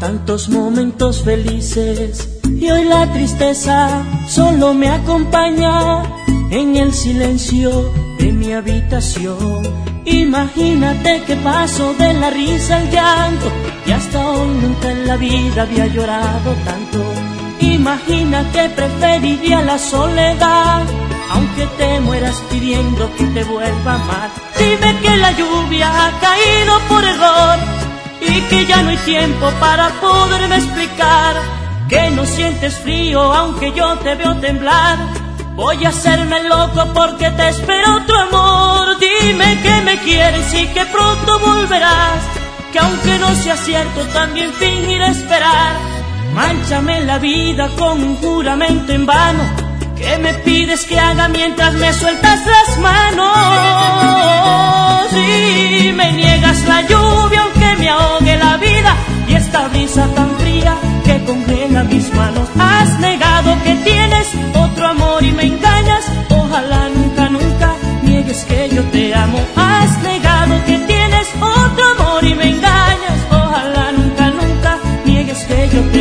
tantos 0.00 0.48
momentos 0.48 1.22
felices 1.22 2.39
y 2.58 2.70
hoy 2.70 2.84
la 2.84 3.12
tristeza 3.12 4.02
solo 4.26 4.74
me 4.74 4.88
acompaña 4.88 6.02
en 6.50 6.76
el 6.76 6.92
silencio 6.92 7.92
de 8.18 8.32
mi 8.32 8.52
habitación. 8.52 9.62
Imagínate 10.04 11.22
que 11.26 11.36
paso 11.36 11.94
de 11.94 12.12
la 12.14 12.30
risa 12.30 12.78
al 12.78 12.90
llanto 12.90 13.46
y 13.86 13.92
hasta 13.92 14.18
hoy 14.28 14.48
nunca 14.62 14.90
en 14.90 15.06
la 15.06 15.16
vida 15.16 15.62
había 15.62 15.86
llorado 15.86 16.52
tanto. 16.64 16.98
Imagina 17.60 18.44
que 18.52 18.68
preferiría 18.70 19.62
la 19.62 19.78
soledad, 19.78 20.82
aunque 21.30 21.66
te 21.78 22.00
mueras 22.00 22.42
pidiendo 22.50 23.10
que 23.16 23.24
te 23.26 23.44
vuelva 23.44 23.92
a 23.92 24.02
amar. 24.02 24.30
Dime 24.58 24.98
que 25.00 25.16
la 25.16 25.32
lluvia 25.32 25.88
ha 25.88 26.20
caído 26.20 26.78
por 26.88 27.04
error 27.04 27.58
y 28.20 28.40
que 28.48 28.66
ya 28.66 28.82
no 28.82 28.90
hay 28.90 28.96
tiempo 28.98 29.50
para 29.60 29.88
poderme 30.00 30.56
explicar 30.56 31.59
que 31.90 32.10
no 32.12 32.24
sientes 32.24 32.78
frío 32.78 33.20
aunque 33.20 33.72
yo 33.72 33.98
te 33.98 34.14
veo 34.14 34.36
temblar. 34.36 34.96
Voy 35.56 35.84
a 35.84 35.88
hacerme 35.88 36.44
loco 36.44 36.86
porque 36.94 37.28
te 37.32 37.48
espero 37.48 37.96
otro 37.96 38.16
amor. 38.16 38.96
Dime 39.00 39.60
que 39.60 39.80
me 39.82 39.98
quieres 39.98 40.54
y 40.54 40.68
que 40.68 40.86
pronto 40.86 41.40
volverás. 41.40 42.22
Que 42.72 42.78
aunque 42.78 43.18
no 43.18 43.34
sea 43.34 43.56
cierto, 43.56 44.02
también 44.14 44.52
fingiré 44.52 45.08
esperar. 45.08 45.74
Manchame 46.32 47.00
la 47.00 47.18
vida 47.18 47.68
con 47.76 48.02
un 48.02 48.16
juramento 48.16 48.92
en 48.92 49.04
vano. 49.04 49.42
Que 49.96 50.16
me 50.18 50.32
pides 50.34 50.86
que 50.86 50.98
haga 50.98 51.26
mientras 51.28 51.74
me 51.74 51.92
sueltas 51.92 52.40
las 52.46 52.78
manos? 52.78 53.26
Y 55.12 55.92
me 55.92 56.12
niegas 56.12 56.64
la 56.68 56.82
lluvia 56.82 57.42
aunque 57.42 57.76
me 57.80 57.90
ahogue 57.90 58.36
la 58.38 58.56
vida. 58.56 58.94
Y 59.28 59.34
esta 59.34 59.66
brisa 59.68 60.06
tan 60.14 60.30
fría 60.38 60.79
que 61.10 61.24
congela 61.24 61.82
mis 61.84 62.12
manos. 62.14 62.48
Has 62.58 62.98
negado 63.00 63.50
que 63.64 63.74
tienes 63.90 64.26
otro 64.54 64.86
amor 64.86 65.22
y 65.24 65.32
me 65.32 65.44
engañas. 65.44 66.04
Ojalá 66.28 66.88
nunca, 66.96 67.28
nunca 67.28 67.68
niegues 68.02 68.44
que 68.44 68.68
yo 68.74 68.82
te 68.94 69.14
amo. 69.14 69.38
Has 69.56 69.90
negado 70.02 70.54
que 70.66 70.78
tienes 70.92 71.26
otro 71.40 71.84
amor 71.96 72.24
y 72.24 72.34
me 72.34 72.46
engañas. 72.54 73.18
Ojalá 73.30 73.92
nunca, 73.98 74.24
nunca 74.30 74.78
niegues 75.04 75.40
que 75.48 75.68
yo 75.72 75.80
te 75.92 75.98
amo. 75.98 75.99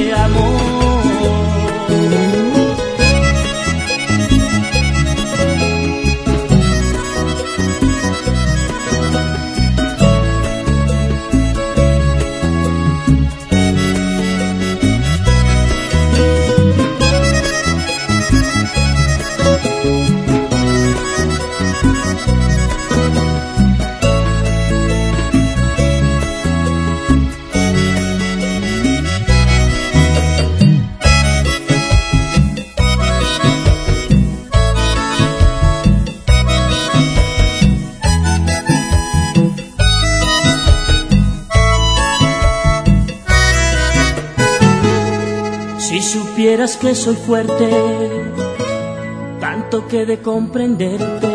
Que 46.60 46.94
soy 46.94 47.16
fuerte, 47.16 47.70
tanto 49.40 49.88
que 49.88 50.06
de 50.06 50.20
comprenderte. 50.20 51.30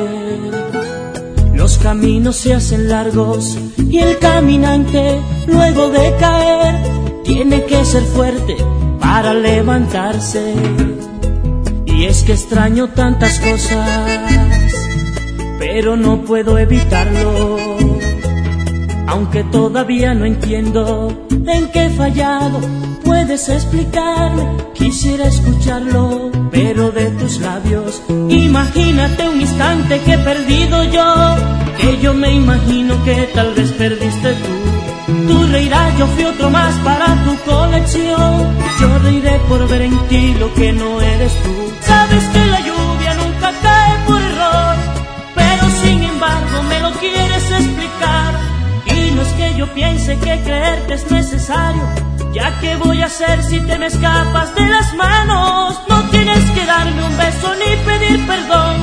Los 1.55 1.79
caminos 1.79 2.37
se 2.37 2.53
hacen 2.53 2.91
largos 2.91 3.57
y 3.79 4.01
el 4.01 4.19
caminante, 4.19 5.19
luego 5.47 5.89
de 5.89 6.15
caer, 6.21 6.75
tiene 7.23 7.65
que 7.65 7.87
ser 7.87 8.03
fuerte 8.03 8.55
para 9.01 9.33
levantarse. 9.33 10.53
Y 11.87 12.05
es 12.05 12.23
que 12.25 12.33
extraño 12.33 12.89
tantas 12.89 13.41
cosas, 13.41 14.21
pero 15.59 15.97
no 15.97 16.21
puedo 16.21 16.59
evitarlo. 16.59 17.57
Aunque 19.07 19.43
todavía 19.45 20.13
no 20.13 20.27
entiendo 20.27 21.27
en 21.31 21.69
qué 21.69 21.87
he 21.87 21.91
fallado, 21.91 22.61
puedes 23.05 23.49
explicarme, 23.49 24.43
quisiera 24.75 25.27
escucharlo, 25.27 26.31
pero 26.51 26.91
de 26.91 27.07
tus 27.11 27.39
labios. 27.41 28.03
Imagínate 28.29 29.29
un 29.29 29.41
instante 29.41 30.01
que 30.01 30.15
he 30.15 30.19
perdido 30.19 30.85
yo, 30.85 31.37
que 31.79 32.01
yo 32.01 32.15
me 32.15 32.33
imagino 32.33 33.03
que 33.05 33.31
tal 33.35 33.55
vez 33.55 33.71
perdiste 33.73 34.35
tú. 34.35 34.75
Tú 35.29 35.47
reirás, 35.53 35.99
yo 35.99 36.07
fui 36.07 36.25
otro 36.25 36.49
más 36.51 36.75
para 36.77 37.07
tu 37.25 37.37
colección. 37.51 38.57
Yo 38.81 38.99
reiré 39.01 39.39
por 39.49 39.69
ver 39.69 39.83
en 39.83 39.99
ti 40.09 40.35
lo 40.35 40.53
que 40.55 40.73
no 40.73 41.01
eres 41.01 41.33
tú. 41.43 41.73
Sabes 41.81 42.25
que 42.25 42.45
la 42.47 42.61
lluvia 42.61 43.15
nunca 43.15 43.53
cae 43.63 43.99
por 44.07 44.21
error, 44.21 44.77
pero 45.35 45.65
sin 45.83 46.03
embargo 46.03 46.63
me 46.69 46.81
lo 46.81 46.91
quieres 46.93 47.51
explicar. 47.51 48.35
Y 48.87 49.11
no 49.13 49.23
es 49.23 49.29
que 49.29 49.55
yo 49.59 49.67
piense 49.75 50.19
que 50.19 50.41
creerte 50.41 50.95
es 50.95 51.11
necesario, 51.11 51.83
ya 52.35 52.59
que 52.61 52.75
voy 52.77 53.01
a 53.01 53.07
hacer 53.07 53.43
si 53.43 53.61
te 53.61 53.79
me 53.79 53.87
escapas 53.87 54.55
de 54.55 54.67
las 54.67 54.93
manos. 54.95 55.81
No 55.89 56.03
tienes 56.11 56.45
que 56.51 56.67
darme 56.67 57.05
un 57.05 57.17
beso 57.17 57.55
ni 57.55 57.77
pedir 57.87 58.27
perdón, 58.27 58.75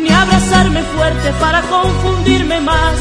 ni 0.00 0.10
abrazarme 0.10 0.82
fuerte 0.82 1.32
para 1.40 1.60
confundirme 1.62 2.60
más, 2.60 2.96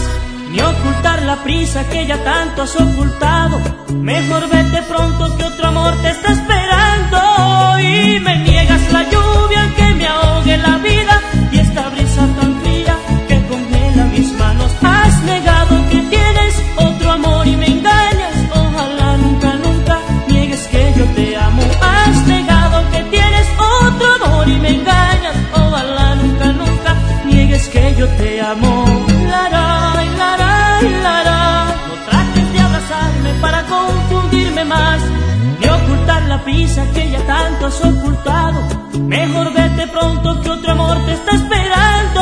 ni 0.50 0.60
ocultar 0.60 1.22
la 1.22 1.38
prisa 1.44 1.88
que 1.90 2.08
ya 2.08 2.18
tanto 2.24 2.64
has 2.64 2.76
ocultado. 2.76 3.62
Mejor 3.94 4.50
vete 4.50 4.82
pronto 4.84 5.38
que 5.38 5.44
otro 5.44 5.68
amor 5.68 5.94
te 6.02 6.10
está 6.10 6.32
esperando 6.32 7.80
y 7.80 8.20
me 8.20 8.38
niegas 8.40 8.92
la 8.92 9.04
lluvia 9.04 9.74
que 9.78 9.94
me 9.94 10.08
ahogue 10.08 10.58
la 10.58 10.78
vida 10.78 11.31
yo 28.02 28.08
te 28.18 28.42
amo. 28.42 28.86
Lara, 29.30 29.68
lara, 30.20 30.54
lara. 31.06 31.40
No 31.88 31.96
trates 32.08 32.48
de 32.54 32.60
abrazarme 32.60 33.32
para 33.46 33.60
confundirme 33.76 34.64
más, 34.66 35.00
ni 35.60 35.68
ocultar 35.68 36.24
la 36.24 36.44
prisa 36.44 36.82
que 36.96 37.12
ya 37.12 37.22
tanto 37.28 37.68
has 37.68 37.80
ocultado. 37.92 38.60
Mejor 39.18 39.54
vete 39.54 39.86
pronto 39.96 40.42
que 40.42 40.50
otro 40.50 40.72
amor 40.72 40.98
te 41.06 41.14
está 41.14 41.32
esperando 41.42 42.22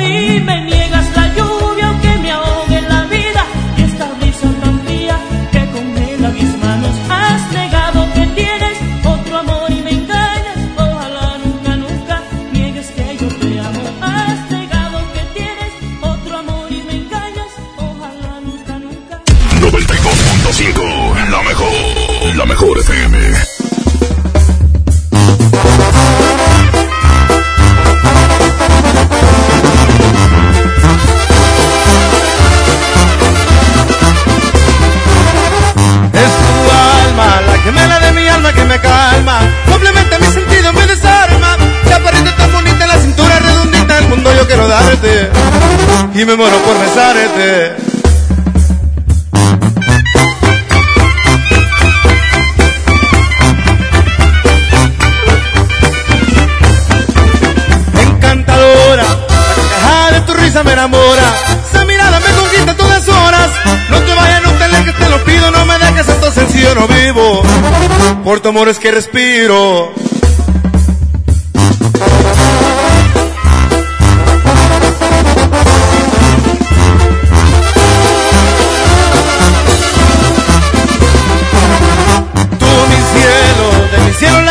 y 0.00 0.40
me 0.40 0.56
niegas 0.64 1.06
la 1.18 1.26
lluvia 1.36 1.88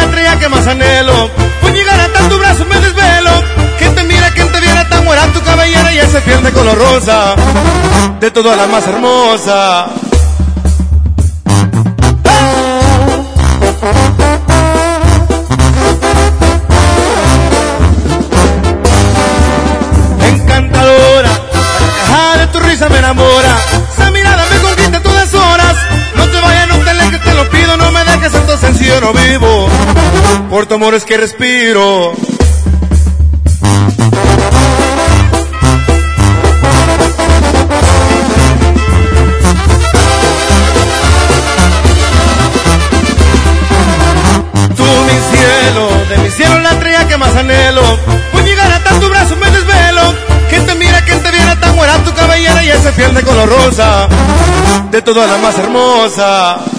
estrella 0.04 0.40
que 0.40 0.50
más 0.50 0.68
anhelo. 0.68 1.30
Por 1.62 1.74
llegar 1.74 2.00
hasta 2.00 2.30
tu 2.30 2.38
brazo 2.38 2.66
me 2.66 2.80
desvelo. 2.80 3.32
Quien 3.78 3.96
te 3.96 4.04
mira, 4.04 4.32
quien 4.32 4.52
te 4.52 4.60
viera 4.60 4.88
tan 4.88 5.06
buena 5.06 5.28
tu 5.34 5.42
cabellera 5.42 5.94
y 5.94 5.98
ese 6.00 6.22
piel 6.22 6.44
de 6.44 6.52
color 6.52 6.78
rosa. 6.78 7.36
De 8.20 8.32
todas 8.32 8.58
la 8.58 8.68
más 8.68 8.88
hermosa. 8.88 10.09
Por 30.50 30.66
tu 30.66 30.74
amor 30.74 30.96
es 30.96 31.06
que 31.06 31.16
respiro. 31.16 32.12
Tú 44.76 44.84
mi 44.84 45.20
cielo, 45.30 45.90
de 46.10 46.18
mi 46.18 46.32
cielo 46.32 46.60
la 46.60 46.72
estrella 46.72 47.08
que 47.08 47.18
más 47.18 47.36
anhelo. 47.36 47.82
Por 48.32 48.44
llegar 48.44 48.72
hasta 48.72 49.00
tu 49.00 49.08
brazo 49.08 49.36
me 49.36 49.52
desvelo. 49.52 50.16
Quien 50.50 50.66
te 50.66 50.74
mira, 50.74 51.06
quien 51.06 51.22
te 51.22 51.30
viera 51.30 51.60
tan 51.60 51.76
buena 51.76 52.04
tu 52.04 52.12
cabellera 52.16 52.64
y 52.64 52.70
ese 52.70 52.92
piel 52.94 53.14
de 53.14 53.22
color 53.22 53.48
rosa. 53.50 54.08
De 54.90 55.00
todas 55.04 55.30
la 55.30 55.38
más 55.38 55.60
hermosa. 55.60 56.79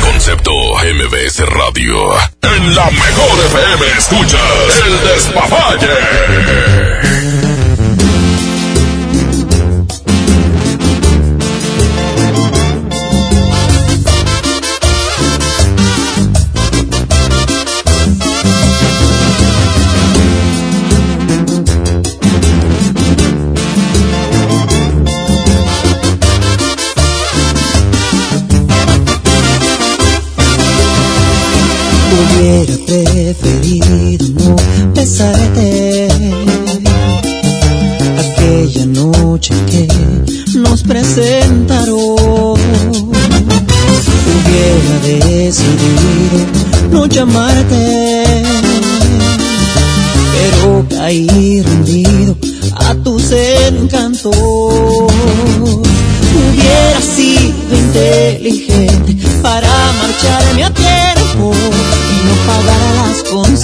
Concepto 0.00 0.52
MBS 0.52 1.40
Radio. 1.48 2.14
En 2.42 2.74
la 2.74 2.90
mejor 2.90 3.40
FM 3.46 3.86
escuchas 3.98 4.82
el 4.86 5.00
despapalle. 5.08 5.88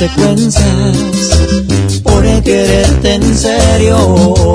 Consecuencias 0.00 0.96
por 2.02 2.42
quererte 2.42 3.14
en 3.14 3.36
serio. 3.36 4.54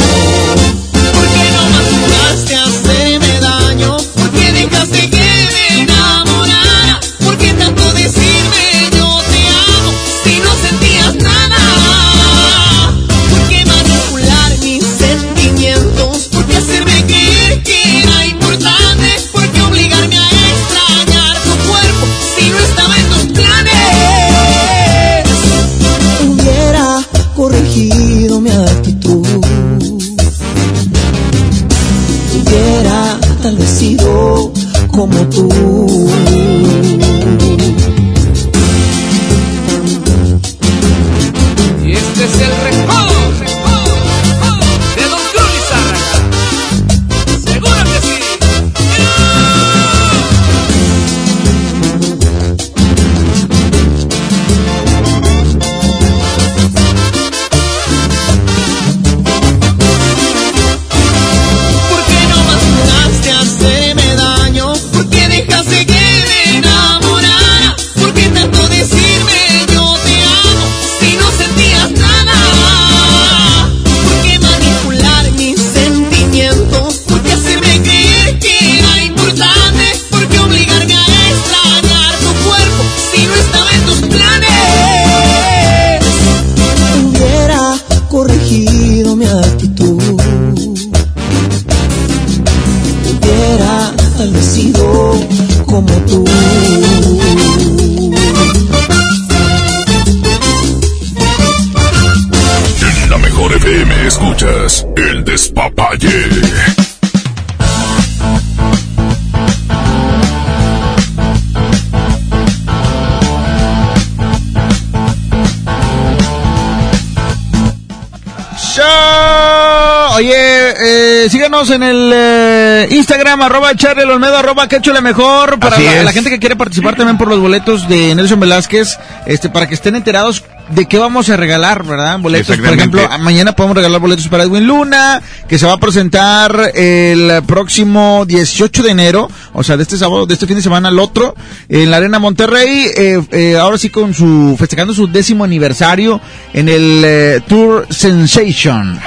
Síganos 121.56 121.70
en 121.72 121.84
el 121.84 122.12
eh, 122.14 122.88
Instagram, 122.92 123.42
arroba 123.42 123.74
Charlie 123.76 124.04
Olmedo, 124.04 124.38
arroba 124.38 124.68
Quechule 124.68 125.00
Mejor, 125.00 125.58
para 125.58 125.80
la, 125.80 126.04
la 126.04 126.12
gente 126.12 126.30
que 126.30 126.40
quiere 126.40 126.58
participar 126.58 126.96
también 126.96 127.18
por 127.18 127.30
los 127.30 127.40
boletos 127.40 127.88
de 127.88 128.14
Nelson 128.14 128.40
Velázquez, 128.40 128.98
este, 129.26 129.50
para 129.50 129.68
que 129.68 129.76
estén 129.76 129.96
enterados 129.96 130.44
de 130.76 130.86
qué 130.86 130.98
vamos 130.98 131.30
a 131.30 131.38
regalar, 131.38 131.84
¿verdad? 131.84 132.20
Boletos, 132.20 132.58
por 132.58 132.74
ejemplo, 132.74 133.02
mañana 133.20 133.54
podemos 133.54 133.78
regalar 133.78 134.02
boletos 134.02 134.28
para 134.28 134.44
Edwin 134.44 134.68
Luna, 134.68 135.22
que 135.48 135.58
se 135.58 135.66
va 135.66 135.74
a 135.74 135.78
presentar 135.78 136.72
el 136.76 137.42
próximo 137.48 138.26
18 138.26 138.84
de 138.84 138.92
enero, 138.92 139.30
o 139.54 139.64
sea, 139.64 139.78
de 139.78 139.84
este 139.84 139.98
sábado, 139.98 140.26
de 140.26 140.34
este 140.34 140.48
fin 140.48 140.58
de 140.58 140.62
semana 140.62 140.90
al 140.90 141.00
otro, 141.00 141.36
en 141.70 141.90
la 141.90 141.98
Arena 141.98 142.20
Monterrey, 142.20 142.92
eh, 142.96 143.22
eh, 143.32 143.58
ahora 143.58 143.78
sí 143.78 143.90
con 143.90 144.14
su, 144.14 144.56
festejando 144.60 144.94
su 144.94 145.08
décimo 145.08 145.44
aniversario 145.44 146.20
en 146.54 146.70
el 146.70 147.04
eh, 147.06 147.42
Tour 147.48 147.88
Sensation. 147.90 149.00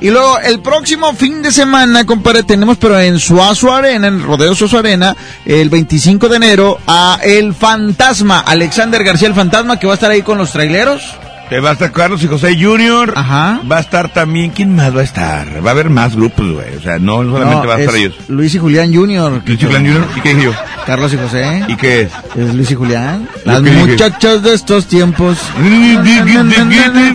Y 0.00 0.10
luego 0.10 0.38
el 0.38 0.60
próximo 0.62 1.12
fin 1.14 1.42
de 1.42 1.52
semana, 1.52 2.06
compadre, 2.06 2.42
tenemos 2.42 2.78
pero 2.78 2.98
en 2.98 3.18
Suazo 3.18 3.72
Arena, 3.72 4.08
en 4.08 4.22
Rodeo 4.22 4.54
Suazo 4.54 4.78
Arena, 4.78 5.14
el 5.44 5.68
25 5.68 6.28
de 6.28 6.36
enero, 6.36 6.78
a 6.86 7.18
El 7.22 7.54
Fantasma, 7.54 8.40
Alexander 8.40 9.04
García 9.04 9.28
el 9.28 9.34
Fantasma, 9.34 9.78
que 9.78 9.86
va 9.90 9.94
a 9.94 9.96
estar 9.96 10.12
ahí 10.12 10.22
con 10.22 10.38
los 10.38 10.52
traileros. 10.52 11.16
Te 11.50 11.58
va 11.58 11.70
a 11.70 11.72
estar 11.72 11.90
Carlos 11.90 12.22
y 12.22 12.28
José 12.28 12.56
Junior. 12.58 13.12
Ajá. 13.16 13.60
Va 13.70 13.78
a 13.78 13.80
estar 13.80 14.08
también, 14.12 14.50
¿quién 14.52 14.76
más 14.76 14.94
va 14.96 15.00
a 15.00 15.04
estar? 15.04 15.48
Va 15.64 15.70
a 15.70 15.72
haber 15.72 15.90
más 15.90 16.14
grupos, 16.14 16.46
güey. 16.52 16.76
O 16.76 16.80
sea, 16.80 17.00
no 17.00 17.16
solamente 17.24 17.54
No, 17.62 17.66
va 17.66 17.74
a 17.74 17.80
estar 17.80 17.94
es 17.96 18.00
ellos. 18.00 18.14
Luis 18.28 18.54
y 18.54 18.58
Julián 18.58 18.94
Junior. 18.94 19.42
Luis 19.44 19.60
y 19.60 19.64
Julián 19.64 19.84
Junior, 19.84 20.06
¿y 20.16 20.20
qué 20.20 20.28
dije 20.34 20.44
yo? 20.44 20.52
Carlos 20.86 21.12
y 21.12 21.16
José. 21.16 21.64
¿Y 21.68 21.76
qué 21.76 22.02
es? 22.02 22.12
Es 22.36 22.54
Luis 22.54 22.70
y 22.70 22.74
Julián. 22.76 23.28
¿Yo 23.44 23.52
Las 23.52 23.62
dije? 23.64 23.76
muchachas 23.84 24.42
de 24.44 24.54
estos 24.54 24.86
tiempos. 24.86 25.38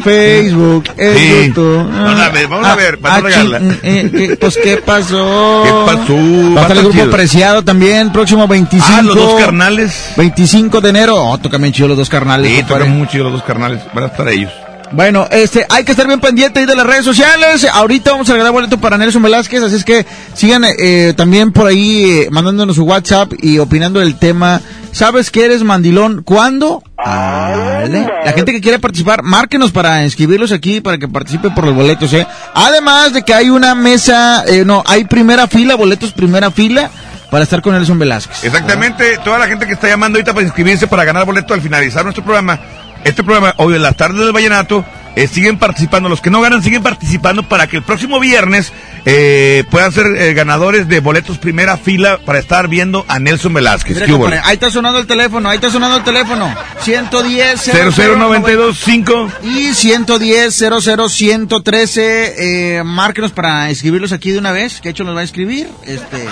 Facebook, 0.03 0.83
Sí. 0.97 1.47
YouTube. 1.47 1.89
Vamos 1.91 2.19
a 2.19 2.29
ver, 2.29 2.47
vamos 2.47 2.67
a 2.67 2.75
ver, 2.75 2.99
para 2.99 3.21
no 3.21 3.27
Ah, 3.27 3.29
regarla. 3.29 3.59
chin, 3.59 3.79
eh, 3.83 4.11
eh, 4.13 4.37
Pues, 4.39 4.57
¿qué 4.57 4.77
pasó? 4.77 5.63
¿Qué 5.63 5.71
pasó? 5.95 6.13
Va 6.53 6.57
a 6.57 6.59
a 6.59 6.61
estar 6.63 6.71
el 6.77 6.83
grupo 6.83 6.99
chido. 6.99 7.11
Preciado 7.11 7.63
también, 7.63 8.11
próximo 8.11 8.47
25. 8.47 8.85
Ah, 8.97 9.01
los 9.01 9.15
dos 9.15 9.39
carnales. 9.41 10.11
25 10.17 10.81
de 10.81 10.89
enero. 10.89 11.15
Oh, 11.15 11.37
tocan 11.37 11.61
bien 11.61 11.73
chido 11.73 11.87
los 11.87 11.97
dos 11.97 12.09
carnales. 12.09 12.51
Sí, 12.51 12.63
tocan 12.63 12.89
mucho 12.97 13.17
los 13.23 13.33
dos 13.33 13.43
carnales. 13.43 13.81
Van 13.93 14.03
a 14.03 14.07
estar 14.07 14.24
ellos. 14.33 14.51
Bueno, 14.91 15.27
este, 15.31 15.65
hay 15.69 15.83
que 15.83 15.91
estar 15.91 16.07
bien 16.07 16.19
pendiente 16.19 16.59
ahí 16.59 16.65
de 16.65 16.75
las 16.75 16.85
redes 16.85 17.05
sociales. 17.05 17.67
Ahorita 17.71 18.11
vamos 18.11 18.29
a 18.29 18.33
regalar 18.33 18.53
boleto 18.53 18.79
para 18.79 18.97
Nelson 18.97 19.21
Velázquez, 19.21 19.63
así 19.63 19.75
es 19.75 19.83
que 19.83 20.05
sigan 20.33 20.63
eh, 20.63 21.13
también 21.17 21.51
por 21.51 21.67
ahí 21.67 22.05
eh, 22.05 22.27
mandándonos 22.31 22.75
su 22.75 22.83
WhatsApp 22.83 23.33
y 23.41 23.57
opinando 23.59 23.99
del 23.99 24.17
tema. 24.17 24.61
¿Sabes 24.91 25.29
que 25.29 25.43
eres 25.43 25.63
mandilón? 25.63 26.23
¿Cuándo? 26.23 26.81
Vale. 26.95 28.07
La 28.23 28.31
gente 28.31 28.53
que 28.53 28.61
quiere 28.61 28.79
participar, 28.79 29.23
márquenos 29.23 29.71
para 29.71 30.03
inscribirlos 30.05 30.53
aquí, 30.53 30.79
para 30.79 30.97
que 30.97 31.09
participen 31.09 31.53
por 31.53 31.65
los 31.65 31.75
boletos, 31.75 32.13
¿eh? 32.13 32.25
Además 32.53 33.11
de 33.11 33.23
que 33.23 33.33
hay 33.33 33.49
una 33.49 33.75
mesa, 33.75 34.45
eh, 34.47 34.63
no, 34.65 34.83
hay 34.87 35.03
primera 35.03 35.47
fila, 35.47 35.75
boletos 35.75 36.13
primera 36.13 36.51
fila, 36.51 36.89
para 37.29 37.43
estar 37.43 37.61
con 37.61 37.73
Nelson 37.73 37.99
Velázquez. 37.99 38.45
Exactamente, 38.45 39.17
toda 39.25 39.37
la 39.37 39.47
gente 39.47 39.65
que 39.65 39.73
está 39.73 39.89
llamando 39.89 40.17
ahorita 40.17 40.33
para 40.33 40.45
inscribirse 40.45 40.87
para 40.87 41.03
ganar 41.03 41.25
boleto 41.25 41.53
al 41.53 41.59
finalizar 41.59 42.03
nuestro 42.03 42.23
programa. 42.23 42.57
Este 43.05 43.23
programa, 43.23 43.53
hoy 43.57 43.75
en 43.75 43.83
las 43.83 43.95
tardes 43.95 44.17
del 44.17 44.31
Vallenato, 44.31 44.83
eh, 45.15 45.27
siguen 45.27 45.59
participando. 45.59 46.09
Los 46.09 46.21
que 46.21 46.31
no 46.31 46.41
ganan 46.41 46.63
siguen 46.63 46.81
participando 46.81 47.43
para 47.47 47.67
que 47.67 47.77
el 47.77 47.83
próximo 47.83 48.19
viernes 48.19 48.73
eh, 49.05 49.63
puedan 49.69 49.91
ser 49.91 50.07
eh, 50.07 50.33
ganadores 50.33 50.87
de 50.87 51.01
boletos 51.01 51.37
primera 51.37 51.77
fila 51.77 52.17
para 52.25 52.39
estar 52.39 52.67
viendo 52.67 53.05
a 53.07 53.19
Nelson 53.19 53.53
Velázquez. 53.53 54.01
Ahí 54.43 54.55
está 54.55 54.71
sonando 54.71 54.97
el 54.97 55.05
teléfono, 55.05 55.49
ahí 55.49 55.57
está 55.57 55.69
sonando 55.69 55.97
el 55.97 56.03
teléfono. 56.03 56.51
110 56.81 57.71
00925 57.95 59.31
y 59.43 59.75
110 59.75 60.63
113 61.07 62.77
eh, 62.79 62.83
márquenos 62.83 63.31
para 63.31 63.69
escribirlos 63.69 64.13
aquí 64.13 64.31
de 64.31 64.39
una 64.39 64.51
vez. 64.51 64.81
Que 64.81 64.89
hecho 64.89 65.03
los 65.03 65.15
va 65.15 65.19
a 65.21 65.25
escribir. 65.25 65.69
Este. 65.85 66.27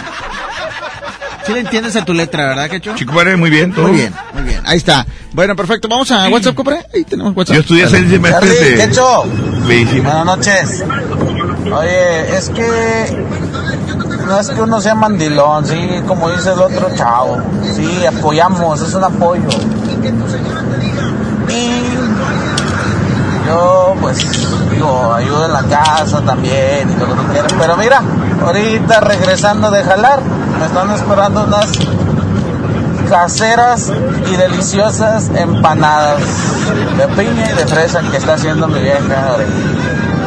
Si 1.45 1.53
le 1.53 1.59
entiendes 1.59 1.95
a 1.95 2.05
tu 2.05 2.13
letra, 2.13 2.47
¿verdad, 2.47 2.69
Quecho? 2.69 2.95
Chico, 2.95 3.11
compadre, 3.11 3.35
muy 3.35 3.49
bien, 3.49 3.73
todo. 3.73 3.87
Muy 3.87 3.97
bien, 3.97 4.13
muy 4.33 4.43
bien. 4.43 4.61
Ahí 4.65 4.77
está. 4.77 5.05
Bueno, 5.33 5.55
perfecto. 5.55 5.87
Vamos 5.89 6.09
a 6.11 6.29
WhatsApp, 6.29 6.55
compadre. 6.55 6.85
Ahí 6.93 7.03
tenemos 7.03 7.35
WhatsApp. 7.35 7.55
Yo 7.55 7.61
estudié 7.61 7.87
seis 7.89 8.09
semestres 8.09 8.59
de... 8.59 8.75
Quecho. 8.75 9.23
Buenas 9.63 10.25
noches. 10.25 10.83
Oye, 11.71 12.37
es 12.37 12.49
que 12.49 13.25
no 14.25 14.39
es 14.39 14.49
que 14.49 14.61
uno 14.61 14.79
sea 14.79 14.95
mandilón, 14.95 15.65
sí, 15.65 16.01
como 16.07 16.29
dice 16.31 16.53
el 16.53 16.59
otro 16.59 16.89
chavo. 16.95 17.41
Sí, 17.75 18.05
apoyamos, 18.05 18.81
es 18.81 18.93
un 18.93 19.03
apoyo. 19.03 19.41
Y 21.49 21.81
yo, 23.47 23.95
pues, 23.99 24.19
digo, 24.71 25.13
ayudo 25.13 25.45
en 25.45 25.53
la 25.53 25.63
casa 25.63 26.21
también 26.21 26.89
y 26.89 26.93
lo 26.99 27.07
que 27.07 27.13
tú 27.13 27.27
quieras. 27.31 27.53
Pero 27.59 27.77
mira, 27.77 28.01
ahorita 28.45 28.99
regresando 29.01 29.71
de 29.71 29.83
jalar, 29.83 30.21
están 30.65 30.91
esperando 30.91 31.43
unas 31.43 31.67
caseras 33.09 33.91
y 34.31 34.35
deliciosas 34.35 35.29
empanadas 35.35 36.21
de 36.97 37.07
piña 37.09 37.51
y 37.51 37.55
de 37.55 37.67
fresa 37.67 38.01
que 38.09 38.17
está 38.17 38.33
haciendo 38.35 38.67
mi 38.67 38.79
vieja. 38.79 39.27
ahorita. 39.29 39.51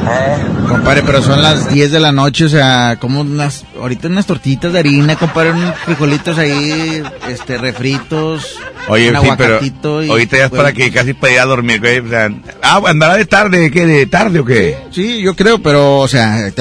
¿Eh? 0.09 0.37
Compadre, 0.69 1.03
pero 1.05 1.21
son 1.21 1.43
las 1.43 1.69
10 1.69 1.91
de 1.91 1.99
la 1.99 2.13
noche, 2.13 2.45
o 2.45 2.49
sea, 2.49 2.97
como 3.01 3.23
unas, 3.23 3.65
ahorita 3.81 4.07
unas 4.07 4.25
tortitas 4.25 4.73
de 4.73 4.79
harina, 4.79 5.17
compadre, 5.17 5.51
unos 5.51 5.75
frijolitos 5.85 6.39
ahí, 6.39 7.03
este, 7.29 7.59
refritos. 7.59 8.55
Oye, 8.89 9.11
un 9.11 9.21
sí, 9.21 9.29
pero 9.37 9.59
y- 10.05 10.09
ahorita 10.11 10.37
ya 10.37 10.45
es 10.45 10.51
bueno, 10.51 10.63
para 10.63 10.73
que 10.73 10.93
casi 10.93 11.13
para 11.13 11.33
ir 11.33 11.41
a 11.41 11.45
dormir, 11.45 11.81
güey. 11.81 11.99
O 11.99 12.09
sea, 12.09 12.31
ah, 12.63 12.81
andará 12.87 13.17
de 13.17 13.25
tarde, 13.25 13.69
¿qué? 13.73 13.85
¿De 13.85 14.07
tarde 14.07 14.39
o 14.39 14.45
qué? 14.45 14.79
Sí, 14.93 15.21
yo 15.21 15.35
creo, 15.35 15.61
pero, 15.61 15.99
o 15.99 16.07
sea, 16.09 16.47
eh, 16.47 16.53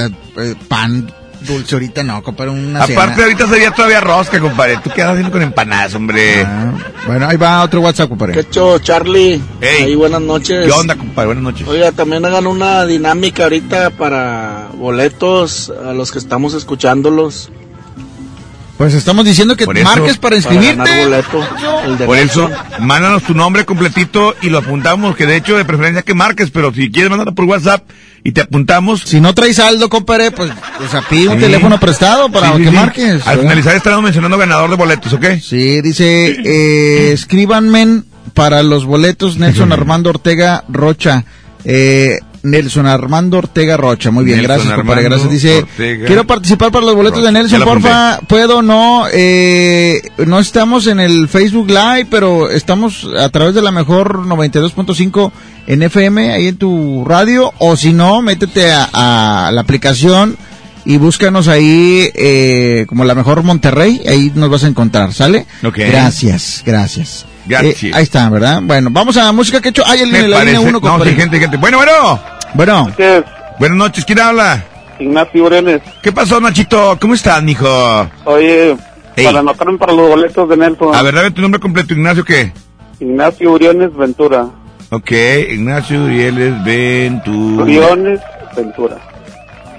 pan 0.68 1.12
dulce 1.46 1.76
ahorita 1.76 2.04
no, 2.04 2.22
compadre, 2.24 2.52
una 2.52 2.84
Aparte, 2.84 3.14
cena. 3.14 3.24
ahorita 3.24 3.48
sería 3.48 3.72
todavía 3.72 4.02
rosca, 4.02 4.40
compadre. 4.40 4.78
¿Tú 4.84 4.90
qué 4.94 5.02
andas 5.02 5.14
haciendo 5.16 5.32
con 5.32 5.42
empanadas, 5.42 5.94
hombre? 5.96 6.44
Ah, 6.46 6.72
bueno, 7.08 7.28
ahí 7.28 7.38
va 7.38 7.62
otro 7.64 7.82
WhatsApp, 7.82 8.10
compadre. 8.10 8.34
Quecho, 8.34 8.80
Charlie. 8.80 9.42
Ey. 9.62 9.84
Ahí, 9.84 9.96
buenas 9.96 10.22
noches. 10.22 10.66
¿Qué 10.66 10.72
onda, 10.72 10.96
compadre? 10.96 11.28
Buenas 11.28 11.44
noches. 11.44 11.68
Oiga, 11.68 11.92
también 11.92 12.26
hagan 12.26 12.48
una 12.48 12.86
dinámica 12.86 13.44
ahorita 13.44 13.92
para 13.92 14.70
boletos 14.74 15.72
a 15.86 15.94
los 15.94 16.12
que 16.12 16.20
estamos 16.20 16.54
escuchándolos. 16.54 17.52
Pues 18.78 18.94
estamos 18.94 19.24
diciendo 19.24 19.56
que 19.56 19.64
eso- 19.64 19.72
marques 19.86 20.18
para 20.18 20.36
inscribirte. 20.36 21.06
boleto. 21.06 21.48
El 21.86 21.98
Por 22.06 22.18
eso, 22.18 22.50
mándanos 22.82 23.24
tu 23.24 23.34
nombre 23.34 23.64
completito 23.64 24.36
y 24.42 24.50
lo 24.50 24.58
apuntamos, 24.58 25.16
que 25.16 25.26
de 25.26 25.38
hecho 25.38 25.56
de 25.56 25.64
preferencia 25.64 26.02
que 26.02 26.14
marques, 26.14 26.52
pero 26.52 26.74
si 26.74 26.92
quieres 26.92 27.10
mandarlo 27.10 27.34
por 27.34 27.46
WhatsApp 27.46 27.84
y 28.26 28.32
te 28.32 28.42
apuntamos. 28.42 29.04
Si 29.06 29.22
no 29.22 29.34
traes 29.36 29.58
saldo, 29.58 29.88
compadre, 29.88 30.32
pues, 30.32 30.52
o 30.84 30.90
sea, 30.90 31.02
pide 31.08 31.28
un 31.30 31.36
Sí. 31.36 31.42
teléfono 31.42 31.80
prestado 31.80 32.30
para 32.30 32.52
Sí, 32.52 32.58
sí, 32.58 32.64
que 32.64 32.72
marques. 32.72 33.28
Al 33.28 33.40
finalizar 33.40 33.76
estaremos 33.76 34.04
mencionando 34.04 34.38
ganador 34.38 34.70
de 34.72 34.76
boletos, 34.76 35.14
¿ok? 35.14 35.26
Sí, 35.42 35.80
dice, 35.82 36.36
eh, 36.44 37.12
escríbanme 37.14 38.02
para 38.34 38.64
los 38.64 38.84
boletos 38.86 39.38
Nelson 39.38 39.72
Armando 39.72 40.10
Ortega 40.10 40.64
Rocha. 40.68 41.24
Eh, 41.64 42.20
Nelson 42.46 42.86
Armando 42.86 43.40
Ortega 43.40 43.76
Rocha. 43.78 44.12
Muy 44.12 44.24
bien, 44.26 44.38
Nelson 44.38 44.56
gracias, 44.56 44.76
compadre. 44.76 45.04
Gracias. 45.04 45.30
Dice, 45.30 45.58
Ortega 45.60 46.06
quiero 46.06 46.26
participar 46.26 46.72
para 46.72 46.86
los 46.86 46.96
boletos 46.96 47.20
Rocha. 47.20 47.32
de 47.32 47.40
Nelson, 47.40 47.60
la 47.60 47.66
porfa. 47.66 48.20
¿Puedo? 48.28 48.62
No. 48.62 49.06
Eh, 49.12 50.02
no 50.26 50.40
estamos 50.40 50.88
en 50.88 51.00
el 51.00 51.28
Facebook 51.28 51.68
Live, 51.68 52.08
pero 52.10 52.50
estamos 52.50 53.08
a 53.20 53.30
través 53.30 53.56
de 53.56 53.62
la 53.62 53.72
mejor 53.72 54.26
92.5 54.26 55.32
en 55.68 55.84
FM, 55.84 56.32
ahí 56.32 56.48
en 56.48 56.58
tu 56.58 57.04
radio. 57.06 57.54
O 57.60 57.76
si 57.76 57.94
no, 57.94 58.22
métete 58.22 58.72
a, 58.72 59.48
a 59.48 59.52
la 59.52 59.62
aplicación 59.62 60.38
y 60.86 60.98
búscanos 60.98 61.48
ahí 61.48 62.10
eh, 62.14 62.86
como 62.88 63.04
la 63.06 63.16
mejor 63.16 63.42
Monterrey, 63.44 64.02
ahí 64.08 64.32
nos 64.36 64.50
vas 64.50 64.64
a 64.64 64.68
encontrar, 64.68 65.14
¿sale? 65.14 65.46
Gracias, 65.62 66.62
gracias. 66.66 67.26
Gracias. 67.48 67.84
Eh, 67.84 67.92
ahí 67.94 68.04
está, 68.04 68.30
¿verdad? 68.30 68.62
Bueno, 68.64 68.90
vamos 68.92 69.18
a 69.18 69.32
música 69.32 69.62
que 69.62 69.70
he 69.70 69.72
hecho. 69.72 69.84
Ay, 69.86 70.02
el, 70.02 70.12
Me 70.12 70.28
la 70.28 70.44
línea 70.44 70.60
uno, 70.60 70.80
no, 70.80 71.04
sí, 71.04 71.14
gente, 71.14 71.40
gente. 71.40 71.58
Bueno, 71.58 71.78
bueno. 71.78 72.20
Bueno, 72.56 72.90
Buenas 73.60 73.78
noches, 73.78 74.06
¿quién 74.06 74.20
habla? 74.20 74.64
Ignacio 75.00 75.44
Urenes. 75.46 75.82
¿Qué 76.02 76.12
pasó, 76.12 76.40
Nachito? 76.40 76.98
¿Cómo 77.00 77.14
estás, 77.14 77.42
mijo? 77.44 77.68
Oye, 78.26 78.76
Ey. 79.16 79.26
para 79.26 79.40
anotarme 79.40 79.78
para 79.78 79.94
los 79.94 80.08
boletos 80.10 80.48
de 80.50 80.58
Nelson. 80.58 80.96
A 80.96 81.02
ver, 81.02 81.16
dame 81.16 81.32
tu 81.32 81.42
nombre 81.42 81.60
completo, 81.60 81.94
Ignacio, 81.94 82.24
¿qué? 82.24 82.52
Ignacio 83.00 83.52
Uriones 83.52 83.96
Ventura. 83.96 84.48
Ok, 84.92 85.12
Ignacio 85.52 86.04
Urieles 86.06 86.64
Ventura. 86.64 87.64
Uriones 87.64 88.20
Ventura. 88.56 88.98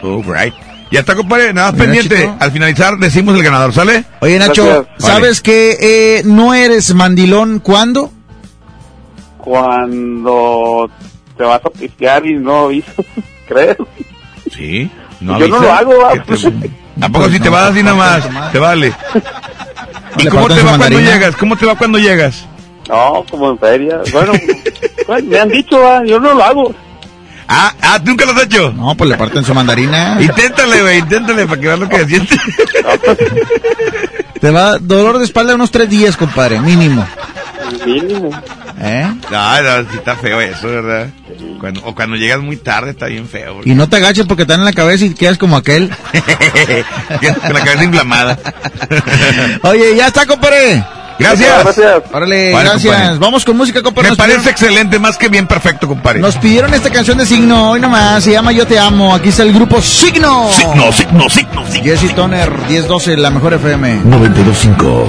All 0.02 0.22
right. 0.24 0.54
Ya 0.90 1.00
está, 1.00 1.14
compadre, 1.14 1.52
nada 1.52 1.72
más 1.72 1.80
Mira, 1.80 1.84
pendiente. 1.92 2.16
chico. 2.22 2.36
Al 2.38 2.52
finalizar 2.52 2.96
decimos 2.98 3.34
el 3.36 3.42
ganador, 3.42 3.72
¿sale? 3.72 4.04
oye 4.20 4.38
Nacho, 4.38 4.64
Gracias. 4.64 4.86
¿sabes 4.98 5.40
que 5.40 5.76
eh, 5.80 6.22
no 6.24 6.54
eres 6.54 6.94
mandilón 6.94 7.58
cuándo? 7.60 8.12
Cuando 9.38 10.90
te 11.36 11.44
vas 11.44 11.60
a 11.64 11.70
pistear 11.70 12.26
y 12.26 12.34
no 12.34 12.66
avisas, 12.66 12.94
¿crees? 13.48 13.76
Sí. 14.50 14.90
No 15.20 15.38
Yo 15.38 15.48
no 15.48 15.60
lo 15.60 15.72
hago, 15.72 15.98
¿va? 15.98 16.12
Tampoco 16.98 17.28
si 17.28 17.40
te 17.40 17.48
vas 17.48 17.70
así 17.70 17.82
nada 17.82 17.96
más, 17.96 18.52
te 18.52 18.58
vale. 18.58 18.92
¿Y 20.18 20.26
cómo 20.28 20.48
te 20.48 20.62
va 20.62 20.78
cuando 20.78 21.00
llegas? 21.00 21.36
¿Cómo 21.36 21.56
te 21.56 21.66
va 21.66 21.74
cuando 21.74 21.98
llegas? 21.98 22.46
No, 22.88 23.24
como 23.30 23.50
en 23.50 23.58
feria. 23.58 24.00
Bueno, 24.12 24.32
me 25.24 25.38
han 25.38 25.48
dicho, 25.48 25.80
¿va? 25.80 26.04
yo 26.04 26.20
no 26.20 26.34
lo 26.34 26.44
hago. 26.44 26.74
Ah, 27.48 27.72
ah, 27.80 28.00
¿nunca 28.04 28.24
lo 28.24 28.32
has 28.32 28.42
hecho? 28.42 28.72
No, 28.72 28.96
pues 28.96 29.08
le 29.08 29.16
parten 29.16 29.44
su 29.44 29.54
mandarina. 29.54 30.18
Inténtale, 30.20 30.82
güey, 30.82 30.98
inténtale 30.98 31.46
para 31.46 31.60
que 31.60 31.66
veas 31.66 31.78
lo 31.78 31.88
que 31.88 32.06
siente. 32.06 32.36
Te 34.40 34.50
va 34.50 34.78
dolor 34.78 35.18
de 35.18 35.24
espalda 35.24 35.54
unos 35.54 35.70
tres 35.70 35.88
días, 35.88 36.16
compadre, 36.16 36.60
mínimo. 36.60 37.06
Mínimo. 37.84 38.30
¿Eh? 38.78 39.10
No, 39.30 39.62
no, 39.62 39.90
sí 39.90 39.96
está 39.96 40.16
feo 40.16 40.40
eso, 40.40 40.68
¿verdad? 40.68 41.08
Cuando, 41.60 41.82
o 41.84 41.94
cuando 41.94 42.16
llegas 42.16 42.40
muy 42.40 42.56
tarde 42.56 42.90
está 42.90 43.06
bien 43.06 43.26
feo. 43.26 43.60
Y 43.64 43.74
no 43.74 43.88
te 43.88 43.96
agaches 43.96 44.26
porque 44.26 44.44
te 44.44 44.52
dan 44.52 44.60
en 44.60 44.66
la 44.66 44.72
cabeza 44.72 45.04
y 45.06 45.14
quedas 45.14 45.38
como 45.38 45.56
aquel. 45.56 45.90
Con 47.42 47.54
la 47.54 47.64
cabeza 47.64 47.84
inflamada. 47.84 48.38
Oye, 49.62 49.96
ya 49.96 50.08
está, 50.08 50.26
compadre. 50.26 50.84
Gracias. 51.18 51.62
Gracias. 51.62 52.02
Órale, 52.12 52.50
gracias. 52.50 53.18
Vamos 53.18 53.44
con 53.44 53.56
música, 53.56 53.82
compadre. 53.82 54.10
Me 54.10 54.16
parece 54.16 54.50
excelente, 54.50 54.98
más 54.98 55.16
que 55.16 55.28
bien 55.28 55.46
perfecto, 55.46 55.88
compadre. 55.88 56.20
Nos 56.20 56.36
pidieron 56.36 56.74
esta 56.74 56.90
canción 56.90 57.16
de 57.18 57.26
Signo, 57.26 57.70
hoy 57.70 57.80
nomás, 57.80 58.22
se 58.22 58.32
llama 58.32 58.52
Yo 58.52 58.66
Te 58.66 58.78
Amo. 58.78 59.14
Aquí 59.14 59.30
está 59.30 59.42
el 59.42 59.52
grupo 59.52 59.80
Signo. 59.80 60.50
Signo, 60.52 60.92
Signo, 60.92 61.30
Signo, 61.30 61.66
Signo. 61.70 61.84
Jesse 61.84 62.14
Toner, 62.14 62.50
1012, 62.68 63.16
la 63.16 63.30
mejor 63.30 63.54
FM. 63.54 64.02
925. 64.04 65.08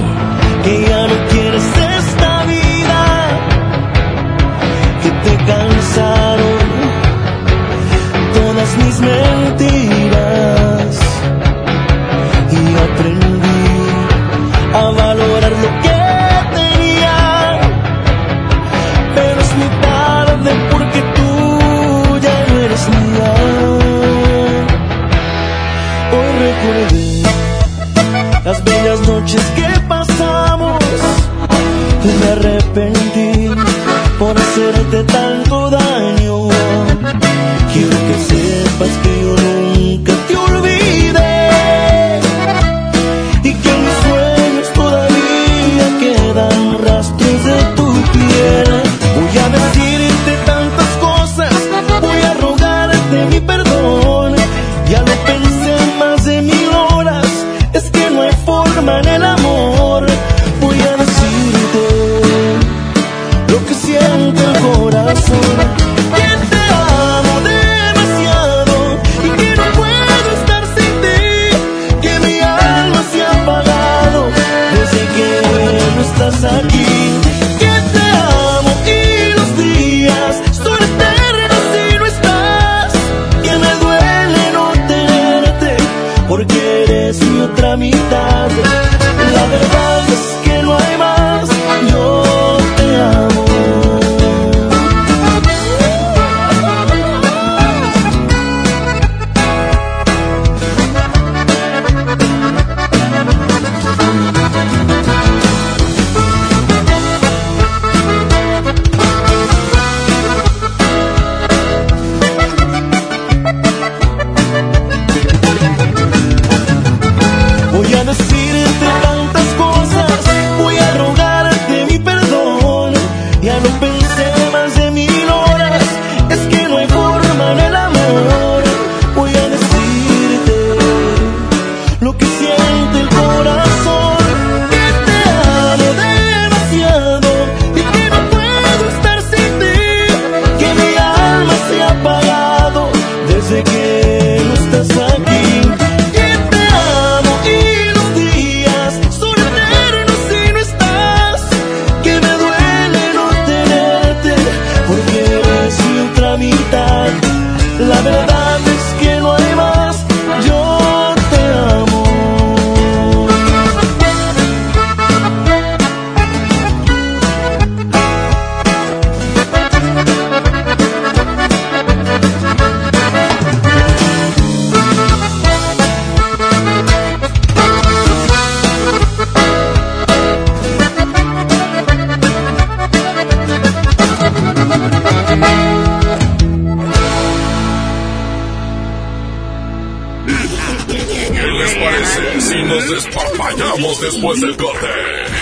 Si 192.40 192.62
nos 192.62 192.90
despapallamos 192.90 194.00
después 194.00 194.40
del 194.40 194.56
corte? 194.56 194.86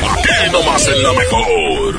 Aquí 0.02 0.50
nomás 0.52 0.86
en 0.88 1.02
la 1.02 1.12
mejor. 1.12 1.94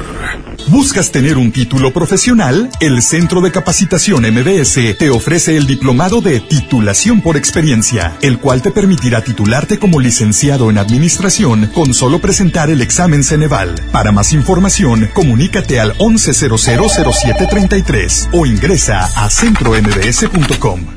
¿Buscas 0.67 1.11
tener 1.11 1.37
un 1.37 1.51
título 1.51 1.91
profesional? 1.93 2.69
El 2.81 3.01
Centro 3.01 3.39
de 3.41 3.51
Capacitación 3.51 4.23
MBS 4.23 4.97
te 4.97 5.09
ofrece 5.09 5.55
el 5.55 5.65
diplomado 5.65 6.19
de 6.19 6.41
titulación 6.41 7.21
por 7.21 7.37
experiencia, 7.37 8.17
el 8.21 8.39
cual 8.39 8.61
te 8.61 8.71
permitirá 8.71 9.23
titularte 9.23 9.79
como 9.79 10.01
licenciado 10.01 10.69
en 10.69 10.77
administración 10.77 11.71
con 11.73 11.93
solo 11.93 12.19
presentar 12.19 12.69
el 12.69 12.81
examen 12.81 13.23
Ceneval. 13.23 13.75
Para 13.93 14.11
más 14.11 14.33
información, 14.33 15.09
comunícate 15.13 15.79
al 15.79 15.97
11000733 15.99 18.27
o 18.33 18.45
ingresa 18.45 19.09
a 19.15 19.29
centrombs.com. 19.29 20.96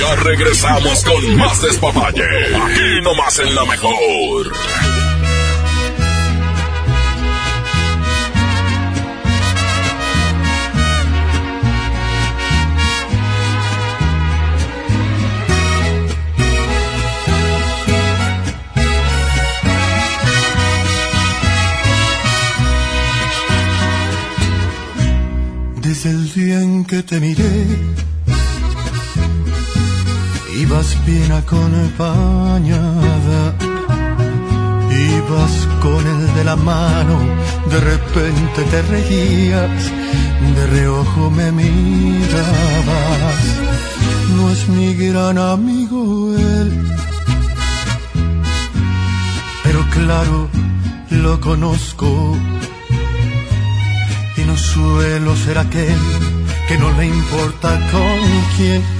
Ya 0.00 0.16
regresamos 0.16 1.04
con 1.04 1.36
más 1.36 1.60
despapalle. 1.60 2.24
Aquí 2.56 3.02
nomás 3.02 3.38
en 3.38 3.54
la 3.54 3.66
mejor. 3.66 4.50
Desde 25.82 26.10
el 26.10 26.32
día 26.32 26.60
en 26.62 26.86
que 26.86 27.02
te 27.02 27.20
miré, 27.20 27.66
ibas 30.56 30.96
bien 31.06 31.32
acompañada, 31.32 31.82
ibas 34.90 35.68
con 35.80 36.06
el 36.06 36.34
de 36.34 36.44
la 36.44 36.56
mano, 36.56 37.18
de 37.70 37.80
repente 37.80 38.62
te 38.70 38.82
reías, 38.82 39.90
de 40.54 40.66
reojo 40.66 41.30
me 41.30 41.52
mirabas. 41.52 43.44
No 44.36 44.50
es 44.50 44.68
mi 44.68 44.94
gran 44.94 45.38
amigo 45.38 46.34
él, 46.36 46.86
pero 49.62 49.84
claro, 49.90 50.48
lo 51.10 51.40
conozco. 51.40 52.36
Y 54.36 54.42
no 54.42 54.56
suelo 54.56 55.36
ser 55.36 55.58
aquel 55.58 55.98
que 56.66 56.78
no 56.78 56.90
le 56.92 57.06
importa 57.06 57.78
con 57.92 58.18
quién 58.56 58.99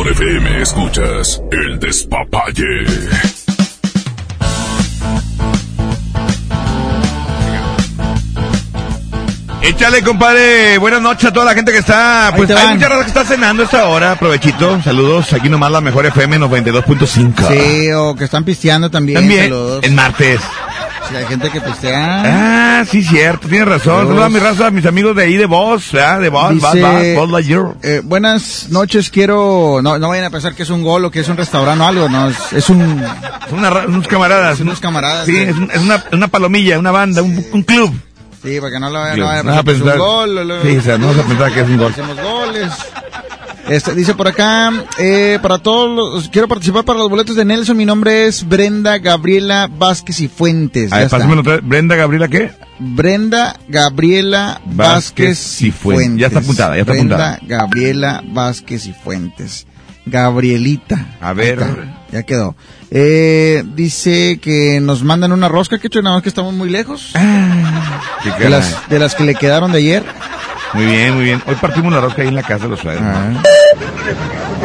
Mejor 0.00 0.12
FM 0.12 0.62
escuchas 0.62 1.42
el 1.52 1.78
despapalle. 1.78 2.86
Échale, 9.62 10.02
compadre. 10.02 10.78
Buenas 10.78 11.02
noches 11.02 11.26
a 11.26 11.32
toda 11.32 11.44
la 11.46 11.54
gente 11.54 11.72
que 11.72 11.78
está. 11.78 12.32
Pues 12.34 12.50
hay 12.50 12.74
mucha 12.74 12.88
raza 12.88 13.02
que 13.02 13.08
está 13.08 13.24
cenando 13.24 13.62
a 13.62 13.66
esta 13.66 13.88
hora. 13.88 14.16
Provechito. 14.16 14.80
Saludos. 14.82 15.32
Aquí 15.34 15.50
nomás 15.50 15.70
la 15.70 15.82
mejor 15.82 16.06
FM 16.06 16.38
92.5. 16.38 17.48
Sí, 17.48 17.92
o 17.92 18.14
que 18.14 18.24
están 18.24 18.44
pisteando 18.44 18.90
también. 18.90 19.18
También. 19.18 19.44
saludos. 19.44 19.84
En 19.84 19.94
martes. 19.94 20.40
Sí, 21.10 21.16
hay 21.16 21.24
gente 21.26 21.50
que 21.50 21.60
pistea. 21.60 22.22
Ah, 22.80 22.84
sí, 22.88 23.02
cierto. 23.02 23.48
Tienes 23.48 23.66
razón. 23.66 24.06
Saludos. 24.06 24.24
A 24.24 24.28
mi 24.28 24.38
raza, 24.38 24.66
a 24.68 24.70
mis 24.70 24.86
amigos 24.86 25.16
de 25.16 25.24
ahí 25.24 25.36
de 25.36 25.46
Voz. 25.46 25.90
¿verdad? 25.92 26.20
De 26.20 26.28
Voz, 26.28 26.54
Voz, 26.60 26.74
Voz, 27.16 27.30
Lightyear. 27.30 27.74
eh, 27.82 28.00
buenas 28.04 28.68
noches, 28.70 29.10
quiero... 29.10 29.80
No, 29.82 29.98
no 29.98 30.08
vayan 30.08 30.26
a 30.26 30.30
pensar 30.30 30.54
que 30.54 30.62
es 30.62 30.70
un 30.70 30.82
gol 30.84 31.04
o 31.04 31.10
que 31.10 31.20
es 31.20 31.28
un 31.28 31.36
restaurante 31.36 31.82
o 31.82 31.86
algo, 31.86 32.08
no, 32.08 32.28
es, 32.28 32.36
es 32.52 32.68
un... 32.70 33.04
Son 33.48 33.58
una 33.58 33.70
unos 33.86 34.06
camaradas. 34.06 34.60
Unos 34.60 34.78
camaradas. 34.80 35.26
Sí, 35.26 35.36
eh. 35.36 35.50
es, 35.50 35.56
un- 35.56 35.70
es 35.72 35.80
una, 35.80 36.04
una 36.12 36.28
palomilla, 36.28 36.78
una 36.78 36.92
banda, 36.92 37.22
un, 37.22 37.44
un 37.52 37.62
club. 37.64 37.92
Sí, 38.42 38.58
para 38.60 38.72
que 38.72 38.80
no 38.80 38.88
lo 38.90 39.00
vayan, 39.00 39.18
no 39.18 39.26
vayan 39.26 39.46
No 39.46 39.52
a 39.52 39.62
pensar 39.62 39.82
que 39.84 39.88
es 39.90 39.94
un 39.94 39.98
gol. 39.98 40.38
o 40.38 40.44
luego- 40.44 40.62
Sí, 40.62 40.76
o 40.76 40.82
sea, 40.82 40.96
no 40.98 41.08
vas 41.08 41.18
a 41.18 41.22
pensar 41.24 41.52
que 41.52 41.60
es 41.60 41.66
un 41.68 41.76
gol. 41.76 41.92
Hacemos 41.92 42.16
goles. 42.22 42.72
Este, 43.70 43.94
dice 43.94 44.14
por 44.14 44.26
acá, 44.26 44.72
eh, 44.98 45.38
para 45.40 45.58
todos 45.58 45.94
los, 45.94 46.28
quiero 46.28 46.48
participar 46.48 46.84
para 46.84 46.98
los 46.98 47.08
boletos 47.08 47.36
de 47.36 47.44
Nelson, 47.44 47.76
mi 47.76 47.84
nombre 47.84 48.26
es 48.26 48.48
Brenda 48.48 48.98
Gabriela 48.98 49.70
Vázquez 49.72 50.18
y 50.22 50.26
Fuentes. 50.26 50.92
A 50.92 50.98
ver, 50.98 51.38
otra. 51.38 51.60
Brenda 51.62 51.94
Gabriela, 51.94 52.26
¿qué? 52.26 52.50
Brenda 52.80 53.54
Gabriela 53.68 54.60
Vázquez 54.64 55.62
y 55.62 55.70
Fuentes. 55.70 56.18
Ya 56.18 56.26
está 56.26 56.40
apuntada, 56.40 56.74
ya 56.74 56.80
está 56.80 56.94
Brenda 56.94 57.34
apuntada. 57.34 57.46
Gabriela 57.46 58.24
Vázquez 58.26 58.86
y 58.86 58.92
Fuentes. 58.92 59.68
Gabrielita. 60.04 61.06
A 61.20 61.32
ver. 61.32 61.60
Está, 61.60 61.76
ya 62.10 62.22
quedó. 62.24 62.56
Eh, 62.90 63.62
dice 63.76 64.40
que 64.42 64.80
nos 64.80 65.04
mandan 65.04 65.30
una 65.30 65.46
rosca, 65.46 65.78
que 65.78 65.86
hecho 65.86 66.02
nada 66.02 66.16
más 66.16 66.24
que 66.24 66.28
estamos 66.28 66.52
muy 66.54 66.70
lejos. 66.70 67.12
Qué 68.24 68.30
De 68.44 68.50
las, 68.50 68.88
de 68.88 68.98
las 68.98 69.14
que 69.14 69.22
le 69.22 69.36
quedaron 69.36 69.70
de 69.70 69.78
ayer. 69.78 70.04
Muy 70.72 70.86
bien, 70.86 71.14
muy 71.14 71.24
bien. 71.24 71.42
Hoy 71.46 71.54
partimos 71.56 71.92
la 71.92 72.00
rosca 72.00 72.22
ahí 72.22 72.28
en 72.28 72.36
la 72.36 72.42
casa 72.42 72.64
de 72.64 72.70
los 72.70 72.80
suegros. 72.80 73.02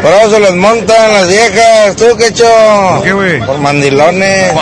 Por 0.01 0.11
eso 0.11 0.31
se 0.31 0.39
los 0.39 0.55
montan 0.55 1.13
las 1.13 1.27
viejas, 1.27 1.95
tú, 1.95 2.15
quecho. 2.17 2.45
¿Por 2.95 3.03
qué, 3.03 3.13
güey? 3.13 3.39
Por 3.39 3.57
mandilones. 3.59 4.53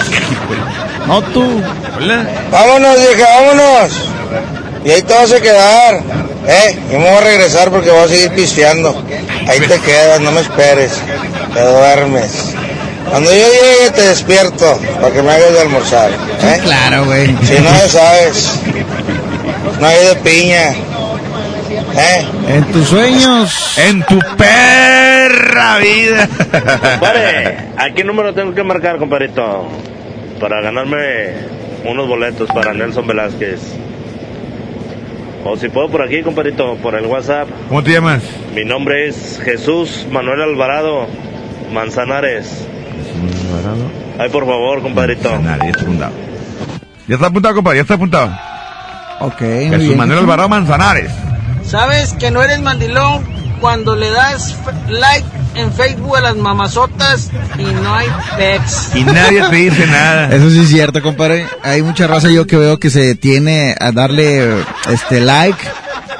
No 1.07 1.21
tú. 1.21 1.61
Hola. 1.97 2.25
Vámonos, 2.49 2.97
vieja, 2.97 3.25
vámonos. 3.41 3.91
Y 4.85 4.91
ahí 4.91 5.01
te 5.01 5.13
vas 5.13 5.31
a 5.31 5.41
quedar. 5.41 6.01
Eh, 6.47 6.79
yo 6.91 6.99
me 6.99 7.09
voy 7.09 7.17
a 7.17 7.21
regresar 7.21 7.69
porque 7.71 7.89
voy 7.91 8.03
a 8.03 8.07
seguir 8.07 8.31
pisteando. 8.31 9.03
Ahí 9.47 9.59
te 9.59 9.79
quedas, 9.79 10.21
no 10.21 10.31
me 10.31 10.41
esperes. 10.41 10.93
Te 11.53 11.61
duermes. 11.61 12.53
Cuando 13.09 13.31
yo 13.31 13.45
llegue 13.45 13.91
te 13.93 14.01
despierto 14.01 14.79
para 15.01 15.13
que 15.13 15.21
me 15.21 15.31
hagas 15.31 15.53
de 15.53 15.61
almorzar. 15.61 16.09
¿eh? 16.09 16.59
Claro, 16.63 17.05
güey. 17.05 17.27
Si 17.43 17.53
no 17.59 17.69
ya 17.69 17.89
sabes. 17.89 18.59
No 19.79 19.87
hay 19.87 20.05
de 20.05 20.15
piña. 20.15 20.75
¿Eh? 21.97 22.25
En 22.47 22.65
tus 22.71 22.87
sueños. 22.87 23.77
En 23.77 24.03
tu 24.03 24.19
perra 24.37 25.77
vida. 25.77 26.27
Compadre, 26.27 27.57
¿a 27.77 27.91
qué 27.95 28.03
número 28.03 28.33
tengo 28.33 28.53
que 28.53 28.63
marcar, 28.63 28.97
compadrito? 28.97 29.67
Para 30.39 30.61
ganarme 30.61 31.33
unos 31.85 32.07
boletos 32.07 32.49
para 32.49 32.73
Nelson 32.73 33.05
Velázquez. 33.05 33.59
O 35.45 35.57
si 35.57 35.69
puedo 35.69 35.89
por 35.89 36.01
aquí, 36.01 36.23
compadrito, 36.23 36.75
por 36.77 36.95
el 36.95 37.05
WhatsApp. 37.05 37.47
¿Cómo 37.67 37.83
te 37.83 37.91
llamas? 37.91 38.23
Mi 38.55 38.63
nombre 38.63 39.07
es 39.07 39.39
Jesús 39.43 40.07
Manuel 40.11 40.41
Alvarado 40.41 41.07
Manzanares. 41.71 42.65
Ay, 44.17 44.29
por 44.29 44.45
favor, 44.45 44.81
compadrito. 44.81 45.29
Manzanares, 45.29 45.63
ya 45.65 45.69
está 45.71 45.83
apuntado. 45.83 46.13
Ya 47.07 47.15
está 47.15 47.27
apuntado, 47.27 47.55
compadre, 47.55 47.77
ya 47.77 47.81
está 47.81 47.93
apuntado. 47.95 48.31
Ok, 49.19 49.39
Jesús 49.39 49.95
Manuel 49.95 50.19
Alvarado 50.19 50.49
Manzanares. 50.49 51.11
Sabes 51.73 52.13
que 52.13 52.29
no 52.29 52.43
eres 52.43 52.61
mandilón 52.61 53.23
cuando 53.59 53.95
le 53.95 54.11
das 54.11 54.55
like 54.89 55.25
en 55.55 55.73
Facebook 55.73 56.17
a 56.17 56.21
las 56.21 56.35
mamazotas 56.35 57.31
y 57.57 57.63
no 57.63 57.95
hay 57.95 58.07
pex. 58.37 58.91
Y 58.93 59.03
nadie 59.03 59.41
te 59.49 59.55
dice 59.55 59.87
nada. 59.87 60.27
Eso 60.31 60.51
sí 60.51 60.59
es 60.61 60.67
cierto, 60.69 61.01
compadre. 61.01 61.47
Hay 61.63 61.81
mucha 61.81 62.05
raza 62.05 62.29
yo 62.29 62.45
que 62.45 62.57
veo 62.57 62.77
que 62.79 62.91
se 62.91 62.99
detiene 63.01 63.75
a 63.79 63.91
darle 63.91 64.53
este 64.87 65.19
like 65.19 65.57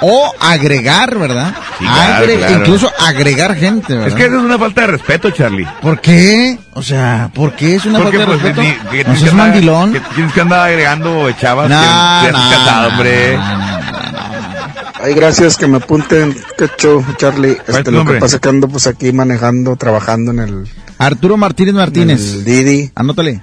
o 0.01 0.33
agregar, 0.39 1.19
¿verdad? 1.19 1.53
Sí, 1.77 1.85
claro, 1.85 2.25
Agre- 2.25 2.37
claro. 2.37 2.55
Incluso 2.55 2.91
agregar 2.99 3.55
gente, 3.55 3.93
¿verdad? 3.93 4.07
Es 4.07 4.15
que 4.15 4.25
eso 4.25 4.37
es 4.37 4.41
una 4.43 4.57
falta 4.57 4.81
de 4.81 4.87
respeto, 4.87 5.29
Charlie. 5.29 5.67
¿Por 5.83 6.01
qué? 6.01 6.57
O 6.73 6.81
sea, 6.81 7.29
¿por 7.31 7.53
qué 7.53 7.75
es 7.75 7.85
una 7.85 7.99
Porque, 7.99 8.17
falta 8.17 8.31
de 8.33 8.37
pues, 8.39 8.55
respeto? 8.55 8.61
ni- 8.63 8.89
que 8.89 9.03
¿No 9.03 9.13
tienes 9.13 9.19
seas 9.19 9.21
que 9.21 9.29
andar- 9.29 9.47
mandilón? 9.49 9.93
que 9.93 9.99
tienes 10.15 10.33
que 10.33 10.41
andar 10.41 10.67
agregando 10.67 11.31
chavas 11.33 11.69
No, 11.69 11.79
que 12.25 12.31
no, 12.31 12.49
casado, 12.49 12.81
no, 12.81 12.87
hombre. 12.95 13.37
Ay, 15.01 15.13
gracias 15.13 15.57
que 15.57 15.67
me 15.67 15.77
apunten, 15.77 16.35
Quecho, 16.57 17.03
Charlie. 17.17 17.57
Este, 17.67 17.91
lo 17.91 17.99
nombre? 17.99 18.15
que 18.15 18.21
pasa 18.21 18.35
es 18.37 18.41
que 18.41 18.49
ando 18.49 18.67
pues 18.67 18.87
aquí 18.87 19.11
manejando, 19.11 19.75
trabajando 19.75 20.31
en 20.31 20.39
el, 20.39 20.67
Arturo 20.97 21.37
Martínez 21.37 21.73
Martínez. 21.73 22.33
el 22.33 22.45
Didi. 22.45 22.91
Anótale. 22.95 23.41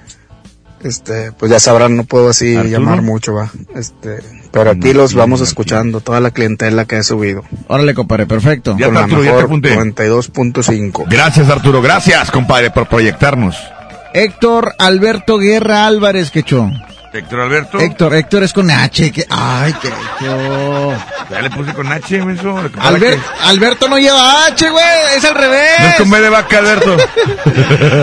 Este, 0.83 1.31
pues 1.33 1.51
ya 1.51 1.59
sabrán, 1.59 1.95
no 1.95 2.05
puedo 2.05 2.29
así 2.29 2.55
¿Arturo? 2.55 2.71
llamar 2.71 3.01
mucho, 3.03 3.35
va. 3.35 3.51
Este, 3.75 4.19
pero 4.51 4.71
aquí 4.71 4.93
los 4.93 5.13
vamos 5.13 5.41
escuchando, 5.41 6.01
toda 6.01 6.19
la 6.19 6.31
clientela 6.31 6.85
que 6.85 6.97
he 6.97 7.03
subido. 7.03 7.43
Órale, 7.67 7.93
compadre, 7.93 8.25
perfecto. 8.25 8.75
Ya 8.79 8.87
está, 8.87 9.03
Arturo, 9.03 9.23
ya 9.23 9.35
te 9.37 9.41
apunté. 9.43 9.77
92.5. 9.77 11.05
Gracias, 11.07 11.49
Arturo. 11.49 11.81
Gracias, 11.81 12.31
compadre, 12.31 12.71
por 12.71 12.87
proyectarnos. 12.87 13.55
Héctor 14.13 14.73
Alberto 14.79 15.37
Guerra 15.37 15.85
Álvarez, 15.85 16.31
quecho. 16.31 16.69
Héctor 17.13 17.39
Alberto. 17.41 17.77
Héctor, 17.79 18.15
Héctor 18.15 18.43
es 18.43 18.53
con 18.53 18.71
H. 18.71 19.11
Que, 19.11 19.25
ay, 19.29 19.73
quecho. 19.73 20.93
Ya 21.29 21.41
le 21.41 21.49
puse 21.49 21.73
con 21.73 21.91
H, 21.91 22.23
menso. 22.25 22.55
Albert- 22.79 23.15
que- 23.19 23.19
Alberto 23.43 23.89
no 23.89 23.97
lleva 23.99 24.45
H, 24.45 24.69
güey. 24.69 24.85
Es 25.17 25.25
al 25.25 25.35
revés. 25.35 25.69
No 25.81 25.87
es 25.87 25.95
con 25.95 26.09
B 26.09 26.21
de 26.21 26.29
vaca, 26.29 26.57
Alberto. 26.59 26.97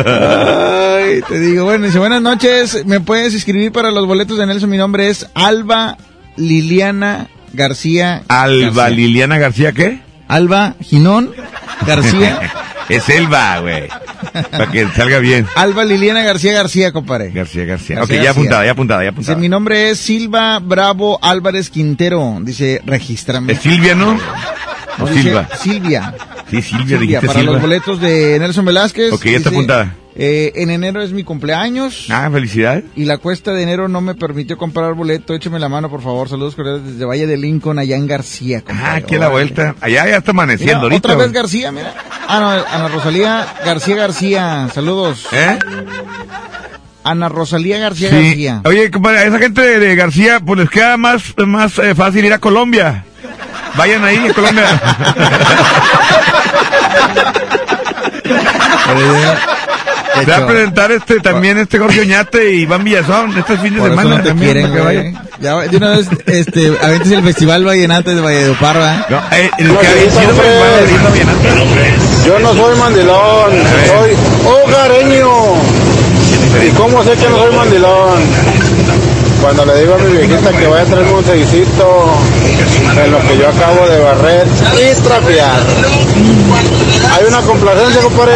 Ay, 0.06 1.22
te 1.26 1.38
digo, 1.40 1.64
bueno, 1.64 1.86
dice, 1.86 1.98
buenas 1.98 2.20
noches, 2.22 2.84
me 2.86 3.00
puedes 3.00 3.32
escribir 3.34 3.72
para 3.72 3.90
los 3.90 4.06
boletos 4.06 4.36
de 4.38 4.46
Nelson, 4.46 4.68
mi 4.68 4.76
nombre 4.76 5.08
es 5.08 5.26
Alba 5.34 5.96
Liliana 6.36 7.28
García. 7.52 8.22
Alba 8.28 8.82
García. 8.82 8.88
Liliana 8.96 9.38
García, 9.38 9.72
¿qué? 9.72 10.00
Alba 10.28 10.74
Ginón 10.82 11.32
García. 11.86 12.52
es 12.88 13.08
Elba, 13.08 13.58
güey. 13.60 13.88
Para 14.50 14.70
que 14.70 14.86
salga 14.88 15.18
bien. 15.18 15.46
Alba 15.56 15.84
Liliana 15.84 16.22
García 16.22 16.52
García, 16.52 16.92
compadre. 16.92 17.30
García, 17.30 17.64
García. 17.64 17.96
García, 17.96 18.16
ok, 18.18 18.24
ya 18.24 18.30
apuntada, 18.30 18.64
ya 18.64 18.70
apuntada, 18.72 19.00
ya 19.02 19.10
Dice, 19.10 19.14
apuntada. 19.14 19.38
mi 19.38 19.48
nombre 19.48 19.90
es 19.90 19.98
Silva 19.98 20.58
Bravo 20.58 21.18
Álvarez 21.22 21.70
Quintero. 21.70 22.38
Dice, 22.42 22.82
regístrame. 22.84 23.52
¿Es 23.52 23.60
Silvia, 23.60 23.94
no? 23.94 24.14
No, 24.14 25.04
¿O 25.04 25.08
dice 25.08 25.22
Silva? 25.22 25.48
Silvia. 25.60 26.14
Sí, 26.50 26.62
Silvia, 26.62 26.78
Silvia, 26.86 26.98
dijiste 26.98 27.26
para 27.26 27.38
Silva. 27.40 27.52
los 27.52 27.62
boletos 27.62 28.00
de 28.00 28.38
Nelson 28.38 28.64
Velázquez. 28.64 29.12
Ok, 29.12 29.24
ya 29.24 29.30
está 29.36 29.50
dice, 29.50 29.56
apuntada. 29.60 29.94
Eh, 30.20 30.52
en 30.56 30.70
enero 30.70 31.00
es 31.00 31.12
mi 31.12 31.22
cumpleaños. 31.22 32.06
Ah, 32.10 32.28
felicidades. 32.32 32.82
Y 32.96 33.04
la 33.04 33.18
cuesta 33.18 33.52
de 33.52 33.62
enero 33.62 33.86
no 33.88 34.00
me 34.00 34.14
permitió 34.16 34.58
comprar 34.58 34.94
boleto. 34.94 35.32
Écheme 35.34 35.60
la 35.60 35.68
mano, 35.68 35.88
por 35.88 36.02
favor. 36.02 36.28
Saludos 36.28 36.56
cordiales 36.56 36.84
desde 36.84 37.04
Valle 37.04 37.26
de 37.28 37.36
Lincoln, 37.36 37.78
allá 37.78 37.94
en 37.96 38.06
García. 38.08 38.62
Ah, 38.68 38.94
aquí 38.96 39.14
a 39.14 39.18
la 39.20 39.28
vuelta. 39.28 39.76
Allá 39.80 40.08
ya 40.08 40.16
está 40.16 40.32
amaneciendo 40.32 40.74
Mira, 40.74 40.82
ahorita. 40.96 41.12
otra 41.12 41.24
vez. 41.24 41.32
García, 41.32 41.70
mira. 41.72 41.94
Ah, 42.26 42.40
no, 42.40 42.50
Ana 42.50 42.88
Rosalía 42.88 43.46
García 43.64 43.96
García. 43.96 44.68
Saludos. 44.74 45.26
¿Eh? 45.32 45.58
Ana 47.04 47.28
Rosalía 47.28 47.78
García 47.78 48.10
Sí. 48.10 48.16
García. 48.16 48.60
Oye, 48.64 48.90
compadre, 48.90 49.18
a 49.20 49.24
esa 49.24 49.38
gente 49.38 49.60
de, 49.62 49.78
de 49.78 49.94
García, 49.94 50.40
pues 50.40 50.58
les 50.60 50.68
queda 50.68 50.96
más, 50.96 51.22
más 51.46 51.78
eh, 51.78 51.94
fácil 51.94 52.24
ir 52.24 52.32
a 52.32 52.38
Colombia. 52.38 53.04
Vayan 53.76 54.04
ahí 54.04 54.16
a 54.28 54.34
Colombia. 54.34 54.66
Va 60.26 60.36
a 60.36 60.46
presentar 60.46 60.92
este 60.92 61.20
también 61.20 61.58
este 61.58 61.78
Jorge 61.78 62.00
Oñate 62.00 62.54
y 62.54 62.62
Iván 62.62 62.84
Villazón 62.84 63.36
este 63.36 63.56
fin 63.58 63.74
de 63.74 63.80
Por 63.80 63.90
eso 63.90 64.00
semana 64.00 64.16
no 64.16 64.22
te 64.22 64.28
también, 64.28 64.70
quieren, 64.70 65.12
que. 65.12 65.14
Ya, 65.40 65.56
de 65.56 65.76
una 65.76 65.90
vez, 65.90 66.08
este, 66.26 66.72
aventes 66.82 67.12
el 67.12 67.22
Festival 67.22 67.64
Vallenato 67.64 68.14
de 68.14 68.20
Valledupar, 68.20 68.76
¿verdad? 68.76 69.06
No, 69.08 69.18
eh, 69.36 69.50
el 69.58 69.76
que 69.76 69.86
había 69.86 70.10
sido 70.10 70.32
Yo 72.26 72.38
no 72.40 72.54
soy 72.54 72.78
mandilón, 72.78 73.50
soy 73.86 74.10
hogareño. 74.46 75.28
¿Y 76.66 76.70
cómo 76.70 77.04
sé 77.04 77.12
que 77.12 77.28
no 77.28 77.38
soy 77.38 77.54
mandilón? 77.54 78.57
Cuando 79.40 79.64
le 79.64 79.80
digo 79.80 79.94
a 79.94 79.98
mi 79.98 80.16
viejita 80.16 80.50
que 80.52 80.66
vaya 80.66 80.82
a 80.82 80.86
traerme 80.86 81.12
un 81.12 81.24
seisito 81.24 82.18
en 83.04 83.10
lo 83.12 83.20
que 83.20 83.38
yo 83.38 83.48
acabo 83.48 83.86
de 83.88 83.98
barrer 84.00 84.46
y 84.74 85.02
trapear. 85.02 85.60
Hay 87.10 87.24
una 87.26 87.40
complacencia, 87.42 88.00
compadre. 88.02 88.34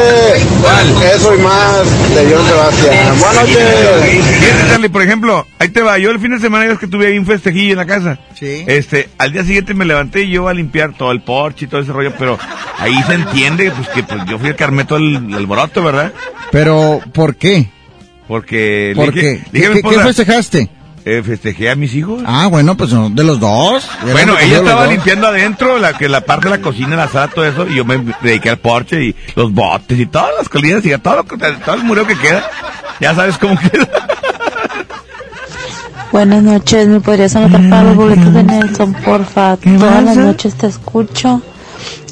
Eso 1.15 1.35
y 1.35 1.39
más 1.39 1.85
de 2.15 2.33
John 2.35 2.47
Sebastián. 2.47 3.19
Buenas 3.19 3.35
noches. 3.35 4.25
Fíjate, 4.41 4.69
Charlie, 4.71 4.89
por 4.89 5.03
ejemplo, 5.03 5.47
ahí 5.59 5.69
te 5.69 5.83
va. 5.83 5.99
Yo 5.99 6.11
el 6.11 6.21
fin 6.21 6.31
de 6.31 6.39
semana 6.39 6.65
ya 6.65 6.71
ves 6.71 6.79
que 6.79 6.87
tuve 6.87 7.09
ahí 7.09 7.19
un 7.19 7.27
festejillo 7.27 7.73
en 7.73 7.79
la 7.79 7.87
casa. 7.87 8.19
Sí. 8.39 8.65
Este, 8.67 9.09
al 9.19 9.33
día 9.33 9.43
siguiente 9.45 9.75
me 9.75 9.85
levanté 9.85 10.23
y 10.23 10.31
yo 10.31 10.49
a 10.49 10.55
limpiar 10.55 10.93
todo 10.97 11.11
el 11.13 11.23
porche 11.23 11.65
y 11.67 11.69
todo 11.69 11.81
ese 11.81 11.93
rollo, 11.93 12.13
pero 12.19 12.39
ahí 12.79 12.95
se 13.07 13.15
entiende 13.15 13.71
pues 13.73 13.89
que 13.89 14.03
pues, 14.05 14.21
yo 14.29 14.39
fui 14.39 14.49
el 14.51 14.57
que 14.57 14.65
armé 14.65 14.85
todo 14.85 14.99
el, 14.99 15.17
el 15.17 15.35
alboroto, 15.35 15.83
¿verdad? 15.83 16.13
Pero, 16.53 17.01
¿por 17.13 17.35
qué? 17.37 17.69
Porque 18.29 18.93
¿Por 18.95 19.07
le 19.07 19.13
dije- 19.13 19.43
qué? 19.45 19.51
dije 19.53 19.67
a 19.67 19.71
mi 19.71 19.83
¿Qué, 19.83 19.99
festejaste? 19.99 20.69
Eh, 21.05 21.23
festejé 21.25 21.71
a 21.71 21.75
mis 21.77 21.95
hijos. 21.95 22.23
Ah, 22.27 22.47
bueno, 22.49 22.77
pues 22.77 22.93
no, 22.93 23.11
de 23.11 23.25
los 23.25 23.41
dos. 23.41 23.87
Bueno, 24.11 24.39
ella 24.39 24.59
estaba 24.59 24.83
dos. 24.85 24.93
limpiando 24.93 25.27
adentro, 25.29 25.79
la 25.79 25.97
que 25.97 26.09
la 26.09 26.21
parte 26.23 26.49
de 26.49 26.57
la 26.59 26.63
cocina, 26.63 26.95
la 26.97 27.09
sala, 27.09 27.29
todo 27.29 27.45
eso, 27.45 27.67
y 27.69 27.75
yo 27.77 27.85
me 27.85 27.99
dediqué 28.23 28.51
al 28.51 28.59
porche 28.59 29.03
y 29.03 29.17
los 29.35 29.53
botes 29.53 29.99
y 29.99 30.07
todas 30.07 30.31
las 30.39 30.49
colinas 30.49 30.85
y 30.87 30.93
a 30.93 30.99
todo, 30.99 31.17
lo 31.17 31.25
que- 31.25 31.37
todo 31.37 31.75
el 31.75 31.85
mureo 31.85 32.07
que 32.07 32.17
queda. 32.17 32.45
Ya 33.01 33.15
sabes 33.15 33.37
cómo 33.39 33.57
queda. 33.59 33.89
Buenas 36.13 36.43
noches, 36.43 36.87
¿me 36.89 37.01
podrías 37.01 37.35
anotar 37.37 37.69
para 37.71 37.85
los 37.85 37.97
boletos 37.97 38.35
de 38.35 38.43
Nelson, 38.43 38.93
porfa? 38.95 39.57
Todas 39.57 40.05
las 40.05 40.17
noches 40.17 40.55
te 40.57 40.67
escucho 40.67 41.41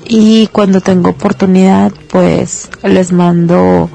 y 0.06 0.46
cuando 0.48 0.80
tengo 0.80 1.10
oportunidad, 1.10 1.92
pues 2.10 2.70
les 2.82 3.12
mando 3.12 3.90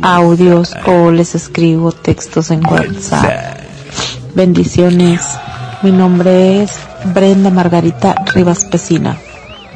audios 0.00 0.74
o 0.86 1.10
les 1.10 1.34
escribo 1.34 1.92
textos 1.92 2.50
en 2.50 2.66
WhatsApp. 2.66 3.58
Bendiciones. 4.34 5.20
Mi 5.82 5.92
nombre 5.92 6.62
es 6.62 6.72
Brenda 7.14 7.50
Margarita 7.50 8.14
Rivas 8.34 8.64
Pesina. 8.64 9.18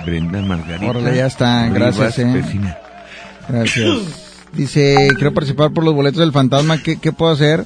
Brenda 0.04 0.40
Margarita. 0.42 0.90
Órale, 0.90 1.16
ya 1.16 1.26
está, 1.26 1.68
gracias, 1.68 2.16
Rivas 2.16 2.36
eh. 2.36 2.42
Pesina. 2.42 2.78
Gracias. 3.48 3.96
Dice, 4.52 5.08
quiero 5.16 5.34
participar 5.34 5.72
por 5.72 5.84
los 5.84 5.94
boletos 5.94 6.20
del 6.20 6.32
fantasma. 6.32 6.78
¿Qué, 6.82 6.96
qué 6.98 7.12
puedo 7.12 7.32
hacer? 7.32 7.64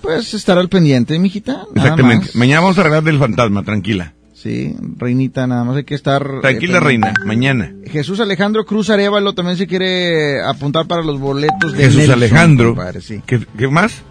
Pues 0.00 0.34
estar 0.34 0.58
al 0.58 0.68
pendiente, 0.68 1.18
mijita. 1.18 1.52
nada 1.52 1.66
Exactamente. 1.76 2.26
más. 2.26 2.36
Mañana 2.36 2.60
vamos 2.60 2.78
a 2.78 2.80
arreglar 2.80 3.04
del 3.04 3.18
fantasma, 3.18 3.62
tranquila. 3.62 4.14
Sí, 4.34 4.74
reinita, 4.96 5.46
nada 5.46 5.62
más 5.62 5.76
hay 5.76 5.84
que 5.84 5.94
estar... 5.94 6.22
eh, 6.38 6.40
Tranquila, 6.40 6.80
reina. 6.80 7.14
Mañana. 7.24 7.72
Jesús 7.86 8.18
Alejandro 8.18 8.66
Cruz 8.66 8.90
Arevalo 8.90 9.34
también 9.34 9.56
se 9.56 9.68
quiere 9.68 10.42
apuntar 10.42 10.86
para 10.86 11.02
los 11.04 11.20
boletos 11.20 11.72
de 11.74 11.84
Jesús 11.84 11.98
Nelson, 11.98 12.14
Alejandro. 12.14 12.68
compadre, 12.74 13.00
sí. 13.02 13.22
¿Qué, 13.24 13.46
qué 13.56 13.68
más? 13.68 14.02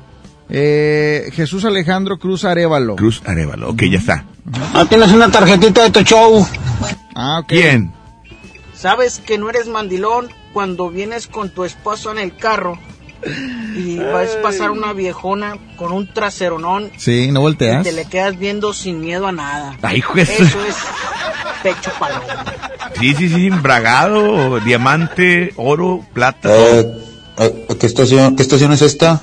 Eh, 0.53 1.30
Jesús 1.34 1.64
Alejandro 1.65 2.18
Cruz 2.19 2.44
Arevalo. 2.44 2.98
Cruz 2.98 3.22
Arevalo. 3.26 3.69
Ok, 3.69 3.84
ya 3.84 3.98
está. 3.99 4.26
Ah, 4.73 4.86
tienes 4.88 5.11
una 5.11 5.32
tarjetita 5.32 5.84
de 5.84 5.91
tu 5.91 6.02
show. 6.02 6.45
Ah, 7.15 7.40
ok. 7.40 7.48
¿Quién? 7.48 7.94
Sabes 8.73 9.19
que 9.19 9.38
no 9.38 9.49
eres 9.49 9.68
mandilón 9.68 10.30
cuando 10.53 10.90
vienes 10.90 11.28
con 11.28 11.49
tu 11.52 11.64
esposo 11.64 12.11
en 12.11 12.18
el 12.18 12.36
carro 12.36 12.78
y 13.76 13.99
vas 13.99 14.36
a 14.36 14.41
pasar 14.41 14.72
una 14.72 14.91
viejona 14.94 15.57
con 15.78 15.91
un 15.94 16.11
traseronón 16.11 16.91
Sí, 16.98 17.30
no 17.32 17.40
y 17.41 17.44
volteas. 17.44 17.84
te 17.84 17.91
le 17.91 18.06
quedas 18.06 18.38
viendo 18.40 18.73
sin 18.73 18.99
miedo 18.99 19.28
a 19.28 19.32
nada. 19.32 19.78
Ay, 19.84 20.02
su- 20.02 20.18
Eso 20.19 20.34
es 20.65 20.76
pecho 21.64 21.91
paloma. 21.99 22.23
Sí, 22.99 23.14
sí, 23.14 23.30
sí, 23.30 23.49
bragado, 23.52 24.60
diamante, 24.61 25.53
oro, 25.56 26.03
plata. 26.14 26.49
Eh, 26.52 27.65
¿qué, 27.80 27.86
estación, 27.86 28.36
¿Qué 28.36 28.41
estación 28.41 28.73
es 28.73 28.82
esta? 28.82 29.22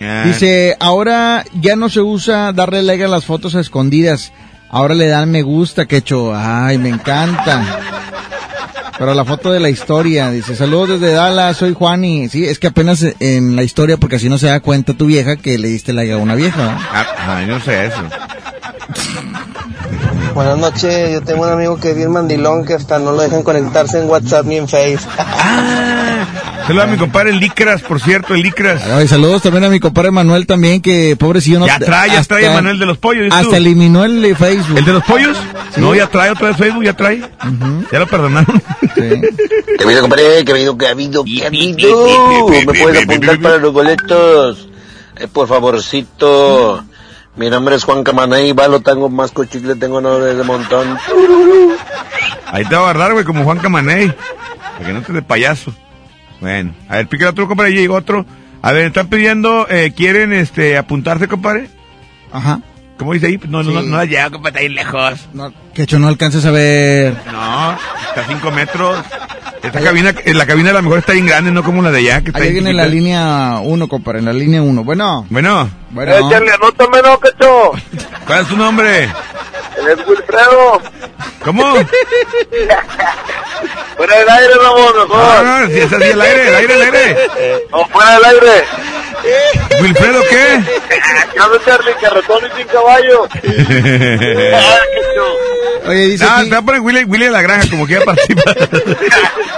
Dice, 0.00 0.76
ahora 0.80 1.44
ya 1.52 1.76
no 1.76 1.90
se 1.90 2.00
usa 2.00 2.52
darle 2.52 2.82
like 2.82 3.04
a 3.04 3.08
las 3.08 3.26
fotos 3.26 3.54
a 3.54 3.60
escondidas. 3.60 4.32
Ahora 4.70 4.94
le 4.94 5.08
dan 5.08 5.30
me 5.30 5.42
gusta, 5.42 5.86
quecho. 5.86 6.32
Ay, 6.34 6.78
me 6.78 6.88
encanta. 6.88 7.80
Pero 8.98 9.14
la 9.14 9.24
foto 9.24 9.52
de 9.52 9.60
la 9.60 9.68
historia, 9.68 10.30
dice, 10.30 10.54
saludos 10.54 11.00
desde 11.00 11.14
Dallas, 11.14 11.56
soy 11.56 11.74
Juani. 11.74 12.28
Sí, 12.28 12.44
es 12.44 12.58
que 12.58 12.66
apenas 12.66 13.04
en 13.18 13.56
la 13.56 13.62
historia, 13.62 13.96
porque 13.96 14.16
así 14.16 14.28
no 14.28 14.38
se 14.38 14.46
da 14.46 14.60
cuenta 14.60 14.94
tu 14.94 15.06
vieja 15.06 15.36
que 15.36 15.58
le 15.58 15.68
diste 15.68 15.92
like 15.92 16.12
a 16.12 16.18
una 16.18 16.34
vieja. 16.34 16.62
¿no? 16.62 16.78
Ah, 16.92 17.42
yo 17.46 17.54
no 17.54 17.60
sé 17.60 17.86
eso. 17.86 18.02
Buenas 20.34 20.58
noches, 20.58 21.12
yo 21.12 21.20
tengo 21.22 21.42
un 21.42 21.48
amigo 21.48 21.78
que 21.78 21.90
es 21.90 21.96
bien 21.96 22.10
mandilón 22.12 22.64
que 22.64 22.74
hasta 22.74 22.98
no 22.98 23.12
lo 23.12 23.18
dejan 23.22 23.42
conectarse 23.42 24.00
en 24.00 24.08
WhatsApp 24.08 24.46
ni 24.46 24.56
en 24.56 24.68
Face. 24.68 24.98
Saludos 26.66 26.84
a 26.84 26.86
mi 26.86 26.96
compadre 26.98 27.30
el 27.30 27.40
Licras, 27.40 27.82
por 27.82 28.00
cierto, 28.00 28.34
el 28.34 28.42
Licras. 28.42 28.82
Ay, 28.86 29.08
saludos 29.08 29.42
también 29.42 29.64
a 29.64 29.68
mi 29.68 29.80
compadre 29.80 30.12
Manuel 30.12 30.46
también, 30.46 30.80
que 30.80 31.16
pobrecillo 31.16 31.58
no... 31.58 31.66
Ya 31.66 31.78
trae, 31.80 32.10
ya 32.10 32.20
hasta- 32.20 32.36
trae 32.38 32.48
Manuel 32.54 32.78
de 32.78 32.86
los 32.86 32.96
pollos. 32.98 33.26
Hasta 33.32 33.56
eliminó 33.56 34.04
el 34.04 34.22
de 34.22 34.34
Facebook. 34.36 34.78
¿El 34.78 34.84
de 34.84 34.92
los 34.92 35.04
pollos? 35.04 35.36
No, 35.76 35.94
ya 35.96 36.06
trae 36.06 36.30
otra 36.30 36.48
vez 36.48 36.56
Facebook, 36.56 36.84
ya 36.84 36.94
trae. 36.96 37.22
Ya 37.90 37.98
lo 37.98 38.06
perdonaron. 38.06 38.62
Que 38.94 39.84
habido, 39.84 40.00
compadre, 40.02 40.44
que 40.44 40.52
habido, 40.52 40.78
que 40.78 40.86
habido, 40.86 41.24
que 41.24 41.44
habido. 41.46 42.48
¿Me 42.48 42.64
puedes 42.66 43.02
apuntar 43.02 43.40
para 43.40 43.56
los 43.58 43.72
boletos? 43.72 44.68
Eh, 45.16 45.26
por 45.26 45.48
favorcito. 45.48 46.84
Mi 47.36 47.48
nombre 47.48 47.76
es 47.76 47.84
Juan 47.84 48.02
Camaney, 48.02 48.52
balo, 48.52 48.80
tengo 48.80 49.08
más 49.08 49.30
cochicle, 49.30 49.76
tengo 49.76 50.00
nombres 50.00 50.36
de 50.36 50.42
montón. 50.42 50.98
Ahí 52.46 52.64
te 52.64 52.74
va 52.74 52.82
a 52.82 52.90
agarrar, 52.90 53.12
güey, 53.12 53.24
como 53.24 53.44
Juan 53.44 53.58
Camaney. 53.58 54.12
Para 54.72 54.86
que 54.86 54.92
no 54.92 55.02
te 55.02 55.12
de 55.12 55.22
payaso. 55.22 55.72
Bueno, 56.40 56.74
a 56.88 56.96
ver, 56.96 57.08
pica 57.08 57.30
otro, 57.30 57.46
compadre, 57.46 57.72
llegó 57.72 57.94
otro. 57.94 58.26
A 58.62 58.72
ver, 58.72 58.86
están 58.86 59.08
pidiendo, 59.08 59.66
eh, 59.70 59.92
¿quieren 59.96 60.32
este 60.32 60.76
apuntarse, 60.76 61.28
compadre? 61.28 61.70
Ajá. 62.32 62.60
¿Cómo 62.98 63.14
dice 63.14 63.28
ahí? 63.28 63.40
No, 63.48 63.62
no, 63.62 63.70
no, 63.70 63.82
no 63.82 63.96
la 63.96 64.04
llega, 64.04 64.30
compadre, 64.30 64.48
está 64.48 64.60
ahí 64.60 64.68
lejos. 64.68 65.28
No, 65.32 65.52
quecho, 65.72 65.98
no 65.98 66.08
alcances 66.08 66.44
a 66.44 66.50
ver. 66.50 67.14
No, 67.32 67.72
está 68.08 68.22
a 68.22 68.26
cinco 68.26 68.50
metros. 68.50 68.98
Esta 69.62 69.80
cabina, 69.80 70.14
eh, 70.24 70.34
la 70.34 70.46
cabina 70.46 70.70
a 70.70 70.74
lo 70.74 70.82
mejor 70.82 71.00
está 71.00 71.12
bien 71.12 71.26
grande, 71.26 71.50
no 71.50 71.62
como 71.62 71.82
la 71.82 71.90
de 71.90 71.98
allá, 71.98 72.22
que 72.22 72.28
está 72.30 72.42
Ahí 72.42 72.52
bien 72.52 72.64
viene 72.64 72.80
la 72.80 72.86
línea 72.86 73.60
1, 73.62 73.88
compadre, 73.88 74.20
en 74.20 74.24
la 74.24 74.32
línea 74.32 74.62
1. 74.62 74.84
Bueno. 74.84 75.26
Bueno. 75.28 75.68
Bueno. 75.90 76.14
anótame, 76.16 77.02
no, 77.02 77.18
cacho. 77.18 77.72
¿Cuál 78.26 78.42
es 78.42 78.48
tu 78.48 78.56
nombre? 78.56 79.04
Él 79.04 79.88
es 79.88 80.06
Wilfredo. 80.06 80.80
¿Cómo? 81.44 81.74
Fuera 83.96 84.18
del 84.18 84.28
aire, 84.30 84.54
Ramón, 84.62 84.92
mejor. 84.94 85.44
No, 85.44 85.60
no, 85.60 85.66
si 85.66 85.78
es 85.78 85.92
así, 85.92 86.04
el 86.04 86.20
aire, 86.20 86.48
el 86.48 86.54
aire, 86.54 86.74
el 86.74 86.82
aire. 86.82 87.16
No, 87.70 87.86
fuera 87.86 88.14
del 88.14 88.24
aire. 88.24 88.64
¿Wilfredo 89.82 90.20
qué? 90.30 90.60
¿Qué 91.32 91.40
onda, 91.40 91.58
Charlie? 91.64 91.94
Carretón 92.00 92.42
y 92.52 92.56
sin 92.58 92.66
caballo. 92.68 93.28
Oye, 95.86 96.06
dice 96.06 96.24
No, 96.24 96.30
aquí- 96.36 96.44
te 96.48 96.54
va 96.54 96.58
a 96.58 96.62
poner 96.62 96.80
Willy, 96.80 97.04
Willy 97.04 97.24
de 97.26 97.30
la 97.30 97.42
granja, 97.42 97.68
como 97.70 97.86
quiera 97.86 98.04
participar. 98.04 98.56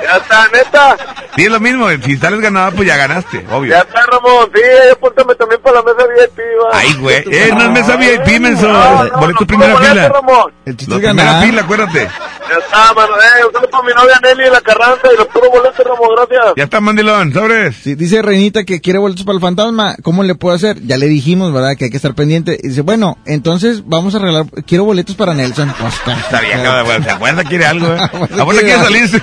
Ya 0.02 0.16
está, 0.18 0.48
neta. 0.52 0.97
Sí, 1.36 1.44
es 1.44 1.51
lo 1.51 1.60
mismo, 1.60 1.89
si 2.05 2.16
sales 2.18 2.40
ganador, 2.40 2.74
pues 2.74 2.89
ya 2.89 2.97
ganaste, 2.97 3.47
obvio. 3.51 3.70
Ya 3.70 3.78
está, 3.78 4.05
Ramón. 4.05 4.51
Sí, 4.52 4.60
apúntame 4.90 5.34
también 5.36 5.60
para 5.62 5.76
la 5.76 5.82
mesa 5.84 6.06
VIP, 6.09 6.39
va. 6.60 6.70
Ay, 6.76 6.93
güey, 6.94 7.24
eh, 7.30 7.51
no 7.55 7.62
es 7.62 7.70
mesa 7.70 7.97
VIP, 7.97 8.40
menso. 8.40 8.66
No, 8.68 9.05
no, 9.05 9.20
Boleto 9.20 9.40
no, 9.40 9.47
primera 9.47 9.76
fila. 9.78 10.09
Ramón. 10.09 10.52
El 10.66 10.76
chiste 10.76 10.97
primera 10.98 11.40
fila, 11.40 11.62
acuérdate. 11.62 12.09
Ya 12.51 12.59
está, 12.59 12.93
mano. 12.94 13.14
Eh, 13.14 13.44
un 13.47 13.52
para 13.70 13.84
mi 13.84 13.93
novia 13.94 14.18
Nelly 14.22 14.43
de 14.44 14.51
la 14.51 14.60
Carranza 14.60 15.09
y 15.14 15.16
los 15.16 15.28
puros 15.28 15.51
boletos, 15.51 15.86
Ramón. 15.86 16.09
Gracias. 16.16 16.52
Ya 16.56 16.64
está, 16.64 16.80
mandilón, 16.80 17.32
sobres. 17.32 17.76
Sí, 17.76 17.94
dice 17.94 18.20
Reinita 18.20 18.64
que 18.64 18.80
quiere 18.80 18.98
boletos 18.98 19.24
para 19.24 19.36
el 19.36 19.40
fantasma. 19.56 19.96
¿Cómo 20.02 20.22
le 20.22 20.34
puedo 20.34 20.54
hacer? 20.54 20.80
Ya 20.86 20.96
le 20.96 21.06
dijimos, 21.06 21.52
¿verdad? 21.52 21.76
Que 21.76 21.86
hay 21.86 21.90
que 21.90 21.96
estar 21.96 22.14
pendiente. 22.14 22.58
Y 22.62 22.68
dice, 22.68 22.80
bueno, 22.80 23.18
entonces 23.26 23.82
vamos 23.86 24.14
a 24.14 24.18
arreglar. 24.18 24.46
Quiero 24.66 24.84
boletos 24.84 25.16
para 25.16 25.34
Nelson. 25.34 25.72
Pues, 25.78 25.94
Está 26.24 26.40
bien, 26.40 26.62
cabrón, 26.62 27.04
se 27.04 27.10
acuerda, 27.10 27.44
quiere 27.44 27.66
algo, 27.66 27.94
eh. 27.94 27.98
A 28.02 28.08
fuerza 28.08 28.62
quiere 28.62 28.62
quiere 28.62 28.84
salirse. 28.84 29.22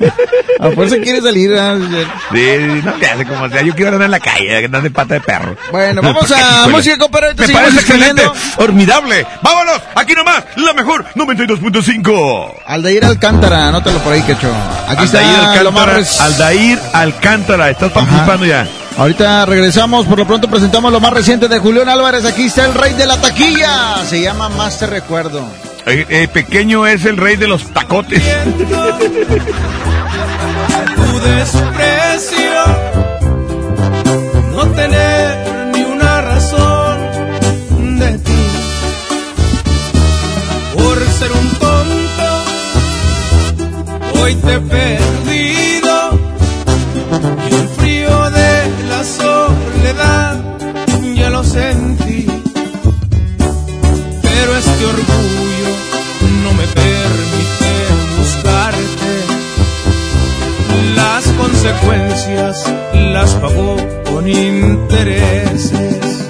A 0.60 0.70
fuerza 0.70 0.96
quiere 0.98 1.22
salir. 1.22 1.50
Sí, 2.32 2.82
no 2.84 2.92
te 2.94 3.06
hace 3.06 3.26
como 3.26 3.48
sea. 3.48 3.62
Yo 3.62 3.74
quiero 3.74 3.92
andar 3.92 4.06
en 4.06 4.10
la 4.10 4.20
calle, 4.20 4.64
andar 4.64 4.82
de 4.82 4.90
pata 4.90 5.14
de 5.14 5.20
perro. 5.20 5.56
Bueno, 5.70 6.02
vamos 6.02 6.30
a 6.30 6.68
música, 6.68 6.98
compadre. 6.98 7.34
Me 7.34 7.48
parece 7.48 7.80
excelente, 7.80 8.22
formidable. 8.56 9.26
Vámonos, 9.42 9.80
aquí 9.94 10.14
nomás, 10.14 10.44
la 10.56 10.72
mejor 10.74 11.06
92.5. 11.14 12.54
Aldair 12.66 13.04
Alcántara, 13.04 13.68
anótalo 13.68 13.98
por 14.00 14.12
ahí, 14.12 14.22
quecho. 14.22 14.52
Aquí 14.88 15.04
Aldair 15.04 15.26
está 15.26 15.60
Alcántara, 15.60 16.02
Aldair 16.20 16.78
Alcántara, 16.92 17.70
estás 17.70 17.92
participando 17.92 18.46
ya. 18.46 18.68
Ahorita 19.00 19.46
regresamos, 19.46 20.06
por 20.06 20.18
lo 20.18 20.26
pronto 20.26 20.46
presentamos 20.46 20.92
lo 20.92 21.00
más 21.00 21.14
reciente 21.14 21.48
de 21.48 21.58
Julián 21.58 21.88
Álvarez. 21.88 22.26
Aquí 22.26 22.42
está 22.42 22.66
el 22.66 22.74
rey 22.74 22.92
de 22.92 23.06
la 23.06 23.18
taquilla. 23.18 24.04
Se 24.04 24.20
llama 24.20 24.50
Más 24.50 24.78
te 24.78 24.86
recuerdo. 24.86 25.48
Eh, 25.86 26.04
eh, 26.06 26.28
pequeño 26.28 26.86
es 26.86 27.06
el 27.06 27.16
rey 27.16 27.36
de 27.36 27.48
los 27.48 27.64
tacotes. 27.72 28.22
tu 30.96 31.18
desprecio, 31.20 32.52
no 34.54 34.66
tener 34.72 35.70
ni 35.74 35.80
una 35.80 36.20
razón 36.20 36.98
de 38.00 38.18
ti, 38.18 38.46
por 40.76 40.98
ser 41.12 41.32
un 41.32 41.48
tonto, 41.58 42.44
hoy 44.20 44.34
te 44.34 44.56
he 44.56 44.60
las 62.28 63.34
pagó 63.36 63.76
con 64.12 64.28
intereses. 64.28 66.28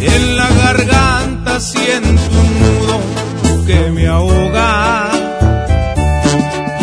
En 0.00 0.36
la 0.36 0.48
garganta 0.48 1.60
siento 1.60 2.22
un 2.42 2.60
nudo 2.60 3.00
que 3.66 3.90
me 3.92 4.08
ahoga 4.08 5.10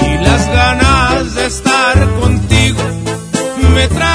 y 0.07 0.23
las 0.23 0.47
ganas 0.47 1.35
de 1.35 1.45
estar 1.47 2.09
contigo 2.21 2.81
me 3.73 3.87
traicionan. 3.87 4.14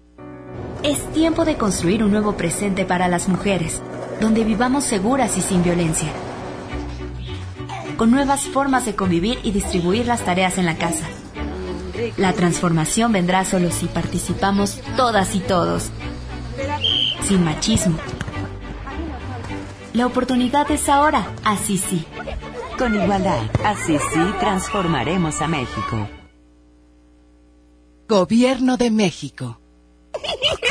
tiempo 1.31 1.45
de 1.45 1.55
construir 1.55 2.03
un 2.03 2.11
nuevo 2.11 2.35
presente 2.35 2.83
para 2.83 3.07
las 3.07 3.29
mujeres, 3.29 3.81
donde 4.19 4.43
vivamos 4.43 4.83
seguras 4.83 5.37
y 5.37 5.41
sin 5.41 5.63
violencia. 5.63 6.09
Con 7.95 8.11
nuevas 8.11 8.49
formas 8.49 8.85
de 8.85 8.97
convivir 8.97 9.39
y 9.41 9.53
distribuir 9.53 10.07
las 10.07 10.25
tareas 10.25 10.57
en 10.57 10.65
la 10.65 10.75
casa. 10.75 11.05
La 12.17 12.33
transformación 12.33 13.13
vendrá 13.13 13.45
solo 13.45 13.71
si 13.71 13.85
participamos 13.85 14.81
todas 14.97 15.33
y 15.33 15.39
todos, 15.39 15.89
sin 17.23 17.45
machismo. 17.45 17.97
La 19.93 20.07
oportunidad 20.07 20.69
es 20.69 20.89
ahora, 20.89 21.31
así 21.45 21.77
sí. 21.77 22.05
Con 22.77 22.93
igualdad, 22.93 23.39
así 23.63 23.97
sí 23.97 24.19
transformaremos 24.41 25.41
a 25.41 25.47
México. 25.47 26.09
Gobierno 28.09 28.75
de 28.75 28.91
México. 28.91 29.61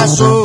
Corazón. 0.00 0.39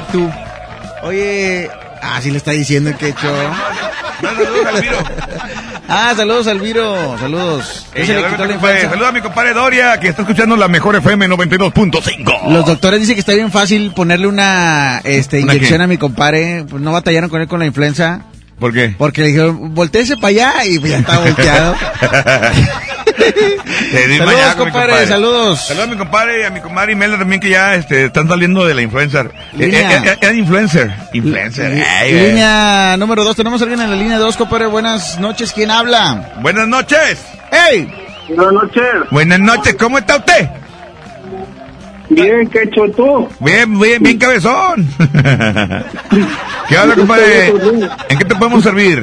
Tú. 0.00 0.30
Oye, 1.02 1.68
ah, 2.02 2.20
sí 2.22 2.30
le 2.30 2.38
está 2.38 2.52
diciendo 2.52 2.92
que 2.98 3.08
hecho. 3.08 3.34
Ah, 5.88 6.14
saludos, 6.16 6.46
Alviro. 6.46 7.18
Saludos. 7.18 7.86
Ey, 7.94 8.02
¿Qué 8.02 8.06
se 8.06 8.14
le 8.14 8.26
quitó 8.28 8.44
la 8.46 8.52
compadre? 8.54 8.82
Saluda 8.82 9.08
a 9.08 9.12
mi 9.12 9.20
compadre 9.20 9.52
Doria, 9.52 10.00
que 10.00 10.08
está 10.08 10.22
escuchando 10.22 10.56
la 10.56 10.68
mejor 10.68 10.96
FM 10.96 11.28
92.5. 11.28 12.48
Los 12.50 12.64
doctores 12.66 13.00
dicen 13.00 13.14
que 13.14 13.20
está 13.20 13.34
bien 13.34 13.50
fácil 13.50 13.92
ponerle 13.92 14.26
una 14.26 15.00
este, 15.04 15.42
¿Una 15.42 15.54
inyección 15.54 15.78
qué? 15.78 15.84
a 15.84 15.86
mi 15.86 15.98
compadre. 15.98 16.64
Pues 16.68 16.80
no 16.80 16.92
batallaron 16.92 17.28
con 17.28 17.40
él 17.42 17.48
con 17.48 17.58
la 17.60 17.66
influenza. 17.66 18.22
¿Por 18.58 18.72
qué? 18.72 18.94
Porque 18.96 19.22
le 19.22 19.26
dijeron, 19.28 19.74
volteese 19.74 20.16
para 20.16 20.28
allá 20.28 20.64
y 20.66 20.78
pues 20.78 20.92
ya 20.92 20.98
está 20.98 21.18
volteado. 21.18 21.74
Te 23.92 24.08
di 24.08 24.16
Saludos, 24.18 24.26
mañana 24.34 24.54
mi 24.54 24.58
compadre, 24.58 25.06
saludos. 25.06 25.60
Saludos 25.60 25.86
a 25.88 25.90
mi 25.90 25.96
compadre 25.96 26.40
y 26.40 26.44
a 26.44 26.50
mi 26.50 26.60
comadre 26.60 26.92
Imelda 26.92 27.18
también 27.18 27.40
que 27.40 27.50
ya 27.50 27.74
este, 27.74 28.06
están 28.06 28.28
saliendo 28.28 28.64
de 28.66 28.74
la 28.74 28.82
influencer. 28.82 29.26
Eh, 29.52 29.56
Línea. 29.58 29.96
eh, 30.04 30.18
eh, 30.20 30.28
eh, 30.28 30.34
influencer. 30.34 30.92
Influencer. 31.12 31.84
Ay, 31.98 32.12
línea 32.12 32.96
número 32.96 33.24
dos. 33.24 33.36
Tenemos 33.36 33.60
a 33.60 33.64
alguien 33.64 33.80
en 33.80 33.90
la 33.90 33.96
línea 33.96 34.18
dos, 34.18 34.36
compadre. 34.36 34.66
Buenas 34.66 35.18
noches. 35.20 35.52
¿Quién 35.52 35.70
habla? 35.70 36.32
Buenas 36.40 36.66
noches. 36.68 37.20
¡Hey! 37.50 37.92
Buenas 38.28 38.52
noches. 38.54 38.84
Buenas 39.10 39.40
noches, 39.40 39.74
¿cómo 39.74 39.98
está 39.98 40.16
usted? 40.16 40.48
Bien, 42.08 42.46
¿qué 42.48 42.62
hecho 42.62 42.82
tú? 42.94 43.28
Bien, 43.40 43.78
bien, 43.78 44.02
bien 44.02 44.18
cabezón. 44.18 44.86
¿Qué 46.68 46.78
onda, 46.78 46.94
compadre? 46.94 47.48
¿En 48.08 48.18
qué 48.18 48.24
te 48.24 48.34
podemos 48.34 48.62
servir? 48.62 49.02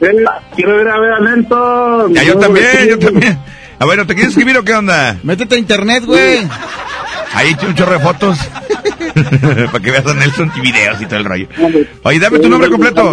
Quiero 0.00 0.80
ir 0.80 0.88
a 0.88 0.98
ver 0.98 1.12
a 1.12 1.20
Nelson. 1.20 2.14
Ya, 2.14 2.22
yo 2.22 2.38
también, 2.38 2.88
yo 2.88 2.98
también. 2.98 3.38
A 3.78 3.86
ver, 3.86 4.06
¿te 4.06 4.14
quieres 4.14 4.30
escribir 4.30 4.56
o 4.58 4.64
qué 4.64 4.74
onda? 4.74 5.18
Métete 5.22 5.54
a 5.54 5.58
internet, 5.58 6.04
güey. 6.04 6.46
Ahí 7.32 7.56
un 7.66 7.74
chorro 7.74 7.92
de 7.92 8.00
fotos. 8.00 8.38
Para 9.72 9.80
que 9.84 9.90
veas 9.90 10.06
a 10.06 10.14
Nelson 10.14 10.52
y 10.56 10.60
videos 10.60 11.00
y 11.00 11.06
todo 11.06 11.18
el 11.18 11.24
rollo. 11.24 11.46
Oye, 12.02 12.18
dame 12.18 12.38
tu 12.38 12.48
nombre 12.48 12.70
completo. 12.70 13.12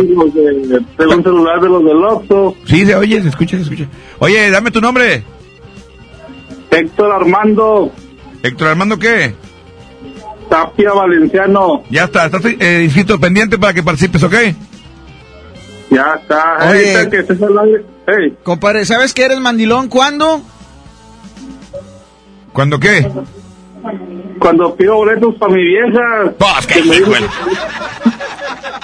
Tengo 0.98 1.16
un 1.16 1.24
celular 1.24 1.62
de 1.62 1.70
los 1.70 1.84
del 1.84 2.04
Oxxo. 2.04 2.56
Sí, 2.66 2.86
se 2.86 2.96
oye, 2.96 3.22
se 3.22 3.30
escucha, 3.30 3.58
se 3.58 3.64
escucha. 3.64 3.86
Oye, 4.20 4.50
dame 4.50 4.72
tu 4.72 4.82
nombre. 4.82 5.24
Héctor 6.72 7.12
Armando 7.12 7.92
Héctor 8.44 8.70
Armando, 8.70 8.98
¿qué? 8.98 9.34
Tapia 10.50 10.94
Valenciano. 10.94 11.84
Ya 11.90 12.06
está, 12.06 12.26
estás 12.26 12.46
eh, 12.46 12.82
inscrito 12.84 13.20
pendiente 13.20 13.58
para 13.58 13.74
que 13.74 13.84
participes, 13.84 14.24
¿ok? 14.24 14.36
Ya 15.90 16.16
está. 16.20 16.70
Oye. 16.70 16.80
Ahí 16.80 16.86
está, 16.86 17.10
que 17.10 17.18
estés 17.20 17.42
al 17.42 17.58
aire. 17.60 17.86
Hey, 18.08 18.38
Compadre, 18.44 18.86
¿sabes 18.86 19.14
que 19.14 19.24
eres 19.24 19.40
mandilón? 19.40 19.88
¿Cuándo? 19.90 20.42
¿Cuándo 22.54 22.80
qué? 22.80 23.10
cuando 24.40 24.76
pido 24.76 24.96
boletos 24.96 25.36
para 25.36 25.54
mi 25.54 25.64
vieja. 25.64 26.34
Pues, 26.38 26.68
que 26.68 26.84
me 26.84 26.98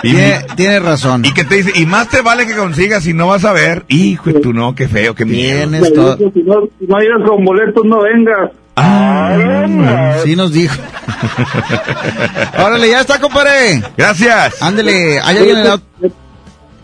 Y, 0.03 0.11
Tiene, 0.11 0.45
tiene 0.55 0.79
razón. 0.79 1.23
y 1.25 1.33
que 1.33 1.43
te 1.43 1.55
dice, 1.55 1.71
y 1.75 1.85
más 1.85 2.09
te 2.09 2.21
vale 2.21 2.45
que 2.45 2.55
consigas 2.55 3.03
si 3.03 3.13
no 3.13 3.27
vas 3.27 3.45
a 3.45 3.53
ver. 3.53 3.85
Hijo, 3.87 4.33
tú 4.41 4.53
no, 4.53 4.75
qué 4.75 4.87
feo, 4.87 5.15
qué 5.15 5.25
miedo. 5.25 5.69
Tienes 5.69 5.93
todo. 5.93 6.17
si 6.17 6.43
no, 6.43 6.67
si 6.79 6.85
no 6.87 6.99
llegas 6.99 7.27
con 7.27 7.45
boletos, 7.45 7.85
no 7.85 8.01
vengas. 8.01 8.51
Ah, 8.75 10.17
Sí 10.23 10.35
nos 10.35 10.51
dijo. 10.51 10.75
Órale, 12.57 12.89
ya 12.89 13.01
está, 13.01 13.19
compadre. 13.19 13.81
Gracias. 13.97 14.61
Ándele, 14.61 15.19
hay 15.19 15.37
alguien 15.37 15.57
en 15.57 15.63
la... 15.63 15.81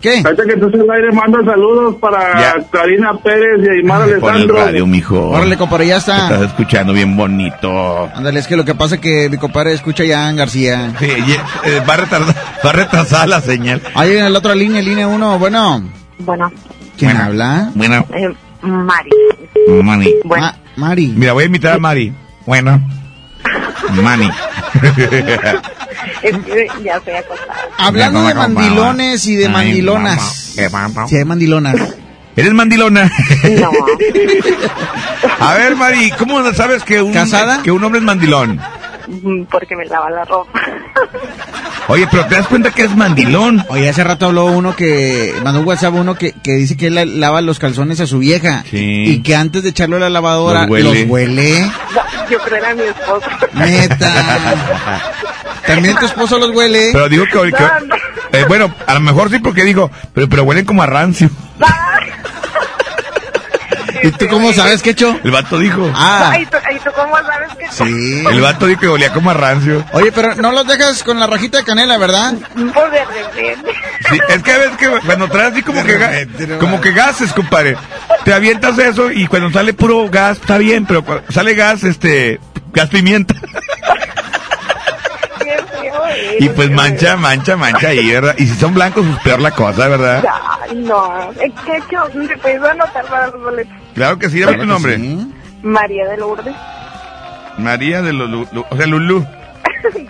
¿Qué? 0.02 0.22
Ahorita 0.24 0.44
que 0.46 0.54
estás 0.54 0.74
al 0.74 0.90
aire, 0.92 1.12
manda 1.12 1.44
saludos 1.44 1.96
para 2.00 2.40
Ya. 2.40 2.56
Karina 2.72 3.14
Pérez 3.18 3.66
y 3.66 3.70
Aymar 3.70 4.02
Pon 4.02 4.10
el 4.10 4.16
Alessandro. 4.24 4.56
radio, 4.56 4.88
mijo. 4.88 5.30
Órale, 5.30 5.58
compadre, 5.58 5.88
ya 5.88 5.96
Te 5.96 6.00
Estás 6.00 6.32
está. 6.32 6.46
escuchando 6.46 6.94
bien 6.94 7.18
bonito. 7.18 8.10
Ándale, 8.16 8.40
es 8.40 8.48
que 8.48 8.56
lo 8.56 8.64
que 8.64 8.76
pasa 8.76 8.96
es 8.96 9.02
que 9.02 9.28
mi 9.30 9.38
compadre 9.38 9.74
escucha 9.74 10.06
ya 10.06 10.30
en 10.30 10.38
García. 10.38 10.94
Sí, 11.00 11.06
y, 11.06 11.32
eh, 11.70 11.82
va, 11.88 11.96
a 11.96 11.98
retardar, 11.98 12.36
va 12.66 12.70
a 12.70 12.74
retrasar 12.74 13.28
la 13.28 13.42
señal. 13.42 13.82
Alguien 13.94 14.26
en 14.26 14.32
la 14.32 14.40
otra 14.40 14.56
línea, 14.56 14.82
línea 14.82 15.08
uno. 15.08 15.38
Bueno, 15.38 15.84
Bueno, 16.20 16.52
¿quién 16.98 17.12
Bueno. 17.12 17.26
habla? 17.26 17.72
Bueno, 17.76 18.06
eh, 18.14 18.30
Mari. 18.62 19.10
Mani. 19.84 20.14
Bueno, 20.24 20.44
Ma- 20.46 20.56
Mari. 20.76 21.08
Mira, 21.16 21.34
voy 21.34 21.44
a 21.44 21.48
invitar 21.48 21.74
a 21.74 21.78
Mari. 21.80 22.14
Bueno. 22.46 22.82
Mani. 24.04 24.30
ya 26.84 26.96
estoy 26.98 27.14
acostada. 27.14 27.56
Hablando 27.78 28.24
de 28.24 28.34
mandilones 28.34 29.26
y 29.28 29.36
de 29.36 29.46
Ay, 29.48 29.52
mandilonas. 29.52 30.54
Sí, 31.08 31.16
hay 31.16 31.26
mandilonas. 31.26 31.76
¿Eres 32.36 32.54
mandilona? 32.54 33.12
No, 33.60 33.72
A 35.46 35.54
ver, 35.56 35.76
Mari, 35.76 36.12
¿cómo 36.12 36.54
sabes 36.54 36.84
que 36.84 37.02
un, 37.02 37.12
¿Casada? 37.12 37.62
que 37.64 37.72
un 37.72 37.84
hombre 37.84 38.00
es 38.00 38.06
mandilón? 38.06 38.62
Mm, 39.10 39.44
porque 39.52 39.76
me 39.76 39.86
lava 39.86 40.10
la 40.10 40.24
ropa. 40.26 40.60
Oye, 41.88 42.08
pero 42.12 42.26
te 42.28 42.36
das 42.36 42.48
cuenta 42.48 42.70
que 42.72 42.84
es 42.84 42.96
mandilón. 42.96 43.66
Oye, 43.70 43.90
hace 43.90 44.04
rato 44.04 44.28
habló 44.28 44.46
uno 44.46 44.76
que, 44.76 45.34
mandó 45.44 45.62
un 45.62 45.68
WhatsApp 45.68 45.96
uno 45.96 46.16
que, 46.16 46.34
que 46.34 46.54
dice 46.54 46.78
que 46.78 46.88
él 46.88 46.96
la- 46.96 47.06
lava 47.06 47.42
los 47.42 47.58
calzones 47.58 48.00
a 48.00 48.06
su 48.08 48.20
vieja. 48.20 48.64
Sí. 48.70 49.04
Y 49.08 49.24
que 49.24 49.36
antes 49.36 49.64
de 49.64 49.70
echarlo 49.70 49.96
a 49.98 50.00
la 50.00 50.10
lavadora, 50.10 50.62
Los 50.62 50.70
huele. 50.70 51.02
los 51.02 51.10
huele. 51.10 51.62
No, 51.62 52.30
yo 52.30 52.40
creo 52.40 52.58
era 52.58 52.76
mi 52.76 52.84
esposo. 52.84 53.28
Neta. 53.54 55.02
También 55.66 55.96
tu 55.98 56.06
esposo 56.06 56.38
los 56.38 56.56
huele. 56.56 56.90
Pero 56.94 57.10
digo 57.10 57.26
que... 57.26 57.52
que- 57.52 58.38
eh, 58.40 58.46
bueno, 58.48 58.72
a 58.86 58.94
lo 58.94 59.00
mejor 59.00 59.32
sí 59.32 59.40
porque 59.40 59.64
digo, 59.64 59.90
pero, 60.14 60.30
pero 60.30 60.44
huelen 60.44 60.66
como 60.66 60.84
a 60.84 60.86
rancio. 60.86 61.30
¿Y 64.04 64.12
tú 64.12 64.28
cómo 64.30 64.54
sabes 64.54 64.82
qué 64.82 64.92
hecho? 64.92 65.20
El 65.24 65.32
vato 65.32 65.58
dijo. 65.60 65.92
Ah, 65.96 66.32
Ay, 66.34 66.46
¿tú, 66.46 66.58
ay, 66.66 66.80
¿tú 66.84 66.90
cómo 66.96 67.16
sabes 67.18 67.50
que 67.56 67.68
sí. 67.72 68.24
El 68.30 68.42
vato 68.42 68.66
dijo 68.68 68.82
que 68.82 68.88
olía 68.88 69.12
como 69.14 69.32
a 69.32 69.34
rancio. 69.34 69.84
Oye, 69.94 70.12
pero 70.12 70.36
no 70.36 70.52
los 70.52 70.68
dejas 70.68 71.04
con 71.04 71.20
la 71.20 71.28
rajita 71.28 71.60
de 71.60 71.64
canela, 71.64 71.98
¿verdad? 71.98 72.34
Pues 72.56 72.92
de 72.92 73.06
repente. 73.06 73.74
Sí, 74.10 74.18
es 74.30 74.44
que 74.44 74.58
ves 74.58 74.72
que 74.78 74.88
cuando 75.06 75.28
traes 75.30 75.54
así 75.54 75.62
como 75.64 75.84
que, 75.84 75.98
ga- 76.00 76.10
repente, 76.12 76.48
no 76.48 76.60
como 76.60 76.82
que 76.82 76.92
gases, 76.92 77.32
compadre. 77.34 77.76
Te 78.26 78.34
avientas 78.34 78.78
eso 78.78 79.12
y 79.12 79.28
cuando 79.28 79.52
sale 79.52 79.74
puro 79.74 80.10
gas, 80.10 80.38
está 80.40 80.58
bien, 80.58 80.86
pero 80.86 81.04
cuando 81.04 81.32
sale 81.32 81.54
gas, 81.56 81.84
este, 81.84 82.40
gas 82.74 82.90
pimienta. 82.90 83.36
Qué. 86.14 86.38
Y 86.40 86.50
pues 86.50 86.70
mancha, 86.72 87.16
mancha, 87.18 87.56
mancha 87.58 87.90
ahí, 87.90 88.12
¿verdad? 88.12 88.36
Y 88.38 88.46
si 88.48 88.56
son 88.56 88.74
blancos, 88.74 89.06
pues 89.06 89.20
peor 89.24 89.40
la 89.42 89.52
cosa, 89.52 89.88
¿verdad? 89.88 90.24
Ay, 90.62 90.76
no. 90.76 91.32
Es 91.32 91.52
que, 91.66 91.80
que 91.90 92.18
me 92.18 92.38
puedes 92.38 92.62
anotar 92.64 93.06
para 93.06 93.28
los 93.28 93.42
boletos. 93.42 93.74
Claro 93.96 94.18
que 94.20 94.30
sí, 94.30 94.40
dame 94.40 94.58
tu 94.58 94.66
nombre. 94.66 94.96
Sí. 94.98 95.32
María 95.64 96.08
de 96.08 96.18
Lourdes. 96.18 96.56
María 97.58 98.02
de 98.02 98.14
Lulu, 98.14 98.48
Lu- 98.54 98.66
o 98.70 98.78
sea, 98.78 98.86
Lulú. 98.88 99.26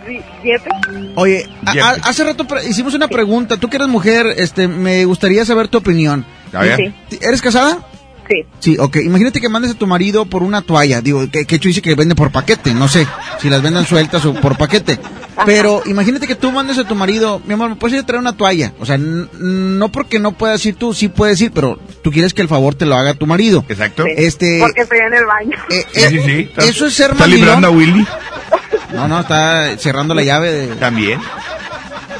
Sí, 0.07 0.19
siete. 0.41 0.67
Oye, 1.15 1.47
a- 1.67 1.97
hace 2.09 2.23
rato 2.23 2.45
pre- 2.47 2.65
hicimos 2.65 2.95
una 2.95 3.07
pregunta. 3.07 3.57
Tú 3.57 3.69
que 3.69 3.75
eres 3.77 3.87
mujer, 3.87 4.25
este, 4.37 4.67
me 4.67 5.05
gustaría 5.05 5.45
saber 5.45 5.67
tu 5.67 5.77
opinión. 5.77 6.25
¿Eres 7.21 7.41
casada? 7.41 7.77
Sí. 8.29 8.45
Sí, 8.59 8.77
ok. 8.79 8.97
Imagínate 8.97 9.41
que 9.41 9.49
mandes 9.49 9.71
a 9.71 9.73
tu 9.73 9.87
marido 9.87 10.25
por 10.25 10.43
una 10.43 10.61
toalla. 10.61 11.01
Digo, 11.01 11.27
que, 11.31 11.45
que 11.45 11.55
hecho 11.55 11.67
dice 11.67 11.81
que 11.81 11.95
vende 11.95 12.13
por 12.15 12.31
paquete. 12.31 12.73
No 12.75 12.87
sé 12.87 13.07
si 13.41 13.49
las 13.49 13.61
vendan 13.63 13.87
sueltas 13.87 14.23
o 14.25 14.33
por 14.35 14.55
paquete. 14.57 14.99
Pero 15.45 15.81
imagínate 15.85 16.27
que 16.27 16.35
tú 16.35 16.51
mandes 16.51 16.77
a 16.77 16.83
tu 16.87 16.95
marido, 16.95 17.41
mi 17.45 17.53
amor, 17.53 17.69
¿me 17.69 17.75
puedes 17.77 17.95
ir 17.95 18.01
a 18.01 18.05
traer 18.05 18.19
una 18.19 18.33
toalla? 18.37 18.73
O 18.79 18.85
sea, 18.85 18.97
no 18.99 19.89
porque 19.89 20.19
no 20.19 20.33
puedas 20.33 20.63
ir 20.65 20.75
tú, 20.75 20.93
sí 20.93 21.07
puedes 21.07 21.39
ir, 21.41 21.51
pero 21.53 21.79
tú 22.03 22.11
quieres 22.11 22.33
que 22.33 22.41
el 22.41 22.49
favor 22.49 22.75
te 22.75 22.85
lo 22.85 22.95
haga 22.95 23.13
tu 23.13 23.25
marido. 23.25 23.63
Exacto. 23.69 24.03
Sí. 24.03 24.11
Este. 24.17 24.59
Porque 24.59 24.81
estoy 24.81 24.99
en 24.99 25.13
el 25.13 25.25
baño. 25.25 25.57
eh, 25.71 25.85
Sí, 25.93 25.99
eh, 26.01 26.09
sí, 26.09 26.19
sí. 26.23 26.31
Está- 26.41 26.65
Eso 26.65 26.85
es 26.87 26.93
ser 26.93 27.11
Está 27.11 27.25
librando 27.25 27.67
a. 27.67 27.71
Willy. 27.71 28.05
No, 28.93 29.07
no, 29.07 29.21
está 29.21 29.77
cerrando 29.77 30.13
la 30.13 30.23
llave 30.23 30.51
de. 30.51 30.67
También. 30.75 31.19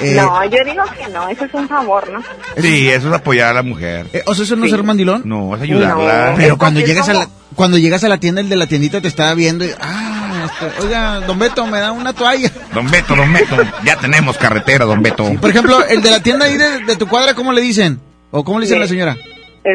Eh, 0.02 0.14
no, 0.16 0.44
yo 0.46 0.58
digo 0.66 0.84
que 0.98 1.08
no, 1.12 1.28
eso 1.30 1.46
es 1.46 1.54
un 1.54 1.68
favor, 1.68 2.10
¿no? 2.12 2.22
Sí, 2.62 2.90
eso 2.90 3.10
es 3.10 3.14
apoyar 3.16 3.50
a 3.50 3.54
la 3.54 3.64
mujer. 3.64 4.08
eh, 4.14 4.24
o 4.26 4.34
sea, 4.34 4.44
eso 4.46 4.56
no 4.56 4.66
es 4.66 4.72
Sí. 4.72 4.76
ser 4.78 4.84
mandilón. 4.86 5.24
No, 5.26 5.56
es 5.56 5.62
ayudarla. 5.62 6.32
No. 6.32 6.38
Pero 6.38 6.58
cuando 6.58 6.80
llegas 6.82 7.10
a 7.10 7.14
la 7.14 7.28
cuando 7.56 7.78
llegas 7.78 8.04
a 8.04 8.10
la 8.10 8.18
tienda 8.20 8.40
el 8.42 8.48
de 8.50 8.56
la 8.56 8.68
tiendita 8.68 9.02
te 9.02 9.08
está 9.10 9.34
viendo 9.34 9.66
y 9.66 9.72
ah, 9.82 10.46
este, 10.46 10.82
oiga, 10.86 11.20
Don 11.22 11.38
Beto, 11.40 11.66
me 11.68 11.80
da 11.80 11.92
una 11.92 12.14
toalla. 12.14 12.50
Don 12.74 12.90
Beto, 12.90 13.16
don 13.16 13.34
Beto. 13.34 13.58
Ya 13.84 13.98
tenemos 13.98 14.38
carretera, 14.38 14.86
don 14.86 15.02
Beto. 15.02 15.26
Por 15.42 15.50
ejemplo, 15.50 15.84
el 15.86 16.02
de 16.02 16.12
la 16.12 16.22
tienda 16.22 16.46
ahí 16.46 16.58
de, 16.58 16.86
de 16.86 16.96
tu 16.96 17.08
cuadra, 17.08 17.34
¿cómo 17.34 17.52
le 17.52 17.62
dicen? 17.62 18.00
¿O 18.32 18.44
cómo 18.44 18.60
le 18.60 18.66
dicen 18.66 18.78
a 18.78 18.82
la 18.82 18.88
señora? 18.88 19.18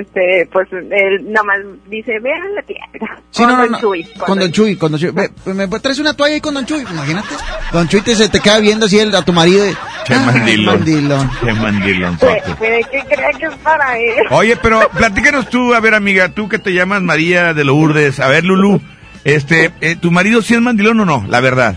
Este, 0.00 0.48
pues 0.52 0.68
él 0.72 1.30
nada 1.30 1.44
más 1.44 1.58
dice, 1.88 2.18
vean 2.20 2.54
la 2.54 2.62
tienda. 2.62 3.16
Sí, 3.30 3.42
Con 3.42 3.52
no, 3.52 3.56
Don 3.58 3.70
no. 3.72 3.80
Chuy, 3.80 4.04
Con 4.18 4.38
Don 4.38 4.50
Chuy, 4.52 4.76
con 4.76 4.92
Don 4.92 5.00
Chuy. 5.00 5.10
Ve, 5.10 5.30
¿Me 5.54 5.68
traes 5.80 5.98
una 5.98 6.14
toalla 6.14 6.34
ahí 6.34 6.40
con 6.40 6.54
Don 6.54 6.64
Chuy? 6.66 6.80
Imagínate. 6.80 7.34
Don 7.72 7.86
Chuy 7.88 8.00
te, 8.00 8.14
se 8.16 8.28
te 8.28 8.40
queda 8.40 8.58
viendo 8.60 8.86
así 8.86 8.98
el, 8.98 9.14
a 9.14 9.22
tu 9.22 9.32
marido. 9.32 9.68
y, 9.68 9.74
Qué 10.06 10.14
ah, 10.14 10.22
mandilón. 10.26 10.76
mandilón. 10.76 11.30
Qué 11.44 11.52
mandilón. 11.52 12.16
Puede, 12.18 12.42
puede 12.58 12.80
que 12.84 13.02
crea 13.14 13.30
que 13.38 13.46
es 13.46 13.54
para 13.62 13.98
él. 13.98 14.14
Oye, 14.30 14.56
pero 14.56 14.88
platícanos 14.90 15.48
tú, 15.48 15.74
a 15.74 15.80
ver, 15.80 15.94
amiga, 15.94 16.28
tú 16.30 16.48
que 16.48 16.58
te 16.58 16.72
llamas 16.72 17.02
María 17.02 17.54
de 17.54 17.64
Lourdes. 17.64 18.20
A 18.20 18.28
ver, 18.28 18.44
Lulú, 18.44 18.80
este, 19.24 19.70
eh, 19.80 19.96
¿tu 19.96 20.10
marido 20.10 20.42
sí 20.42 20.54
es 20.54 20.60
mandilón 20.60 21.00
o 21.00 21.04
no? 21.04 21.24
La 21.28 21.40
verdad. 21.40 21.76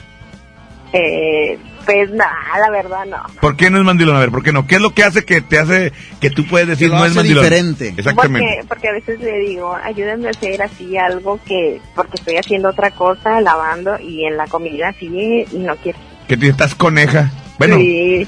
Eh, 0.94 1.58
pues 1.88 2.12
nada, 2.12 2.36
la 2.62 2.70
verdad 2.70 3.06
no. 3.06 3.18
¿Por 3.42 3.56
qué 3.56 3.72
no 3.72 3.80
es 3.80 3.84
mandilón? 3.84 4.16
A 4.16 4.20
ver, 4.20 4.30
¿por 4.30 4.44
qué 4.44 4.52
no? 4.52 4.68
¿Qué 4.68 4.76
es 4.76 4.82
lo 4.82 4.94
que 4.94 5.04
hace 5.04 5.26
que 5.26 5.42
te 5.42 5.58
hace 5.58 5.92
que 6.22 6.30
tú 6.30 6.46
puedes 6.46 6.68
decir 6.68 6.92
no 6.92 7.04
es 7.04 7.16
mandilón? 7.16 7.44
diferente. 7.44 7.94
Exactamente. 7.98 8.46
Porque, 8.48 8.68
porque 8.68 8.88
a 8.90 8.92
veces 8.92 9.20
le 9.22 9.40
digo, 9.40 9.76
ayúdenme 9.84 10.28
a 10.28 10.32
hacer 10.32 10.62
así 10.62 10.96
algo 10.98 11.40
que, 11.46 11.82
porque 11.96 12.18
estoy 12.18 12.36
haciendo 12.38 12.70
otra 12.70 12.92
cosa, 12.92 13.42
lavando 13.42 13.98
y 14.00 14.26
en 14.26 14.38
la 14.38 14.46
comida 14.48 14.90
así 14.90 15.08
y 15.52 15.58
no 15.58 15.76
quiero. 15.78 15.98
Que 16.28 16.38
te 16.38 16.50
estás 16.50 16.76
coneja. 16.76 17.32
Bueno, 17.58 17.78
Sí. 17.78 18.28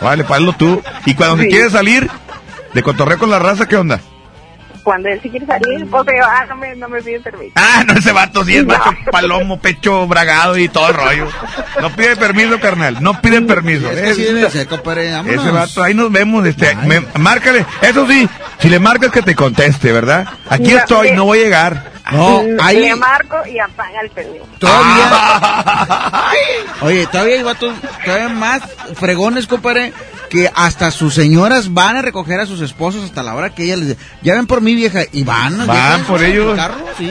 vale, 0.00 0.24
hazlo 0.28 0.52
tú. 0.52 0.80
Y 1.06 1.14
cuando 1.14 1.38
se 1.38 1.42
Sí. 1.44 1.48
quiere 1.48 1.70
salir 1.70 2.08
de 2.74 2.82
cotorreo 2.82 3.18
con 3.18 3.30
la 3.30 3.38
raza, 3.38 3.66
¿qué 3.66 3.76
onda? 3.76 4.00
Cuando 4.84 5.08
él 5.08 5.18
sí 5.22 5.30
quiere 5.30 5.46
salir, 5.46 5.88
pues 5.90 6.04
yo, 6.06 6.24
ah, 6.24 6.44
no 6.46 6.56
me, 6.56 6.76
no 6.76 6.88
me 6.90 7.00
pide 7.02 7.18
permiso. 7.20 7.52
Ah, 7.56 7.82
no, 7.86 7.94
ese 7.94 8.12
vato 8.12 8.44
sí 8.44 8.56
es 8.56 8.64
No. 8.66 8.76
macho 8.76 8.90
palomo, 9.10 9.58
pecho 9.58 10.06
bragado 10.06 10.58
y 10.58 10.68
todo 10.68 10.88
el 10.90 10.94
rollo. 10.94 11.28
No 11.80 11.90
pide 11.96 12.14
permiso, 12.16 12.60
carnal. 12.60 13.02
No 13.02 13.20
pide 13.22 13.40
permiso. 13.42 13.90
Es 13.90 14.00
que 14.00 14.10
Es- 14.10 14.16
sí 14.16 14.22
debe 14.24 14.50
ser, 14.50 14.66
compadre. 14.68 15.10
vámonos. 15.10 15.42
ese 15.42 15.50
vato, 15.50 15.82
ahí 15.82 15.94
nos 15.94 16.12
vemos. 16.12 16.46
Este, 16.46 16.76
me- 16.76 17.00
márcale. 17.18 17.64
Eso 17.80 18.06
sí, 18.06 18.28
si 18.60 18.68
le 18.68 18.78
marcas 18.78 19.10
que 19.10 19.22
te 19.22 19.34
conteste, 19.34 19.90
¿verdad? 19.90 20.28
Aquí 20.50 20.72
No, 20.72 20.78
estoy, 20.78 21.08
le- 21.10 21.16
no 21.16 21.24
voy 21.24 21.38
a 21.40 21.42
llegar. 21.44 21.93
No, 22.12 22.42
ahí- 22.62 22.80
Le 22.80 22.96
marco 22.96 23.36
y 23.46 23.58
apaga 23.58 24.00
el 24.02 24.10
permiso. 24.10 24.46
Todavía. 24.58 25.08
Ah. 25.10 26.32
Oye, 26.82 27.06
todavía 27.06 27.36
hay 27.36 27.42
vatos, 27.42 27.74
todavía 28.04 28.28
más 28.28 28.60
fregones, 28.96 29.46
compadre, 29.46 29.92
que 30.28 30.50
hasta 30.54 30.90
sus 30.90 31.14
señoras 31.14 31.72
van 31.72 31.96
a 31.96 32.02
recoger 32.02 32.40
a 32.40 32.46
sus 32.46 32.60
esposos 32.60 33.04
hasta 33.04 33.22
la 33.22 33.34
hora 33.34 33.50
que 33.54 33.64
ella 33.64 33.76
les 33.76 33.88
dice, 33.88 34.00
ya 34.22 34.34
ven 34.34 34.46
por 34.46 34.60
mí, 34.60 34.74
vieja, 34.74 35.00
y 35.12 35.24
van. 35.24 35.66
Van 35.66 36.02
por 36.04 36.22
ellos. 36.22 36.54
carro, 36.56 36.74
sí. 36.98 37.10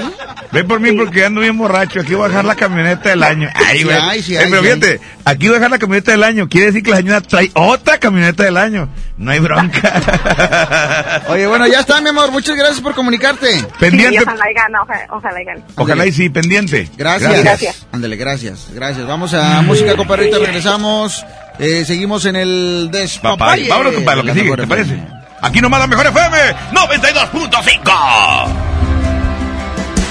Ven 0.51 0.67
por 0.67 0.79
mí 0.79 0.91
porque 0.91 1.25
ando 1.25 1.41
bien 1.41 1.57
borracho. 1.57 2.01
Aquí 2.01 2.13
voy 2.13 2.25
a 2.25 2.27
dejar 2.27 2.45
la 2.45 2.55
camioneta 2.55 3.09
del 3.09 3.23
año. 3.23 3.49
Ay, 3.55 3.79
Sí 3.79 3.83
güey. 3.85 3.97
hay, 3.97 4.21
sí 4.23 4.35
Eh, 4.35 4.39
hay, 4.39 4.49
pero 4.51 4.61
sí 4.61 4.67
fíjate, 4.67 5.01
aquí 5.25 5.47
voy 5.47 5.55
a 5.55 5.59
dejar 5.59 5.71
la 5.71 5.79
camioneta 5.79 6.11
del 6.11 6.23
año. 6.23 6.47
Quiere 6.49 6.67
decir 6.67 6.83
que 6.83 6.91
la 6.91 6.97
señora 6.97 7.21
trae 7.21 7.49
otra 7.55 7.97
camioneta 7.97 8.43
del 8.43 8.57
año. 8.57 8.89
No 9.17 9.31
hay 9.31 9.39
bronca. 9.39 11.21
Oye, 11.29 11.47
bueno, 11.47 11.65
ya 11.67 11.79
está, 11.79 12.01
mi 12.01 12.09
amor. 12.09 12.31
Muchas 12.31 12.55
gracias 12.55 12.81
por 12.81 12.93
comunicarte. 12.93 13.63
Pendiente. 13.79 14.17
Sí, 14.19 14.23
ojalá 14.23 14.45
ojalá, 14.83 15.07
ojalá 15.09 15.41
y 15.41 15.45
gane. 15.45 15.63
Ojalá 15.75 16.05
y 16.05 16.11
sí, 16.11 16.29
pendiente. 16.29 16.89
Gracias. 16.97 17.43
Gracias. 17.43 17.87
Ándale, 17.91 18.15
gracias. 18.15 18.67
Gracias. 18.73 19.05
Vamos 19.07 19.33
a 19.33 19.61
música, 19.61 19.95
compadre. 19.95 20.25
ahorita 20.25 20.39
regresamos. 20.45 21.25
Eh, 21.59 21.83
seguimos 21.85 22.25
en 22.25 22.35
el 22.35 22.89
Papá, 22.91 22.97
despapalle. 22.99 23.69
vámonos 23.69 23.93
compadre, 23.93 24.17
lo 24.17 24.23
que 24.23 24.27
La 24.29 24.33
sigue, 24.43 24.55
¿te 24.57 24.67
parece? 24.67 24.99
Aquí 25.41 25.59
nomás 25.61 25.79
la 25.81 25.87
mejor 25.87 26.07
FM 26.07 26.37
92.5. 26.71 28.63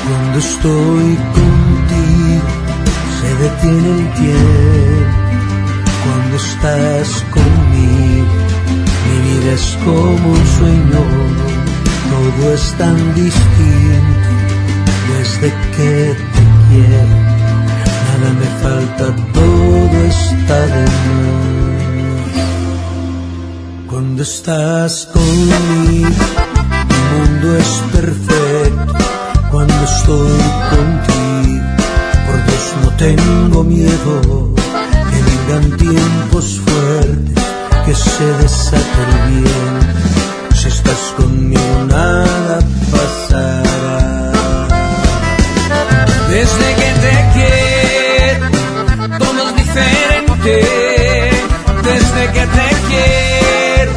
Cuando 0.09 0.39
estoy 0.39 1.17
contigo 1.35 2.49
se 3.21 3.35
detiene 3.43 3.89
el 3.99 4.13
tiempo. 4.15 5.19
Cuando 6.05 6.37
estás 6.37 7.25
conmigo 7.31 8.33
mi 9.09 9.17
vida 9.41 9.53
es 9.55 9.79
como 9.85 10.29
un 10.33 10.47
sueño. 10.59 11.03
Todo 12.11 12.55
es 12.55 12.75
tan 12.79 13.15
distinto 13.15 13.82
desde 15.43 15.57
que 15.77 16.15
te 16.35 16.43
quiero. 16.69 17.17
Nada 18.07 18.29
me 18.41 18.49
falta, 18.63 19.05
todo 19.33 19.97
está 20.07 20.59
de 20.67 20.85
más. 20.85 21.43
Cuando 23.89 24.23
estás 24.23 25.09
conmigo 25.13 26.09
el 26.91 27.03
mundo 27.13 27.47
es 27.57 27.73
perfecto 27.93 28.95
cuando 29.51 29.85
estoy 29.85 30.43
contigo. 30.71 31.67
Por 32.27 32.39
Dios 32.47 32.65
no 32.83 32.89
tengo 32.97 33.65
miedo 33.65 34.55
que 35.11 35.19
vengan 35.29 35.67
tiempos 35.77 36.61
fuertes, 36.65 37.45
que 37.85 37.95
se 37.95 38.27
desate 38.41 39.03
bien. 39.29 39.75
Si 40.55 40.69
estás 40.69 41.03
conmigo 41.17 41.87
nada 41.89 42.59
pasará. 42.93 43.82
Desde 46.33 46.75
que 46.77 46.91
te 47.05 47.15
quiero, 47.35 48.47
todo 49.19 49.49
es 49.51 49.55
diferente. 49.57 50.55
Desde 51.85 52.23
que 52.33 52.47
te 52.57 52.69
quiero, 52.89 53.93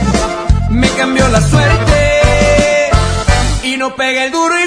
me 0.69 0.89
cambió 0.89 1.29
la 1.29 1.39
suerte 1.39 2.89
y 3.63 3.77
no 3.77 3.95
pega 3.95 4.25
el 4.25 4.31
duro 4.33 4.64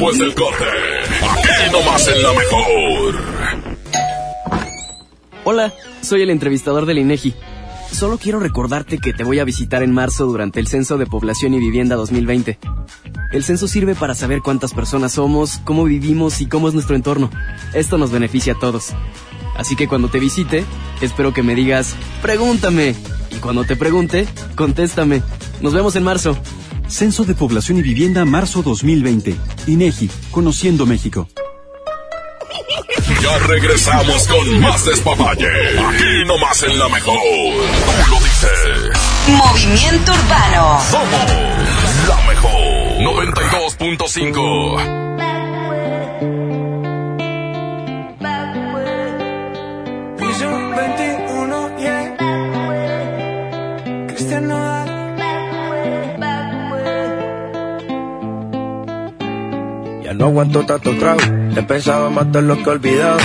después 0.00 0.18
del 0.18 0.34
corte? 0.34 0.64
Nomás 1.72 2.08
en 2.08 2.22
la 2.22 2.32
mejor. 2.32 3.14
Hola, 5.44 5.74
soy 6.00 6.22
el 6.22 6.30
entrevistador 6.30 6.86
del 6.86 7.00
INEGI. 7.00 7.34
Solo 7.92 8.16
quiero 8.16 8.40
recordarte 8.40 8.96
que 8.96 9.12
te 9.12 9.24
voy 9.24 9.40
a 9.40 9.44
visitar 9.44 9.82
en 9.82 9.92
marzo 9.92 10.24
durante 10.24 10.58
el 10.58 10.68
Censo 10.68 10.96
de 10.96 11.04
Población 11.04 11.52
y 11.52 11.58
Vivienda 11.58 11.96
2020. 11.96 12.58
El 13.32 13.44
censo 13.44 13.68
sirve 13.68 13.94
para 13.94 14.14
saber 14.14 14.40
cuántas 14.40 14.72
personas 14.72 15.12
somos, 15.12 15.60
cómo 15.64 15.84
vivimos 15.84 16.40
y 16.40 16.46
cómo 16.46 16.68
es 16.68 16.74
nuestro 16.74 16.96
entorno. 16.96 17.30
Esto 17.74 17.98
nos 17.98 18.10
beneficia 18.10 18.54
a 18.54 18.58
todos. 18.58 18.94
Así 19.56 19.76
que 19.76 19.86
cuando 19.86 20.08
te 20.08 20.18
visite, 20.18 20.64
espero 21.02 21.34
que 21.34 21.42
me 21.42 21.54
digas, 21.54 21.94
pregúntame. 22.22 22.94
Y 23.30 23.36
cuando 23.36 23.64
te 23.64 23.76
pregunte, 23.76 24.26
contéstame. 24.56 25.22
Nos 25.60 25.74
vemos 25.74 25.94
en 25.94 26.04
marzo. 26.04 26.38
Censo 26.90 27.24
de 27.24 27.34
Población 27.34 27.78
y 27.78 27.82
Vivienda 27.82 28.24
marzo 28.24 28.62
2020. 28.62 29.36
INEGI, 29.66 30.08
Conociendo 30.30 30.86
México. 30.86 31.28
Ya 33.22 33.38
regresamos 33.38 34.26
con 34.28 34.60
más 34.60 34.84
despapalle. 34.84 35.46
Aquí 35.46 36.24
nomás 36.26 36.62
en 36.62 36.78
la 36.78 36.88
mejor. 36.88 37.16
Tú 37.16 38.10
lo 38.10 38.18
dices. 38.18 38.50
Movimiento 39.28 40.12
Urbano. 40.12 40.78
Somos 40.90 41.30
la 42.08 42.16
mejor. 42.28 42.50
92.5. 43.00 45.09
no 60.20 60.26
aguanto 60.26 60.66
tanto 60.66 60.94
trago. 60.98 61.20
He 61.56 61.62
pensado 61.62 62.10
matar 62.10 62.42
lo 62.42 62.62
que 62.62 62.68
olvidado. 62.68 63.18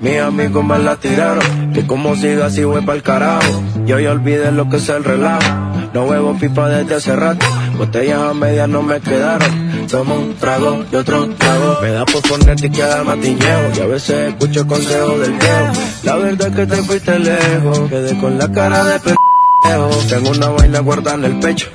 Mis 0.00 0.18
amigos 0.18 0.64
me 0.64 0.76
la 0.76 0.96
tiraron. 0.96 1.72
Que 1.72 1.86
como 1.86 2.16
siga 2.16 2.46
así 2.46 2.64
voy 2.64 2.82
pa'l 2.82 3.00
carajo. 3.00 3.62
Yo 3.86 4.00
ya 4.00 4.10
olvidé 4.10 4.50
lo 4.50 4.68
que 4.68 4.78
es 4.78 4.88
el 4.88 5.04
relajo. 5.04 5.48
No 5.94 6.02
huevo 6.02 6.36
pipa 6.36 6.68
desde 6.68 6.96
hace 6.96 7.14
rato. 7.14 7.46
Botellas 7.78 8.18
a 8.18 8.34
medias 8.34 8.68
no 8.68 8.82
me 8.82 9.00
quedaron. 9.00 9.86
Tomo 9.88 10.16
un 10.16 10.34
trago 10.34 10.84
y 10.92 10.96
otro 10.96 11.28
trago. 11.28 11.78
Me 11.80 11.92
da 11.92 12.04
por 12.04 12.22
ponerte 12.22 12.66
y 12.66 12.70
queda 12.70 13.04
matiñeo. 13.04 13.70
Y 13.76 13.80
a 13.80 13.86
veces 13.86 14.30
escucho 14.30 14.66
consejos 14.66 15.20
del 15.20 15.34
viejo. 15.34 15.72
La 16.02 16.16
verdad 16.16 16.48
es 16.48 16.56
que 16.56 16.66
te 16.66 16.82
fuiste 16.82 17.18
lejos. 17.20 17.88
Quedé 17.88 18.18
con 18.18 18.36
la 18.36 18.50
cara 18.50 18.82
de 18.82 18.98
pendejo. 18.98 20.08
Tengo 20.08 20.30
una 20.30 20.48
vaina 20.48 20.80
guardada 20.80 21.18
en 21.18 21.24
el 21.24 21.38
pecho. 21.38 21.68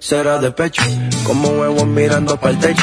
Será 0.00 0.38
de 0.38 0.50
pecho. 0.50 0.82
Como 1.24 1.50
huevos 1.50 1.86
mirando 1.86 2.36
para 2.40 2.54
el 2.54 2.58
techo. 2.58 2.82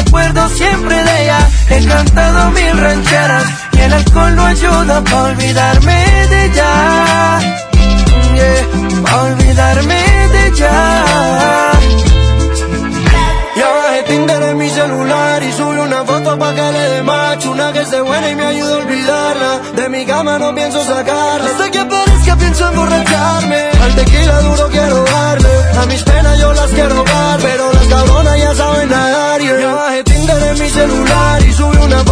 acuerdo 0.00 0.48
siempre 0.48 0.96
de 1.04 1.22
ella. 1.22 1.38
He 1.70 1.86
cantado 1.86 2.50
mil 2.50 2.78
rancheras 2.78 3.44
y 3.72 3.80
el 3.80 3.92
alcohol 3.92 4.36
no 4.36 4.44
ayuda 4.44 5.04
para 5.04 5.22
olvidarme 5.22 6.26
de 6.32 6.44
ella. 6.46 7.40
Yeah, 8.34 9.02
para 9.02 9.22
olvidarme 9.22 10.00
de 10.32 10.46
ella. 10.48 11.70
Ya 13.56 13.68
bajé 13.68 14.02
Tinder 14.04 14.42
en 14.42 14.56
mi 14.56 14.70
celular 14.70 15.42
y 15.42 15.52
subí 15.52 15.78
una 15.78 16.04
foto 16.04 16.38
pa' 16.38 16.54
que 16.54 16.72
le 16.72 16.88
dé 16.92 17.02
match 17.02 17.44
Una 17.46 17.72
que 17.72 17.80
esté 17.80 18.00
buena 18.00 18.30
y 18.30 18.34
me 18.36 18.44
ayude 18.44 18.72
a 18.72 18.76
olvidarla 18.76 19.60
De 19.74 19.88
mi 19.90 20.06
cama 20.06 20.38
no 20.38 20.54
pienso 20.54 20.82
sacarla 20.82 21.50
Hasta 21.50 21.70
que 21.70 21.84
parezca 21.84 22.36
pienso 22.36 22.68
emborracharme 22.68 23.70
Al 23.82 23.94
tequila 23.96 24.40
duro 24.40 24.68
quiero 24.70 25.04
darle 25.04 25.50
A 25.82 25.86
mis 25.86 26.02
penas 26.04 26.38
yo 26.38 26.52
las 26.54 26.70
quiero 26.70 27.04
dar 27.04 27.40
Pero 27.40 27.72
las 27.72 27.86
cabronas 27.88 28.38
ya 28.38 28.54
saben 28.54 28.69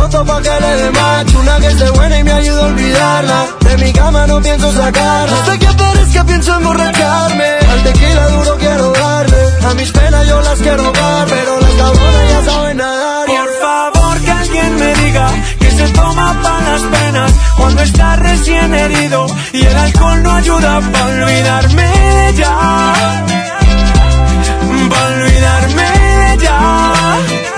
foto 0.09 0.25
pa' 0.25 0.41
que 0.41 0.55
le 0.63 0.73
dé 0.81 0.91
match 0.91 1.35
Una 1.35 1.57
que 1.61 1.67
esté 1.67 1.91
buena 1.91 2.19
y 2.19 2.25
me 2.25 2.33
ayude 2.33 2.61
a 2.61 2.67
olvidarla 2.67 3.47
De 3.61 3.77
mi 3.79 3.93
cama 3.93 4.27
no 4.27 4.41
pienso 4.41 4.73
sacarla 4.73 5.37
Hasta 5.37 5.59
que 5.59 6.25
pienso 6.25 6.55
emborracharme 6.57 7.51
Al 7.73 7.83
tequila 7.83 8.29
duro 8.29 8.57
quiero 8.59 8.93
darle 8.93 9.43
A 9.69 9.75
mis 9.75 9.91
penas 9.93 10.27
yo 10.27 10.41
las 10.41 10.59
quiero 10.61 10.93
dar 10.93 11.27
Pero 11.29 11.61
las 11.61 11.75
cabronas 11.81 12.25
ya 12.31 12.45
saben 12.51 12.77
nadar. 12.77 13.27
Por 13.27 13.51
favor 13.63 14.21
que 14.25 14.31
alguien 14.31 14.77
me 14.77 14.95
diga 14.95 15.29
que 15.61 15.71
se 15.71 15.89
toma 15.89 16.41
para 16.43 16.71
las 16.71 16.83
penas 16.83 17.33
cuando 17.57 17.83
está 17.83 18.17
recién 18.17 18.73
herido 18.73 19.27
y 19.53 19.61
el 19.67 19.77
alcohol 19.77 20.23
no 20.23 20.31
ayuda 20.31 20.81
para 20.93 21.07
olvidarme 21.07 21.83
de 21.83 22.29
ella. 22.29 22.55
Para 24.91 25.07
olvidarme 25.17 25.83
de 25.83 26.35
ella. 26.35 27.58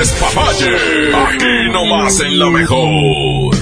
despapalle. 0.00 0.76
Aquí 1.14 1.70
nomás 1.72 2.20
en 2.20 2.38
la 2.38 2.48
mejor. 2.48 3.54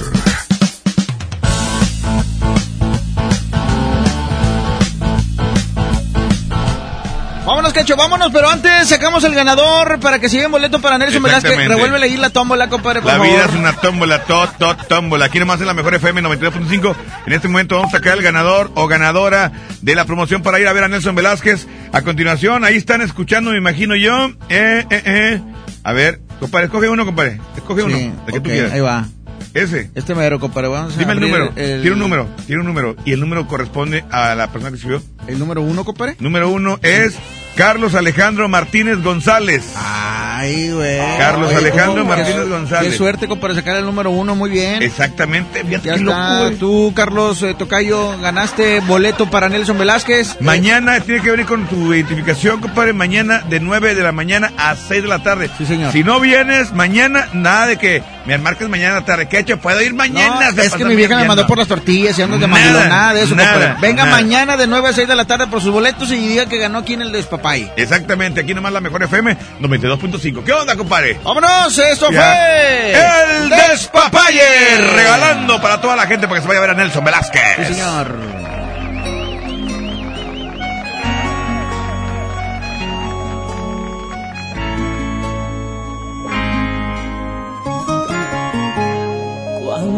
Vámonos, 7.44 7.72
Cacho, 7.72 7.96
vámonos, 7.96 8.30
pero 8.30 8.50
antes 8.50 8.88
sacamos 8.88 9.24
el 9.24 9.34
ganador 9.34 9.98
para 10.00 10.18
que 10.18 10.28
siga 10.28 10.44
en 10.44 10.52
boleto 10.52 10.80
para 10.82 10.98
Nelson 10.98 11.22
Velázquez. 11.22 11.56
Revuélvele 11.66 12.04
ahí 12.04 12.16
la 12.18 12.28
tómbola, 12.28 12.68
compadre, 12.68 13.00
por 13.00 13.10
La 13.10 13.16
favor. 13.18 13.26
vida 13.26 13.46
es 13.46 13.54
una 13.54 13.72
tómbola, 13.72 14.24
tot, 14.24 14.58
tot, 14.58 14.86
tómbola. 14.86 15.24
Aquí 15.24 15.38
nomás 15.38 15.58
en 15.60 15.66
la 15.66 15.72
mejor 15.72 15.94
FM 15.94 16.22
92.5. 16.22 16.94
En 17.26 17.32
este 17.32 17.48
momento 17.48 17.76
vamos 17.76 17.94
a 17.94 17.96
sacar 17.96 18.18
el 18.18 18.22
ganador 18.22 18.70
o 18.74 18.86
ganadora 18.86 19.50
de 19.80 19.94
la 19.94 20.04
promoción 20.04 20.42
para 20.42 20.60
ir 20.60 20.68
a 20.68 20.74
ver 20.74 20.84
a 20.84 20.88
Nelson 20.88 21.14
Velázquez. 21.14 21.66
A 21.90 22.02
continuación, 22.02 22.64
ahí 22.64 22.76
están 22.76 23.00
escuchando, 23.00 23.50
me 23.52 23.56
imagino 23.56 23.96
yo. 23.96 24.26
Eh, 24.50 24.84
eh, 24.90 25.02
eh. 25.06 25.42
A 25.84 25.92
ver, 25.92 26.20
compadre, 26.40 26.66
escoge 26.66 26.88
uno, 26.88 27.04
compadre. 27.04 27.40
Escoge 27.56 27.82
uno, 27.82 27.96
el 27.96 28.12
que 28.32 28.40
tú 28.40 28.50
quieras. 28.50 28.72
ahí 28.72 28.80
va. 28.80 29.06
Ese. 29.54 29.90
Este 29.94 30.14
mero, 30.14 30.38
compadre. 30.40 30.68
Vamos 30.68 30.94
a 30.96 30.98
Dime 30.98 31.12
el 31.12 31.20
número. 31.20 31.52
el- 31.56 31.80
Tiene 31.80 31.92
un 31.92 31.98
número, 31.98 32.26
tiene 32.46 32.60
un 32.60 32.66
número. 32.66 32.96
Y 33.04 33.12
el 33.12 33.20
número 33.20 33.46
corresponde 33.46 34.04
a 34.10 34.34
la 34.34 34.48
persona 34.52 34.70
que 34.70 34.76
escribió. 34.76 35.02
¿El 35.26 35.38
número 35.38 35.62
uno, 35.62 35.84
compadre? 35.84 36.16
Número 36.20 36.48
uno 36.50 36.78
es 36.82 37.14
Carlos 37.58 37.96
Alejandro 37.96 38.48
Martínez 38.48 39.02
González. 39.02 39.72
Ay, 39.76 40.70
güey. 40.70 41.00
Carlos 41.18 41.48
Oye, 41.48 41.56
Alejandro 41.56 42.02
¿cómo? 42.04 42.14
Martínez 42.14 42.44
Qué- 42.44 42.48
González. 42.48 42.92
Qué 42.92 42.96
suerte 42.96 43.26
para 43.26 43.52
sacar 43.52 43.76
el 43.78 43.84
número 43.84 44.10
uno, 44.12 44.36
muy 44.36 44.48
bien. 44.48 44.80
Exactamente, 44.80 45.64
fíjate 45.64 45.88
Ya 45.88 45.94
qué 45.94 46.00
está. 46.00 46.50
Tú, 46.60 46.92
Carlos 46.94 47.42
eh, 47.42 47.56
Tocayo, 47.58 48.16
ganaste 48.20 48.78
boleto 48.78 49.28
para 49.28 49.48
Nelson 49.48 49.76
Velázquez. 49.76 50.40
Mañana 50.40 51.00
tiene 51.00 51.20
que 51.20 51.32
venir 51.32 51.46
con 51.46 51.66
tu 51.66 51.92
identificación, 51.92 52.60
compadre. 52.60 52.92
Mañana 52.92 53.40
de 53.40 53.58
9 53.58 53.96
de 53.96 54.02
la 54.04 54.12
mañana 54.12 54.52
a 54.56 54.76
6 54.76 55.02
de 55.02 55.08
la 55.08 55.18
tarde. 55.24 55.50
Sí, 55.58 55.66
señor. 55.66 55.90
Si 55.92 56.04
no 56.04 56.20
vienes 56.20 56.72
mañana, 56.72 57.26
nada 57.32 57.66
de 57.66 57.76
que 57.76 58.04
me 58.28 58.38
marques 58.38 58.68
mañana 58.68 59.04
tarde. 59.04 59.26
¿Qué 59.26 59.38
hecho? 59.38 59.56
¿Puedo 59.58 59.80
ir 59.80 59.94
mañana? 59.94 60.50
No, 60.52 60.62
es 60.62 60.72
que 60.74 60.84
mi 60.84 60.94
vieja 60.94 61.16
me 61.16 61.24
mandó 61.24 61.46
por 61.46 61.56
las 61.58 61.66
tortillas 61.66 62.18
y 62.18 62.22
andas 62.22 62.38
de 62.40 62.46
mandilón, 62.46 62.88
nada 62.88 63.14
de 63.14 63.22
eso, 63.22 63.34
nada. 63.34 63.76
Venga 63.80 64.04
nada. 64.04 64.16
mañana 64.16 64.56
de 64.56 64.66
9 64.66 64.88
a 64.88 64.92
6 64.92 65.08
de 65.08 65.16
la 65.16 65.24
tarde 65.24 65.46
por 65.46 65.62
sus 65.62 65.72
boletos 65.72 66.10
y 66.10 66.16
diga 66.16 66.46
que 66.46 66.58
ganó 66.58 66.78
aquí 66.78 66.92
en 66.94 67.02
el 67.02 67.10
Despapay. 67.12 67.72
Exactamente, 67.76 68.40
aquí 68.42 68.52
nomás 68.54 68.72
la 68.72 68.80
mejor 68.80 69.02
FM 69.02 69.36
92.5. 69.60 70.44
¿Qué 70.44 70.52
onda, 70.52 70.76
compadre? 70.76 71.18
¡Vámonos! 71.24 71.78
¡Esto 71.78 72.10
Ya. 72.10 72.20
fue... 72.20 72.92
El 72.92 73.48
Despapalle, 73.50 74.76
regalando 74.94 75.60
para 75.60 75.80
toda 75.80 75.96
la 75.96 76.06
gente 76.06 76.28
para 76.28 76.40
que 76.40 76.42
se 76.42 76.48
vaya 76.48 76.58
a 76.58 76.60
ver 76.60 76.70
a 76.70 76.74
Nelson 76.74 77.04
Velázquez. 77.04 77.42
Sí, 77.66 77.74
señor. 77.74 78.57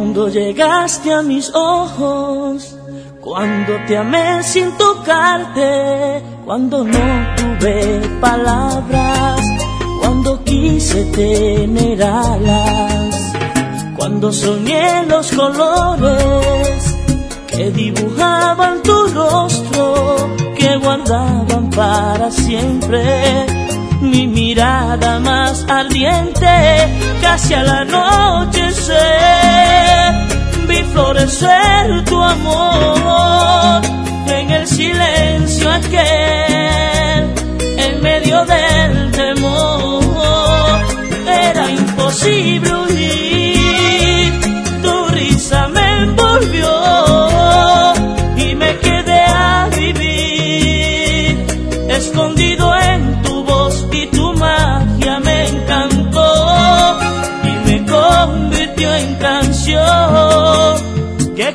Cuando 0.01 0.31
llegaste 0.31 1.13
a 1.13 1.21
mis 1.21 1.53
ojos, 1.55 2.75
cuando 3.21 3.75
te 3.87 3.99
amé 3.99 4.43
sin 4.43 4.73
tocarte, 4.79 6.23
cuando 6.47 6.85
no 6.85 7.37
tuve 7.37 8.01
palabras, 8.19 9.41
cuando 10.01 10.43
quise 10.43 11.05
tener 11.05 12.03
alas, 12.03 13.35
cuando 13.95 14.33
soñé 14.33 15.05
los 15.05 15.31
colores 15.33 16.97
que 17.47 17.71
dibujaban 17.71 18.83
tu 18.83 19.07
rostro, 19.09 20.35
que 20.57 20.77
guardaban 20.79 21.69
para 21.69 22.31
siempre 22.31 23.45
mi 24.01 24.27
mirada 24.27 25.19
más 25.21 25.65
ardiente, 25.69 26.49
casi 27.21 27.55
al 27.55 27.69
anochecer, 27.69 28.95
vi 30.67 30.83
florecer 30.93 32.05
tu 32.05 32.23
amor 32.23 33.83
en 34.27 34.51
el 34.51 34.67
silencio 34.67 35.71
aquel, 35.71 37.35
en 37.77 38.03
medio 38.03 38.45
del 38.47 39.13
temor, 39.13 40.81
era 41.27 41.71
imposible 41.71 42.73
huir, 42.75 44.33
tu 44.83 45.07
risa 45.09 45.69
me 45.69 46.03
envolvió 46.03 46.80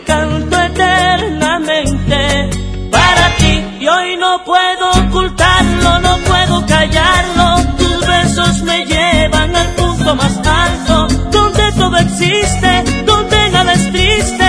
canto 0.04 0.62
eternamente. 0.62 2.50
Para 2.92 3.36
ti 3.38 3.64
y 3.80 3.88
hoy 3.88 4.18
no 4.18 4.44
puedo 4.44 4.92
ocultarlo, 4.92 6.00
no 6.00 6.18
puedo 6.20 6.66
callarlo, 6.66 7.64
tus 7.78 8.08
besos 8.08 8.62
me 8.64 8.86
llevan 8.86 9.56
al 9.56 9.68
punto 9.76 10.16
más 10.16 10.38
alto, 10.46 11.08
donde 11.32 11.72
todo 11.74 11.98
existe, 11.98 12.84
donde 13.06 13.50
nada 13.52 13.74
es 13.74 13.92
triste, 13.92 14.45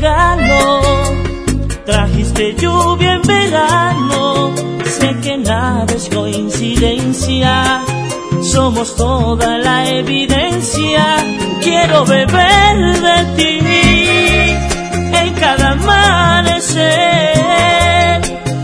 regalo, 0.00 0.80
trajiste 1.84 2.54
lluvia 2.54 3.12
en 3.16 3.22
verano, 3.22 4.54
sé 4.84 5.14
que 5.22 5.36
nada 5.36 5.92
es 5.94 6.08
coincidencia, 6.08 7.82
somos 8.42 8.96
toda 8.96 9.58
la 9.58 9.86
evidencia, 9.90 11.04
quiero 11.60 12.06
beber 12.06 13.00
de 13.06 13.24
ti 13.36 13.58
en 15.22 15.34
cada 15.34 15.72
amanecer 15.72 16.80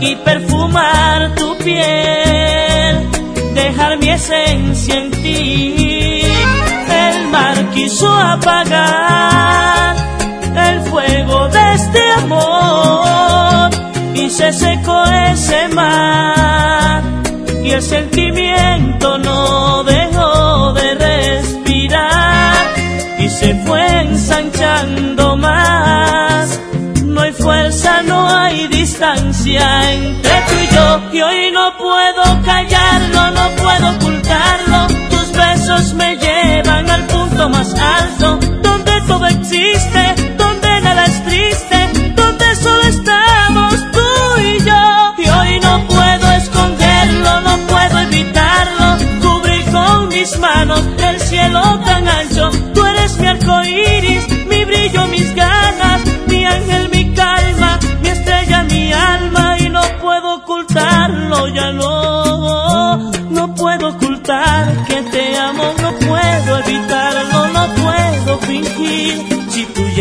y 0.01 0.15
perfumar 0.15 1.35
tu 1.35 1.55
piel, 1.57 3.07
dejar 3.53 3.99
mi 3.99 4.09
esencia 4.09 4.95
en 4.95 5.11
ti. 5.11 6.23
El 6.89 7.27
mar 7.27 7.69
quiso 7.75 8.11
apagar 8.11 10.06
de 11.49 11.73
este 11.73 12.11
amor 12.13 13.69
y 14.13 14.29
se 14.29 14.51
secó 14.53 15.03
ese 15.31 15.67
mar 15.69 17.03
y 17.63 17.71
el 17.71 17.81
sentimiento 17.81 19.17
no 19.17 19.83
dejó 19.83 20.73
de 20.73 20.95
respirar 20.95 22.55
y 23.19 23.29
se 23.29 23.55
fue 23.65 23.85
ensanchando 24.01 25.35
más. 25.37 26.59
No 27.03 27.21
hay 27.21 27.33
fuerza, 27.33 28.03
no 28.03 28.29
hay 28.29 28.67
distancia 28.67 29.91
entre 29.91 30.31
tú 30.47 30.53
y 30.63 30.75
yo. 30.75 31.01
Y 31.13 31.21
hoy 31.21 31.51
no 31.51 31.75
puedo 31.77 32.23
callarlo, 32.45 33.31
no 33.31 33.49
puedo 33.61 33.89
ocultarlo. 33.95 34.87
Tus 35.09 35.31
besos 35.33 35.93
me 35.93 36.15
llevan 36.15 36.36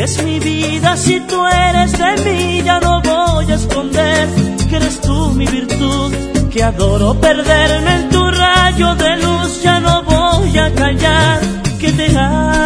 eres 0.07 0.23
mi 0.23 0.39
vida, 0.39 0.97
si 0.97 1.19
tú 1.21 1.45
eres 1.47 1.91
de 1.93 2.17
mí, 2.25 2.63
ya 2.63 2.79
no 2.79 3.03
voy 3.03 3.51
a 3.51 3.57
esconder 3.57 4.29
que 4.69 4.77
eres 4.77 5.01
tú 5.01 5.33
mi 5.35 5.47
virtud, 5.47 6.13
que 6.53 6.63
adoro 6.63 7.15
perderme 7.21 7.95
en 7.97 8.09
tu 8.11 8.31
rayo 8.31 8.95
de 8.95 9.17
luz, 9.17 9.63
ya 9.63 9.81
no 9.81 10.05
voy 10.05 10.57
a 10.59 10.73
callar 10.75 11.41
que 11.81 11.93
te 11.93 12.17
amo. 12.17 12.66